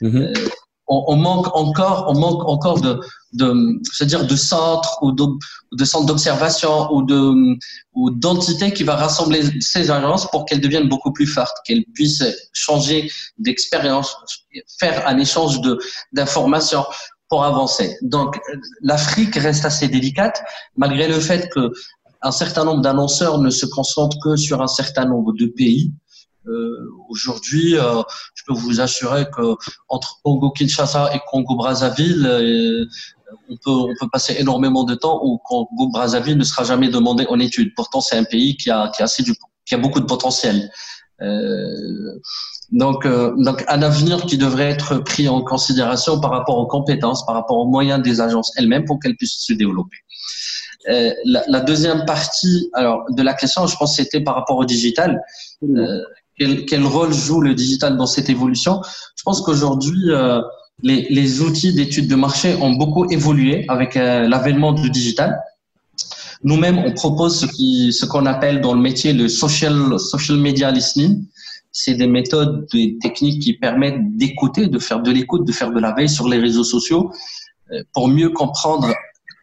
Mm-hmm 0.03 0.51
on, 0.89 1.17
manque 1.17 1.55
encore, 1.55 2.07
on 2.09 2.19
manque 2.19 2.49
encore 2.49 2.81
de, 2.81 3.01
de 3.33 4.05
dire 4.05 4.27
de 4.27 4.37
centres 4.37 4.99
ou 5.03 5.13
de, 5.13 5.85
centres 5.85 6.07
d'observation 6.07 6.93
ou 6.93 7.03
de 7.03 7.59
ou 7.95 8.11
d'entités 8.11 8.73
qui 8.73 8.85
va 8.85 8.95
rassembler 8.95 9.43
ces 9.61 9.91
agences 9.91 10.31
pour 10.31 10.45
qu'elles 10.45 10.61
deviennent 10.61 10.89
beaucoup 10.89 11.13
plus 11.13 11.27
fortes, 11.27 11.57
qu'elles 11.65 11.85
puissent 11.95 12.25
changer 12.53 13.11
d'expérience, 13.39 14.17
faire 14.79 15.07
un 15.09 15.19
échange 15.19 15.61
d'informations 16.13 16.85
pour 17.29 17.45
avancer. 17.45 17.97
Donc 18.03 18.39
l'Afrique 18.81 19.35
reste 19.35 19.65
assez 19.65 19.89
délicate 19.89 20.43
malgré 20.77 21.09
le 21.09 21.19
fait 21.19 21.49
que 21.53 21.73
un 22.23 22.33
certain 22.33 22.65
nombre 22.65 22.81
d'annonceurs 22.81 23.39
ne 23.39 23.51
se 23.51 23.67
concentrent 23.67 24.19
que 24.23 24.37
sur 24.37 24.63
un 24.63 24.67
certain 24.67 25.05
nombre 25.05 25.33
de 25.33 25.47
pays. 25.47 25.93
Euh, 26.49 26.89
aujourd'hui, 27.09 27.77
euh, 27.77 28.03
je 28.35 28.45
peux 28.47 28.55
vous 28.55 28.81
assurer 28.81 29.27
que 29.37 29.57
entre 29.89 30.21
Congo-Kinshasa 30.23 31.15
et 31.15 31.21
Congo-Brazzaville, 31.29 32.27
euh, 32.27 32.85
on 33.49 33.57
peut, 33.65 34.09
passer 34.13 34.37
énormément 34.39 34.85
de 34.85 34.95
temps 34.95 35.21
où 35.25 35.39
Congo-Brazzaville 35.45 36.39
ne 36.39 36.45
sera 36.45 36.65
jamais 36.65 36.89
demandé 36.89 37.27
en 37.29 37.41
étude. 37.41 37.73
Pourtant, 37.75 38.01
c'est 38.01 38.17
un 38.17 38.25
pays 38.25 38.57
qui 38.57 38.71
a, 38.71 38.91
qui 38.91 39.75
a 39.75 39.79
beaucoup 39.79 40.01
de 40.01 40.07
potentiel. 40.07 40.71
Donc, 42.71 43.07
donc, 43.07 43.65
un 43.69 43.83
avenir 43.83 44.27
qui 44.27 44.39
devrait 44.39 44.71
être 44.71 44.99
pris 44.99 45.29
en 45.29 45.41
considération 45.43 46.21
par 46.21 46.31
rapport 46.31 46.59
aux 46.59 46.67
compétences, 46.67 47.25
par 47.27 47.35
rapport 47.35 47.59
aux 47.59 47.67
moyens 47.67 48.03
des 48.03 48.21
agences 48.21 48.53
elles-mêmes 48.57 48.85
pour 48.85 49.01
qu'elles 49.01 49.17
puissent 49.17 49.39
se 49.41 49.55
développer. 49.55 49.97
La, 51.25 51.61
deuxième 51.61 52.05
partie 52.05 52.71
alors, 52.75 53.05
de 53.11 53.23
la 53.23 53.35
question, 53.35 53.67
je 53.67 53.77
pense, 53.77 53.97
c'était 53.97 54.21
par 54.21 54.37
rapport 54.37 54.57
au 54.57 54.65
digital. 54.65 55.21
Quel, 56.39 56.67
quel, 56.67 56.85
rôle 56.85 57.13
joue 57.13 57.41
le 57.41 57.55
digital 57.55 57.97
dans 57.97 58.07
cette 58.07 58.29
évolution 58.31 58.83
Je 59.17 59.23
pense 59.23 59.41
qu'aujourd'hui, 59.41 60.11
euh, 60.11 60.41
les, 60.83 61.07
les, 61.11 61.41
outils 61.41 61.73
d'études 61.73 62.09
de 62.09 62.15
marché 62.15 62.55
ont 62.61 62.73
beaucoup 62.73 63.11
évolué 63.11 63.65
avec 63.69 63.97
euh, 63.97 64.29
l'avènement 64.29 64.73
du 64.73 64.91
digital. 64.91 65.41
Nous-mêmes, 66.43 66.79
on 66.79 66.93
propose 66.93 67.41
ce 67.41 67.47
qui, 67.47 67.93
ce 67.93 68.05
qu'on 68.05 68.27
appelle 68.27 68.61
dans 68.61 68.75
le 68.75 68.81
métier 68.81 69.13
le 69.13 69.29
social, 69.29 69.99
social 69.99 70.39
media 70.39 70.71
listening. 70.71 71.25
C'est 71.73 71.95
des 71.95 72.07
méthodes, 72.07 72.67
des 72.73 72.99
techniques 73.01 73.43
qui 73.43 73.55
permettent 73.55 74.17
d'écouter, 74.17 74.69
de 74.69 74.79
faire 74.79 75.01
de 75.01 75.11
l'écoute, 75.11 75.47
de 75.47 75.53
faire 75.53 75.71
de 75.73 75.81
la 75.81 75.93
veille 75.93 76.09
sur 76.09 76.29
les 76.29 76.39
réseaux 76.39 76.65
sociaux 76.65 77.13
euh, 77.73 77.83
pour 77.93 78.09
mieux 78.09 78.31
comprendre 78.31 78.93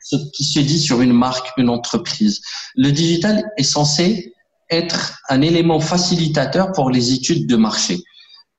ce 0.03 0.17
qui 0.33 0.43
se 0.43 0.59
dit 0.59 0.79
sur 0.79 1.01
une 1.01 1.13
marque, 1.13 1.51
une 1.57 1.69
entreprise. 1.69 2.41
Le 2.75 2.91
digital 2.91 3.43
est 3.57 3.63
censé 3.63 4.33
être 4.73 5.19
un 5.29 5.41
élément 5.41 5.79
facilitateur 5.79 6.71
pour 6.71 6.89
les 6.89 7.13
études 7.13 7.47
de 7.47 7.55
marché. 7.55 7.99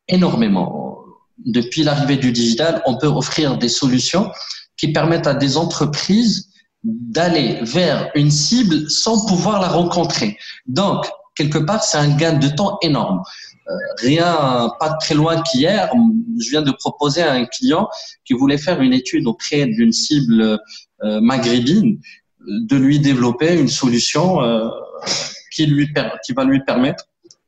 Énormément. 0.09 0.99
Depuis 1.45 1.83
l'arrivée 1.83 2.17
du 2.17 2.33
digital, 2.33 2.83
on 2.87 2.97
peut 2.97 3.07
offrir 3.07 3.59
des 3.59 3.69
solutions 3.69 4.31
qui 4.77 4.93
permettent 4.93 5.27
à 5.27 5.35
des 5.35 5.57
entreprises 5.57 6.51
d'aller 6.85 7.59
vers 7.63 8.11
une 8.15 8.31
cible 8.31 8.91
sans 8.91 9.27
pouvoir 9.27 9.61
la 9.61 9.69
rencontrer. 9.69 10.37
Donc, 10.67 11.07
quelque 11.35 11.59
part, 11.59 11.83
c'est 11.83 11.99
un 11.99 12.15
gain 12.17 12.35
de 12.35 12.49
temps 12.49 12.79
énorme. 12.83 13.23
Euh, 13.69 13.73
rien, 14.03 14.71
pas 14.79 14.95
très 15.01 15.15
loin 15.15 15.41
qu'hier, 15.43 15.91
je 16.39 16.51
viens 16.51 16.63
de 16.63 16.73
proposer 16.73 17.23
à 17.23 17.33
un 17.33 17.47
client 17.47 17.89
qui 18.27 18.35
voulait 18.35 18.59
faire 18.59 18.81
une 18.83 18.93
étude 18.93 19.27
auprès 19.27 19.67
d'une 19.67 19.93
cible 19.93 20.59
euh, 21.03 21.21
maghrébine 21.21 21.99
de 22.47 22.77
lui 22.77 23.01
développer 23.01 23.59
une 23.59 23.69
solution 23.69 24.43
euh, 24.43 24.69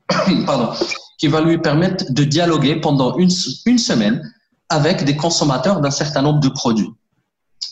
qui 1.19 1.29
va 1.29 1.41
lui 1.41 1.59
permettre 1.59 2.05
de 2.11 2.25
dialoguer 2.25 2.77
pendant 2.81 3.17
une 3.17 3.31
semaine 3.31 4.23
avec 4.69 5.05
des 5.05 5.17
consommateurs 5.17 5.81
d'un 5.81 5.91
certain 5.91 6.23
nombre 6.23 6.41
de 6.41 6.49
produits. 6.49 6.91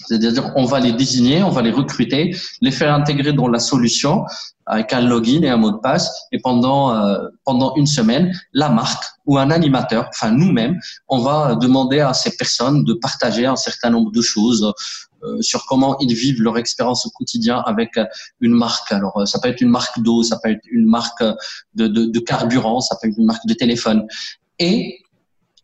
C'est-à-dire, 0.07 0.53
on 0.57 0.65
va 0.65 0.81
les 0.81 0.93
désigner, 0.93 1.43
on 1.43 1.51
va 1.51 1.63
les 1.63 1.71
recruter, 1.71 2.37
les 2.61 2.71
faire 2.71 2.93
intégrer 2.95 3.33
dans 3.33 3.49
la 3.49 3.59
solution 3.59 4.25
avec 4.67 4.93
un 4.93 5.03
login 5.03 5.43
et 5.43 5.49
un 5.49 5.57
mot 5.57 5.71
de 5.71 5.79
passe. 5.79 6.27
Et 6.33 6.41
pendant 6.41 6.95
euh, 6.95 7.29
pendant 7.45 7.75
une 7.77 7.87
semaine, 7.87 8.33
la 8.53 8.69
marque 8.69 9.05
ou 9.27 9.39
un 9.39 9.51
animateur, 9.51 10.09
enfin 10.09 10.31
nous-mêmes, 10.31 10.79
on 11.09 11.19
va 11.19 11.55
demander 11.55 12.01
à 12.01 12.13
ces 12.15 12.37
personnes 12.37 12.85
de 12.85 12.95
partager 12.95 13.47
un 13.47 13.57
certain 13.57 13.91
nombre 13.91 14.11
de 14.13 14.21
choses 14.21 14.73
euh, 15.23 15.41
sur 15.41 15.65
comment 15.67 15.97
ils 16.01 16.15
vivent 16.15 16.43
leur 16.43 16.59
expérience 16.59 17.07
au 17.07 17.11
quotidien 17.11 17.63
avec 17.67 17.99
une 18.41 18.55
marque. 18.55 18.93
Alors, 18.93 19.27
ça 19.27 19.39
peut 19.39 19.49
être 19.49 19.61
une 19.61 19.71
marque 19.71 20.01
d'eau, 20.01 20.23
ça 20.23 20.39
peut 20.43 20.51
être 20.51 20.67
une 20.71 20.87
marque 20.87 21.23
de, 21.75 21.87
de, 21.87 22.07
de 22.07 22.19
carburant, 22.19 22.81
ça 22.81 22.97
peut 23.01 23.09
être 23.09 23.19
une 23.19 23.27
marque 23.27 23.47
de 23.47 23.55
téléphone. 23.55 24.07
Et 24.59 25.04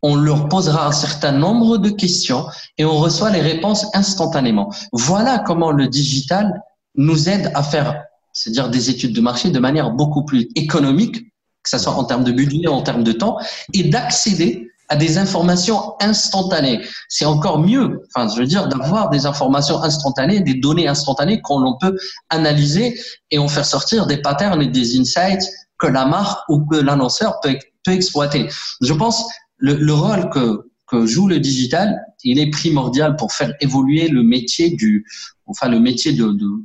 on 0.02 0.16
leur 0.16 0.48
posera 0.48 0.86
un 0.86 0.92
certain 0.92 1.32
nombre 1.32 1.78
de 1.78 1.90
questions 1.90 2.46
et 2.78 2.84
on 2.84 2.96
reçoit 2.96 3.30
les 3.30 3.40
réponses 3.40 3.86
instantanément. 3.94 4.72
Voilà 4.92 5.38
comment 5.38 5.70
le 5.70 5.88
digital 5.88 6.62
nous 6.94 7.28
aide 7.28 7.50
à 7.54 7.62
faire, 7.62 8.02
c'est-à-dire 8.32 8.70
des 8.70 8.90
études 8.90 9.14
de 9.14 9.20
marché 9.20 9.50
de 9.50 9.58
manière 9.58 9.90
beaucoup 9.90 10.24
plus 10.24 10.48
économique, 10.54 11.16
que 11.62 11.70
ce 11.70 11.78
soit 11.78 11.92
en 11.92 12.04
termes 12.04 12.24
de 12.24 12.32
budget, 12.32 12.66
en 12.68 12.82
termes 12.82 13.04
de 13.04 13.12
temps, 13.12 13.38
et 13.74 13.84
d'accéder 13.84 14.70
à 14.88 14.96
des 14.96 15.18
informations 15.18 15.94
instantanées. 16.00 16.80
C'est 17.08 17.24
encore 17.24 17.60
mieux, 17.60 18.02
enfin, 18.12 18.28
je 18.34 18.40
veux 18.40 18.46
dire, 18.46 18.66
d'avoir 18.66 19.08
des 19.08 19.24
informations 19.24 19.80
instantanées, 19.82 20.40
des 20.40 20.54
données 20.54 20.88
instantanées 20.88 21.40
qu'on 21.40 21.76
peut 21.80 21.96
analyser 22.28 23.00
et 23.30 23.38
en 23.38 23.46
faire 23.46 23.64
sortir 23.64 24.06
des 24.06 24.20
patterns 24.20 24.60
et 24.60 24.66
des 24.66 24.98
insights 24.98 25.48
que 25.78 25.86
la 25.86 26.06
marque 26.06 26.40
ou 26.48 26.66
que 26.66 26.76
l'annonceur 26.76 27.38
peut, 27.40 27.56
peut 27.84 27.92
exploiter. 27.92 28.48
Je 28.80 28.92
pense 28.92 29.24
le, 29.60 29.74
le 29.74 29.92
rôle 29.92 30.28
que 30.30 30.70
que 30.90 31.06
joue 31.06 31.28
le 31.28 31.38
digital, 31.38 32.04
il 32.24 32.40
est 32.40 32.50
primordial 32.50 33.14
pour 33.14 33.32
faire 33.32 33.54
évoluer 33.60 34.08
le 34.08 34.24
métier 34.24 34.70
du, 34.70 35.06
enfin 35.46 35.68
le 35.68 35.78
métier 35.78 36.12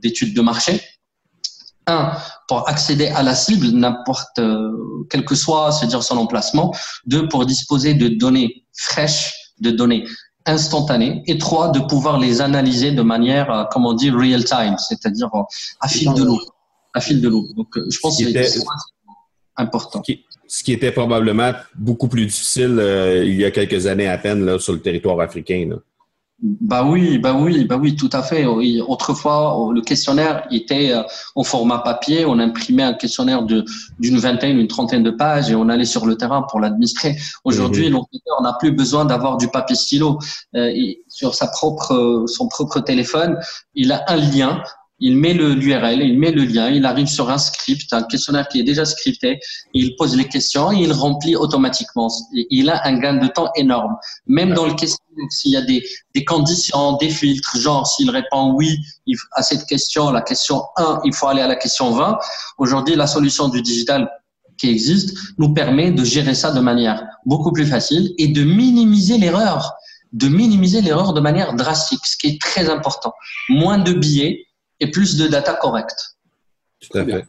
d'étude 0.01 0.33
de, 0.33 0.37
de 0.37 0.41
marché 0.41 0.81
un, 1.87 2.13
pour 2.47 2.67
accéder 2.67 3.07
à 3.07 3.21
la 3.21 3.35
cible, 3.35 3.67
n'importe 3.67 4.39
euh, 4.39 4.71
quel 5.09 5.23
que 5.23 5.35
soit, 5.35 5.71
c'est-à-dire 5.71 6.01
son 6.01 6.17
emplacement. 6.17 6.73
Deux, 7.05 7.27
pour 7.27 7.45
disposer 7.45 7.93
de 7.93 8.07
données 8.07 8.65
fraîches, 8.73 9.31
de 9.59 9.69
données 9.69 10.05
instantanées. 10.47 11.21
Et 11.27 11.37
trois, 11.37 11.69
de 11.69 11.79
pouvoir 11.79 12.19
les 12.19 12.41
analyser 12.41 12.91
de 12.91 13.03
manière, 13.03 13.51
euh, 13.51 13.63
comment 13.71 13.89
on 13.89 13.93
dit, 13.93 14.09
real 14.09 14.43
time, 14.43 14.75
c'est-à-dire 14.79 15.29
euh, 15.35 15.43
à 15.79 15.87
fil 15.87 16.11
de 16.13 16.23
l'eau. 16.23 16.39
À 16.95 17.01
fil 17.01 17.21
de 17.21 17.29
l'eau. 17.29 17.47
Donc, 17.55 17.77
je 17.77 17.99
pense 17.99 18.17
que 18.17 18.43
c'est 18.43 18.63
important. 19.57 20.01
Ce 20.47 20.63
qui 20.63 20.73
était 20.73 20.91
probablement 20.91 21.51
beaucoup 21.75 22.07
plus 22.07 22.25
difficile 22.25 22.81
il 23.23 23.35
y 23.35 23.45
a 23.45 23.51
quelques 23.51 23.87
années 23.87 24.07
à 24.07 24.17
peine 24.17 24.45
là, 24.45 24.59
sur 24.59 24.73
le 24.73 24.79
territoire 24.79 25.19
africain. 25.19 25.67
Là. 25.69 25.77
Bah 26.41 26.83
oui, 26.83 27.17
bah 27.17 27.33
oui, 27.33 27.63
bah 27.63 27.77
oui, 27.81 27.95
tout 27.95 28.09
à 28.11 28.21
fait. 28.21 28.45
Autrefois, 28.45 29.71
le 29.73 29.81
questionnaire 29.81 30.45
était 30.51 30.93
au 31.33 31.41
euh, 31.41 31.43
format 31.45 31.79
papier. 31.79 32.25
On 32.25 32.39
imprimait 32.39 32.83
un 32.83 32.93
questionnaire 32.93 33.43
de 33.43 33.63
d'une 33.99 34.17
vingtaine, 34.17 34.59
une 34.59 34.67
trentaine 34.67 35.01
de 35.01 35.11
pages 35.11 35.49
et 35.49 35.55
on 35.55 35.69
allait 35.69 35.85
sur 35.85 36.05
le 36.05 36.17
terrain 36.17 36.41
pour 36.41 36.59
l'administrer. 36.59 37.15
Aujourd'hui, 37.45 37.89
mmh. 37.89 37.99
n'a 38.43 38.53
plus 38.59 38.73
besoin 38.73 39.05
d'avoir 39.05 39.37
du 39.37 39.47
papier 39.47 39.77
stylo. 39.77 40.19
Euh, 40.55 40.73
sur 41.07 41.35
sa 41.35 41.47
propre, 41.47 42.25
son 42.27 42.49
propre 42.49 42.81
téléphone, 42.81 43.39
il 43.73 43.93
a 43.93 44.03
un 44.07 44.17
lien 44.17 44.61
il 45.05 45.17
met 45.17 45.33
l'URL, 45.33 46.01
il 46.01 46.17
met 46.17 46.31
le 46.31 46.45
lien, 46.45 46.67
il 46.69 46.83
arrive 46.83 47.05
sur 47.05 47.29
un 47.29 47.37
script, 47.37 47.93
un 47.93 48.01
questionnaire 48.01 48.47
qui 48.47 48.59
est 48.59 48.63
déjà 48.63 48.85
scripté, 48.85 49.39
il 49.75 49.95
pose 49.97 50.17
les 50.17 50.27
questions 50.27 50.71
et 50.71 50.77
il 50.77 50.91
remplit 50.91 51.35
automatiquement. 51.35 52.07
Il 52.49 52.71
a 52.71 52.81
un 52.87 52.97
gain 52.97 53.17
de 53.17 53.27
temps 53.27 53.51
énorme. 53.55 53.95
Même 54.25 54.55
dans 54.55 54.65
le 54.65 54.73
questionnaire, 54.73 55.27
s'il 55.29 55.51
y 55.51 55.57
a 55.57 55.61
des, 55.61 55.85
des 56.15 56.25
conditions, 56.25 56.97
des 56.97 57.09
filtres, 57.09 57.55
genre 57.57 57.85
s'il 57.85 58.09
répond 58.09 58.53
oui 58.53 58.79
à 59.33 59.43
cette 59.43 59.65
question, 59.67 60.09
la 60.09 60.21
question 60.21 60.63
1, 60.77 61.01
il 61.05 61.13
faut 61.13 61.27
aller 61.27 61.41
à 61.41 61.47
la 61.47 61.55
question 61.55 61.91
20. 61.91 62.17
Aujourd'hui, 62.57 62.95
la 62.95 63.05
solution 63.05 63.47
du 63.47 63.61
digital 63.61 64.09
qui 64.57 64.71
existe 64.71 65.15
nous 65.37 65.53
permet 65.53 65.91
de 65.91 66.03
gérer 66.03 66.33
ça 66.33 66.51
de 66.51 66.61
manière 66.61 67.05
beaucoup 67.27 67.51
plus 67.51 67.67
facile 67.67 68.11
et 68.17 68.29
de 68.29 68.43
minimiser 68.43 69.19
l'erreur 69.19 69.75
de 70.13 70.29
minimiser 70.29 70.79
l'erreur 70.79 71.11
de 71.11 71.19
manière 71.19 71.55
drastique, 71.55 72.05
ce 72.05 72.15
qui 72.15 72.27
est 72.27 72.41
très 72.41 72.69
important. 72.69 73.13
Moins 73.49 73.79
de 73.79 73.91
billets, 73.91 74.45
et 74.79 74.91
plus 74.91 75.17
de 75.17 75.27
data 75.27 75.53
correcte. 75.53 76.15
Tout 76.81 76.97
à 76.97 77.05
fait. 77.05 77.23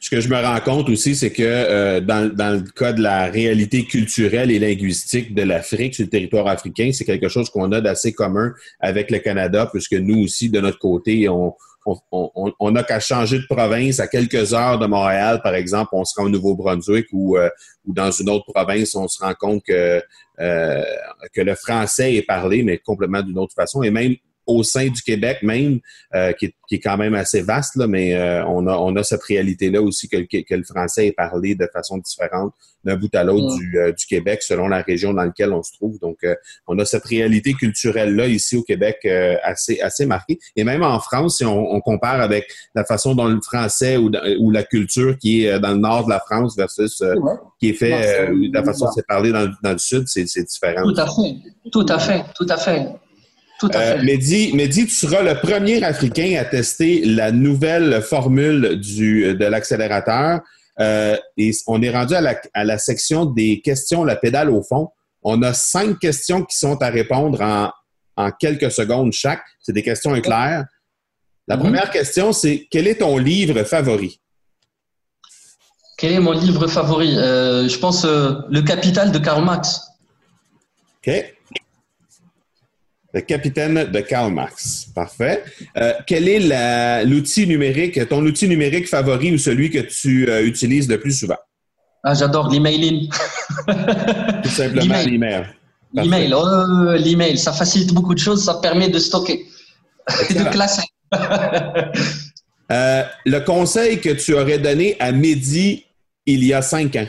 Ce 0.00 0.10
que 0.10 0.20
je 0.20 0.28
me 0.28 0.36
rends 0.36 0.60
compte 0.60 0.90
aussi, 0.90 1.16
c'est 1.16 1.32
que 1.32 1.42
euh, 1.42 2.00
dans, 2.00 2.30
le 2.30 2.70
cas 2.72 2.92
de 2.92 3.00
la 3.00 3.24
réalité 3.26 3.84
culturelle 3.84 4.50
et 4.50 4.58
linguistique 4.58 5.34
de 5.34 5.42
l'Afrique 5.42 5.94
sur 5.94 6.04
le 6.04 6.10
territoire 6.10 6.46
africain, 6.46 6.90
c'est 6.92 7.06
quelque 7.06 7.28
chose 7.28 7.48
qu'on 7.48 7.72
a 7.72 7.80
d'assez 7.80 8.12
commun 8.12 8.52
avec 8.80 9.10
le 9.10 9.18
Canada, 9.18 9.66
puisque 9.72 9.94
nous 9.94 10.24
aussi, 10.24 10.50
de 10.50 10.60
notre 10.60 10.78
côté, 10.78 11.26
on, 11.30 11.54
n'a 12.70 12.82
qu'à 12.82 13.00
changer 13.00 13.38
de 13.38 13.46
province 13.48 13.98
à 13.98 14.06
quelques 14.06 14.52
heures 14.52 14.78
de 14.78 14.86
Montréal, 14.86 15.40
par 15.42 15.54
exemple, 15.54 15.90
on 15.92 16.04
sera 16.04 16.26
au 16.26 16.28
Nouveau-Brunswick 16.28 17.06
ou, 17.12 17.38
euh, 17.38 17.48
dans 17.86 18.10
une 18.10 18.28
autre 18.28 18.52
province, 18.52 18.94
on 18.94 19.08
se 19.08 19.24
rend 19.24 19.34
compte 19.34 19.62
que, 19.66 20.02
euh, 20.40 20.84
que 21.32 21.40
le 21.40 21.54
français 21.54 22.14
est 22.16 22.26
parlé, 22.26 22.62
mais 22.62 22.76
complètement 22.76 23.22
d'une 23.22 23.38
autre 23.38 23.54
façon. 23.54 23.82
Et 23.82 23.90
même 23.90 24.16
au 24.46 24.62
sein 24.62 24.88
du 24.88 25.02
Québec 25.02 25.38
même, 25.42 25.80
euh, 26.14 26.32
qui, 26.32 26.46
est, 26.46 26.54
qui, 26.68 26.76
est, 26.76 26.80
quand 26.80 26.96
même 26.96 27.14
assez 27.14 27.42
vaste, 27.42 27.76
là, 27.76 27.86
mais 27.86 28.14
euh, 28.14 28.44
on, 28.46 28.66
a, 28.66 28.76
on 28.76 28.94
a 28.96 29.02
cette 29.02 29.22
réalité-là 29.22 29.80
aussi 29.80 30.08
que, 30.08 30.16
que, 30.16 30.54
le 30.54 30.64
français 30.64 31.08
est 31.08 31.12
parlé 31.12 31.54
de 31.54 31.68
façon 31.72 31.98
différente 31.98 32.52
d'un 32.84 32.96
bout 32.96 33.14
à 33.14 33.24
l'autre 33.24 33.56
du, 33.56 33.78
euh, 33.78 33.92
du, 33.92 34.04
Québec 34.04 34.42
selon 34.42 34.68
la 34.68 34.82
région 34.82 35.14
dans 35.14 35.24
laquelle 35.24 35.52
on 35.52 35.62
se 35.62 35.72
trouve. 35.72 35.98
Donc, 36.00 36.18
on 36.66 36.78
a 36.78 36.84
cette 36.84 37.06
réalité 37.06 37.54
culturelle-là 37.54 38.26
ici 38.26 38.56
au 38.56 38.62
Québec 38.62 39.06
assez, 39.42 39.80
assez 39.80 40.04
marquée. 40.04 40.38
Et 40.56 40.64
même 40.64 40.82
en 40.82 41.00
France, 41.00 41.38
si 41.38 41.44
on, 41.44 41.72
on, 41.72 41.80
compare 41.80 42.20
avec 42.20 42.46
la 42.74 42.84
façon 42.84 43.14
dont 43.14 43.26
le 43.26 43.40
français 43.40 43.96
ou, 43.96 44.10
ou 44.40 44.50
la 44.50 44.62
culture 44.62 45.18
qui 45.18 45.44
est 45.44 45.58
dans 45.60 45.72
le 45.72 45.78
nord 45.78 46.04
de 46.04 46.10
la 46.10 46.20
France 46.20 46.56
versus 46.56 47.02
qui 47.58 47.70
est 47.70 47.74
fait, 47.74 48.28
la 48.52 48.62
façon 48.62 48.86
dont 48.86 48.92
c'est 48.92 49.06
parlé 49.06 49.32
dans, 49.32 49.50
dans 49.62 49.72
le 49.72 49.78
sud, 49.78 50.04
c'est 50.06 50.24
différent. 50.24 50.82
Tout 50.82 51.00
à 51.00 51.06
fait, 51.06 51.36
tout 51.72 51.86
à 51.88 51.98
fait, 51.98 52.24
tout 52.34 52.46
à 52.48 52.56
fait. 52.58 52.88
Euh, 53.62 54.02
Mehdi, 54.02 54.52
Mehdi, 54.54 54.86
tu 54.86 54.94
seras 54.94 55.22
le 55.22 55.40
premier 55.40 55.82
Africain 55.82 56.36
à 56.38 56.44
tester 56.44 57.04
la 57.04 57.30
nouvelle 57.30 58.02
formule 58.02 58.80
du, 58.80 59.34
de 59.34 59.44
l'accélérateur. 59.44 60.40
Euh, 60.80 61.16
et 61.36 61.52
on 61.66 61.80
est 61.80 61.90
rendu 61.90 62.14
à 62.14 62.20
la, 62.20 62.40
à 62.52 62.64
la, 62.64 62.78
section 62.78 63.26
des 63.26 63.60
questions, 63.60 64.04
la 64.04 64.16
pédale 64.16 64.50
au 64.50 64.62
fond. 64.62 64.88
On 65.22 65.40
a 65.42 65.52
cinq 65.54 66.00
questions 66.00 66.42
qui 66.44 66.58
sont 66.58 66.82
à 66.82 66.90
répondre 66.90 67.40
en, 67.40 67.70
en 68.16 68.30
quelques 68.32 68.70
secondes 68.70 69.12
chaque. 69.12 69.44
C'est 69.60 69.72
des 69.72 69.82
questions 69.82 70.14
éclairs. 70.14 70.66
La 71.46 71.56
mhm. 71.56 71.62
première 71.62 71.90
question, 71.90 72.32
c'est 72.32 72.66
quel 72.70 72.88
est 72.88 72.96
ton 72.96 73.18
livre 73.18 73.62
favori? 73.64 74.20
Quel 75.96 76.12
est 76.12 76.20
mon 76.20 76.32
livre 76.32 76.66
favori? 76.66 77.16
Euh, 77.16 77.68
je 77.68 77.78
pense 77.78 78.04
euh, 78.04 78.32
Le 78.50 78.62
Capital 78.62 79.12
de 79.12 79.18
Karl 79.18 79.44
Marx. 79.44 79.80
OK. 81.06 81.33
Le 83.14 83.20
capitaine 83.20 83.84
de 83.92 84.00
Karl 84.00 84.32
Marx. 84.32 84.86
Parfait. 84.92 85.44
Euh, 85.76 85.92
quel 86.04 86.28
est 86.28 87.04
l'outil 87.04 87.46
numérique, 87.46 88.08
ton 88.08 88.24
outil 88.24 88.48
numérique 88.48 88.88
favori 88.88 89.32
ou 89.32 89.38
celui 89.38 89.70
que 89.70 89.78
tu 89.78 90.28
euh, 90.28 90.44
utilises 90.44 90.88
le 90.88 90.98
plus 90.98 91.12
souvent? 91.12 91.38
Ah, 92.02 92.14
j'adore 92.14 92.50
l'emailing. 92.50 93.08
Tout 94.42 94.48
simplement 94.48 95.00
l'email. 95.06 95.46
L'email, 95.92 96.34
oh, 96.34 96.92
l'email, 96.96 97.38
ça 97.38 97.52
facilite 97.52 97.94
beaucoup 97.94 98.14
de 98.14 98.18
choses, 98.18 98.44
ça 98.44 98.54
permet 98.54 98.88
de 98.88 98.98
stocker 98.98 99.46
et 100.30 100.34
de 100.34 100.44
classer. 100.50 100.82
Euh, 102.72 103.04
le 103.26 103.40
conseil 103.40 104.00
que 104.00 104.08
tu 104.08 104.32
aurais 104.32 104.58
donné 104.58 104.96
à 104.98 105.12
Mehdi 105.12 105.84
il 106.24 106.42
y 106.42 106.54
a 106.54 106.62
cinq 106.62 106.96
ans? 106.96 107.06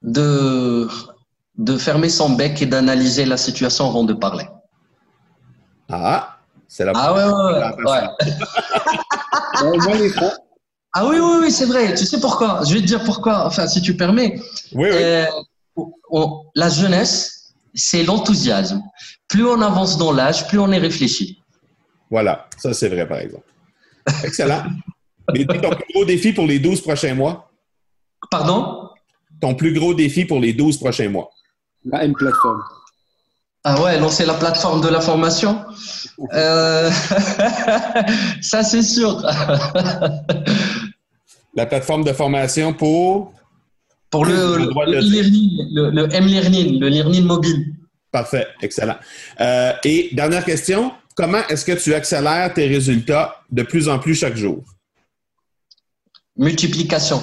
De 0.00 0.86
de 1.56 1.76
fermer 1.78 2.08
son 2.08 2.30
bec 2.30 2.60
et 2.62 2.66
d'analyser 2.66 3.24
la 3.24 3.36
situation 3.36 3.88
avant 3.88 4.04
de 4.04 4.12
parler. 4.12 4.46
Ah, 5.90 6.38
c'est 6.68 6.84
la 6.84 6.92
Ah 6.94 7.14
ouais, 7.14 7.24
ouais, 7.24 7.90
ouais. 7.90 8.08
ah 10.92 11.06
oui, 11.06 11.18
oui, 11.20 11.36
oui, 11.42 11.52
c'est 11.52 11.66
vrai. 11.66 11.94
Tu 11.94 12.04
sais 12.06 12.20
pourquoi? 12.20 12.62
Je 12.66 12.74
vais 12.74 12.80
te 12.80 12.86
dire 12.86 13.04
pourquoi. 13.04 13.46
Enfin, 13.46 13.66
si 13.68 13.80
tu 13.82 13.96
permets. 13.96 14.40
Oui, 14.72 14.88
oui. 14.90 14.96
Euh, 14.96 15.26
la 16.54 16.68
jeunesse, 16.68 17.54
c'est 17.74 18.02
l'enthousiasme. 18.02 18.82
Plus 19.28 19.46
on 19.46 19.60
avance 19.60 19.98
dans 19.98 20.12
l'âge, 20.12 20.46
plus 20.48 20.58
on 20.58 20.70
est 20.72 20.78
réfléchi. 20.78 21.42
Voilà, 22.10 22.48
ça 22.56 22.72
c'est 22.72 22.88
vrai 22.88 23.08
par 23.08 23.18
exemple. 23.18 23.46
Excellent. 24.22 24.62
Mais 25.32 25.44
ton 25.46 25.70
plus 25.70 25.92
gros 25.92 26.04
défi 26.04 26.32
pour 26.32 26.46
les 26.46 26.58
12 26.58 26.80
prochains 26.82 27.14
mois? 27.14 27.50
Pardon? 28.30 28.90
Ton 29.40 29.54
plus 29.54 29.72
gros 29.72 29.94
défi 29.94 30.24
pour 30.24 30.38
les 30.38 30.52
12 30.52 30.78
prochains 30.78 31.08
mois? 31.08 31.30
La 31.84 32.04
M 32.04 32.14
plateforme. 32.14 32.62
Ah 33.64 33.80
ouais, 33.82 33.98
lancer 33.98 34.26
la 34.26 34.34
plateforme 34.34 34.80
de 34.82 34.88
la 34.88 35.00
formation. 35.00 35.64
Euh... 36.32 36.88
ça, 38.40 38.62
c'est 38.62 38.84
sûr. 38.84 39.20
la 41.56 41.66
plateforme 41.66 42.04
de 42.04 42.12
formation 42.12 42.72
pour? 42.72 43.32
Pour 44.10 44.24
le, 44.24 44.58
le, 44.58 44.66
le, 44.66 45.90
le 45.90 46.14
M-learning, 46.14 46.78
le 46.78 46.88
learning 46.88 47.24
mobile. 47.24 47.74
Parfait, 48.12 48.46
excellent. 48.62 48.94
Euh, 49.40 49.72
et 49.82 50.10
dernière 50.12 50.44
question, 50.44 50.92
comment 51.16 51.44
est-ce 51.48 51.64
que 51.64 51.72
tu 51.72 51.92
accélères 51.94 52.54
tes 52.54 52.68
résultats 52.68 53.42
de 53.50 53.64
plus 53.64 53.88
en 53.88 53.98
plus 53.98 54.14
chaque 54.14 54.36
jour? 54.36 54.62
Multiplication. 56.36 57.20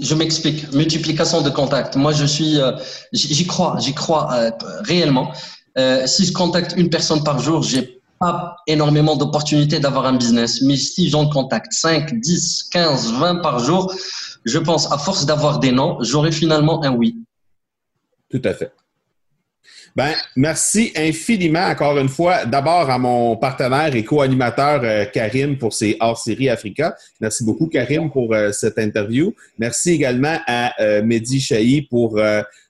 Je 0.00 0.14
m'explique. 0.14 0.72
Multiplication 0.72 1.42
de 1.42 1.50
contacts. 1.50 1.96
Moi, 1.96 2.12
je 2.12 2.24
suis, 2.24 2.60
euh, 2.60 2.72
j'y 3.12 3.46
crois, 3.46 3.76
j'y 3.78 3.94
crois 3.94 4.32
euh, 4.32 4.50
réellement. 4.80 5.32
Euh, 5.78 6.06
si 6.06 6.24
je 6.26 6.32
contacte 6.32 6.74
une 6.76 6.90
personne 6.90 7.22
par 7.22 7.38
jour, 7.40 7.62
j'ai 7.62 8.00
pas 8.18 8.56
énormément 8.66 9.16
d'opportunités 9.16 9.78
d'avoir 9.78 10.06
un 10.06 10.16
business. 10.16 10.62
Mais 10.62 10.76
si 10.76 11.08
j'en 11.10 11.28
contacte 11.28 11.72
5, 11.72 12.14
10, 12.20 12.64
15, 12.72 13.12
20 13.14 13.36
par 13.36 13.60
jour, 13.60 13.92
je 14.44 14.58
pense, 14.58 14.90
à 14.92 14.98
force 14.98 15.26
d'avoir 15.26 15.58
des 15.58 15.72
noms, 15.72 15.98
j'aurai 16.00 16.32
finalement 16.32 16.82
un 16.84 16.92
oui. 16.92 17.16
Tout 18.30 18.42
à 18.44 18.52
fait. 18.52 18.72
Ben, 19.96 20.12
merci 20.34 20.92
infiniment 20.96 21.66
encore 21.66 21.96
une 21.98 22.08
fois. 22.08 22.46
D'abord 22.46 22.90
à 22.90 22.98
mon 22.98 23.36
partenaire 23.36 23.94
et 23.94 24.04
co-animateur 24.04 24.80
euh, 24.82 25.04
Karim 25.04 25.56
pour 25.56 25.72
ses 25.72 25.96
hors-série 26.00 26.48
Africa. 26.48 26.96
Merci 27.20 27.44
beaucoup 27.44 27.68
Karim 27.68 28.10
pour 28.10 28.34
euh, 28.34 28.50
cette 28.50 28.76
interview. 28.80 29.32
Merci 29.56 29.90
également 29.90 30.36
à 30.48 30.72
euh, 30.82 31.04
Mehdi 31.04 31.38
Chahi 31.38 31.82
pour 31.82 32.20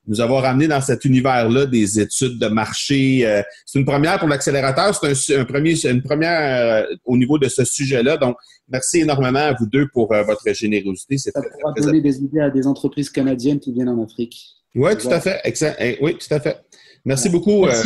nous 0.07 0.21
avoir 0.21 0.45
amené 0.45 0.69
dans 0.69 0.83
cet 0.83 1.07
univers-là 1.07 1.65
des 1.65 1.99
études 1.99 2.39
de 2.39 2.47
marché. 2.49 3.27
c'est 3.65 3.79
une 3.79 3.87
première 3.87 4.19
pour 4.19 4.29
l'accélérateur, 4.29 4.95
c'est 4.95 5.35
un, 5.35 5.47
premier, 5.47 5.83
une 5.87 6.03
première 6.03 6.87
au 7.07 7.17
niveau 7.17 7.39
de 7.39 7.49
ce 7.49 7.65
sujet-là. 7.65 8.19
Donc, 8.19 8.37
merci 8.69 9.01
énormément 9.01 9.39
à 9.39 9.55
vous 9.55 9.65
deux 9.65 9.89
pour 9.95 10.09
votre 10.09 10.53
générosité. 10.53 11.17
Ça 11.17 11.31
pourra 11.33 11.73
donner 11.73 12.03
des 12.03 12.19
idées 12.19 12.41
à 12.41 12.51
des 12.51 12.67
entreprises 12.67 13.09
canadiennes 13.09 13.61
qui 13.61 13.73
viennent 13.73 13.89
en 13.89 14.05
Afrique. 14.05 14.37
Oui, 14.75 14.95
tout 14.99 15.09
à 15.09 15.21
fait. 15.21 15.41
Excellent. 15.45 15.77
Eh, 15.79 15.97
oui, 16.03 16.19
tout 16.19 16.35
à 16.35 16.41
fait. 16.41 16.59
Merci 17.07 17.29
beaucoup. 17.29 17.67
Euh. 17.67 17.83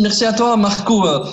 Merci, 0.00 0.24
à 0.24 0.32
toi, 0.32 0.56
Marco. 0.56 1.06
Euh, 1.06 1.24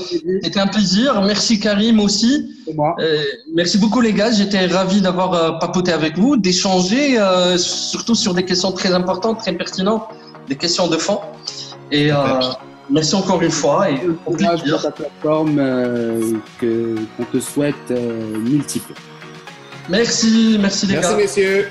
c'était 0.43 0.59
un 0.59 0.67
plaisir. 0.67 1.19
Merci, 1.21 1.59
Karim, 1.59 1.99
aussi. 1.99 2.55
Moi. 2.75 2.95
Euh, 2.99 3.23
merci 3.53 3.79
beaucoup, 3.79 3.99
les 3.99 4.13
gars. 4.13 4.31
J'étais 4.31 4.67
ravi 4.67 5.01
d'avoir 5.01 5.57
papoté 5.57 5.91
avec 5.91 6.17
vous, 6.17 6.37
d'échanger, 6.37 7.17
surtout 7.57 8.15
sur 8.15 8.33
des 8.35 8.45
questions 8.45 8.71
très 8.71 8.93
importantes, 8.93 9.39
très 9.39 9.53
pertinentes, 9.53 10.03
des 10.47 10.55
questions 10.55 10.87
de 10.87 10.97
fond. 10.97 11.19
Et 11.91 12.11
merci 12.91 13.15
encore 13.15 13.41
une 13.41 13.51
fois. 13.51 13.89
Et 13.89 13.99
ta 14.81 14.91
plateforme 14.91 15.55
qu'on 16.59 17.23
te 17.31 17.39
souhaite 17.39 17.89
multiple. 17.89 18.93
Merci, 19.89 20.57
merci 20.59 20.87
les 20.87 20.95
gars. 20.95 21.01
Merci, 21.01 21.15
messieurs. 21.15 21.69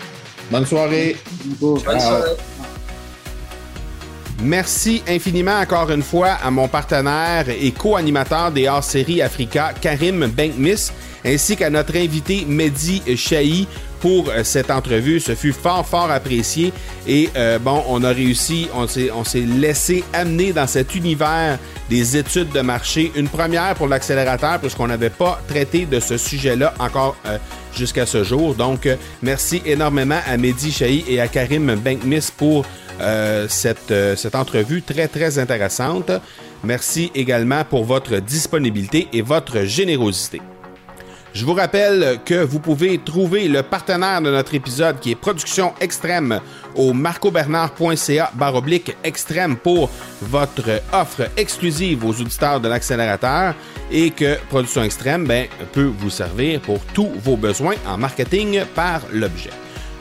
Bonne 0.50 0.66
soirée. 0.66 1.16
Bonne 1.60 1.78
soirée. 1.78 2.36
Merci 4.42 5.02
infiniment 5.08 5.58
encore 5.60 5.90
une 5.90 6.02
fois 6.02 6.32
à 6.42 6.50
mon 6.50 6.68
partenaire 6.68 7.46
et 7.48 7.70
co-animateur 7.70 8.50
des 8.50 8.68
hors-séries 8.68 9.22
Africa, 9.22 9.72
Karim 9.80 10.26
Benkmis, 10.26 10.90
ainsi 11.24 11.56
qu'à 11.56 11.70
notre 11.70 11.96
invité 11.96 12.44
Mehdi 12.46 13.02
Chahi 13.16 13.66
pour 14.04 14.28
euh, 14.28 14.44
cette 14.44 14.70
entrevue. 14.70 15.18
Ce 15.18 15.34
fut 15.34 15.54
fort, 15.54 15.86
fort 15.86 16.10
apprécié. 16.10 16.74
Et 17.06 17.30
euh, 17.36 17.58
bon, 17.58 17.82
on 17.88 18.04
a 18.04 18.10
réussi, 18.10 18.68
on 18.74 18.86
s'est, 18.86 19.40
laissé 19.40 20.04
amener 20.12 20.52
dans 20.52 20.66
cet 20.66 20.94
univers 20.94 21.58
des 21.88 22.18
études 22.18 22.50
de 22.50 22.60
marché. 22.60 23.12
Une 23.16 23.28
première 23.28 23.74
pour 23.74 23.88
l'accélérateur, 23.88 24.58
puisqu'on 24.58 24.88
n'avait 24.88 25.08
pas 25.08 25.40
traité 25.48 25.86
de 25.86 26.00
ce 26.00 26.18
sujet-là 26.18 26.74
encore 26.78 27.16
euh, 27.24 27.38
jusqu'à 27.74 28.04
ce 28.04 28.24
jour. 28.24 28.54
Donc, 28.54 28.86
merci 29.22 29.62
énormément 29.64 30.20
à 30.26 30.36
Mehdi 30.36 30.70
Chahi 30.70 31.02
et 31.08 31.18
à 31.18 31.28
Karim 31.28 31.74
Benkmis 31.76 32.28
pour 32.36 32.66
euh, 33.00 33.46
cette, 33.48 33.90
euh, 33.90 34.16
cette 34.16 34.34
entrevue 34.34 34.82
très, 34.82 35.08
très 35.08 35.38
intéressante. 35.38 36.10
Merci 36.62 37.10
également 37.14 37.64
pour 37.64 37.84
votre 37.84 38.16
disponibilité 38.18 39.08
et 39.12 39.22
votre 39.22 39.62
générosité. 39.62 40.40
Je 41.34 41.44
vous 41.44 41.54
rappelle 41.54 42.20
que 42.24 42.44
vous 42.44 42.60
pouvez 42.60 42.96
trouver 42.98 43.48
le 43.48 43.64
partenaire 43.64 44.22
de 44.22 44.30
notre 44.30 44.54
épisode 44.54 45.00
qui 45.00 45.10
est 45.10 45.16
Production 45.16 45.74
Extrême 45.80 46.40
au 46.76 46.92
marcobernard.ca 46.92 48.30
baroblique 48.34 48.96
extrême 49.02 49.56
pour 49.56 49.90
votre 50.22 50.80
offre 50.92 51.28
exclusive 51.36 52.04
aux 52.04 52.20
auditeurs 52.20 52.60
de 52.60 52.68
l'accélérateur 52.68 53.54
et 53.90 54.10
que 54.10 54.38
Production 54.48 54.84
Extrême 54.84 55.26
ben, 55.26 55.48
peut 55.72 55.92
vous 55.98 56.10
servir 56.10 56.60
pour 56.60 56.78
tous 56.94 57.10
vos 57.16 57.36
besoins 57.36 57.74
en 57.84 57.98
marketing 57.98 58.60
par 58.76 59.00
l'objet. 59.12 59.50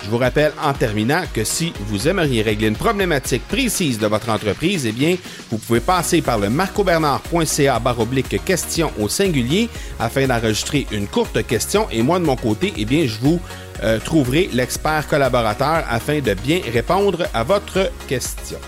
Je 0.03 0.09
vous 0.09 0.17
rappelle 0.17 0.51
en 0.61 0.73
terminant 0.73 1.23
que 1.33 1.45
si 1.45 1.71
vous 1.87 2.09
aimeriez 2.09 2.41
régler 2.41 2.67
une 2.67 2.75
problématique 2.75 3.47
précise 3.47 3.97
de 3.97 4.07
votre 4.07 4.29
entreprise, 4.29 4.85
eh 4.85 4.91
bien, 4.91 5.15
vous 5.49 5.57
pouvez 5.57 5.79
passer 5.79 6.21
par 6.21 6.37
le 6.37 6.49
marcobernard.ca 6.49 7.79
baroblique 7.79 8.43
question 8.43 8.91
au 8.99 9.07
singulier 9.07 9.69
afin 9.99 10.27
d'enregistrer 10.27 10.85
une 10.91 11.07
courte 11.07 11.45
question 11.47 11.87
et 11.89 12.01
moi 12.01 12.19
de 12.19 12.25
mon 12.25 12.35
côté, 12.35 12.73
eh 12.75 12.83
bien, 12.83 13.07
je 13.07 13.17
vous 13.21 13.39
euh, 13.81 13.97
trouverai 13.99 14.49
l'expert 14.51 15.07
collaborateur 15.07 15.85
afin 15.89 16.19
de 16.19 16.33
bien 16.33 16.59
répondre 16.73 17.25
à 17.33 17.43
votre 17.43 17.89
question. 18.07 18.59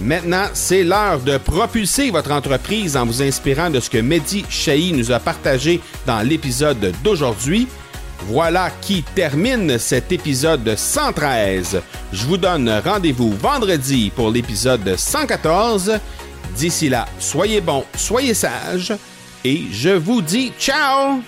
Maintenant, 0.00 0.46
c'est 0.54 0.84
l'heure 0.84 1.20
de 1.20 1.36
propulser 1.36 2.10
votre 2.10 2.32
entreprise 2.32 2.96
en 2.96 3.04
vous 3.04 3.22
inspirant 3.22 3.68
de 3.68 3.78
ce 3.78 3.90
que 3.90 3.98
Mehdi 3.98 4.44
Chahi 4.48 4.92
nous 4.92 5.12
a 5.12 5.20
partagé 5.20 5.80
dans 6.06 6.22
l'épisode 6.22 6.92
d'aujourd'hui. 7.04 7.68
Voilà 8.28 8.70
qui 8.80 9.02
termine 9.02 9.78
cet 9.78 10.12
épisode 10.12 10.74
113. 10.76 11.82
Je 12.12 12.26
vous 12.26 12.36
donne 12.36 12.70
rendez-vous 12.84 13.32
vendredi 13.32 14.12
pour 14.14 14.30
l'épisode 14.30 14.96
114. 14.96 15.98
D'ici 16.56 16.88
là, 16.88 17.06
soyez 17.18 17.60
bons, 17.60 17.84
soyez 17.96 18.34
sages 18.34 18.94
et 19.44 19.62
je 19.72 19.90
vous 19.90 20.22
dis 20.22 20.52
ciao 20.58 21.20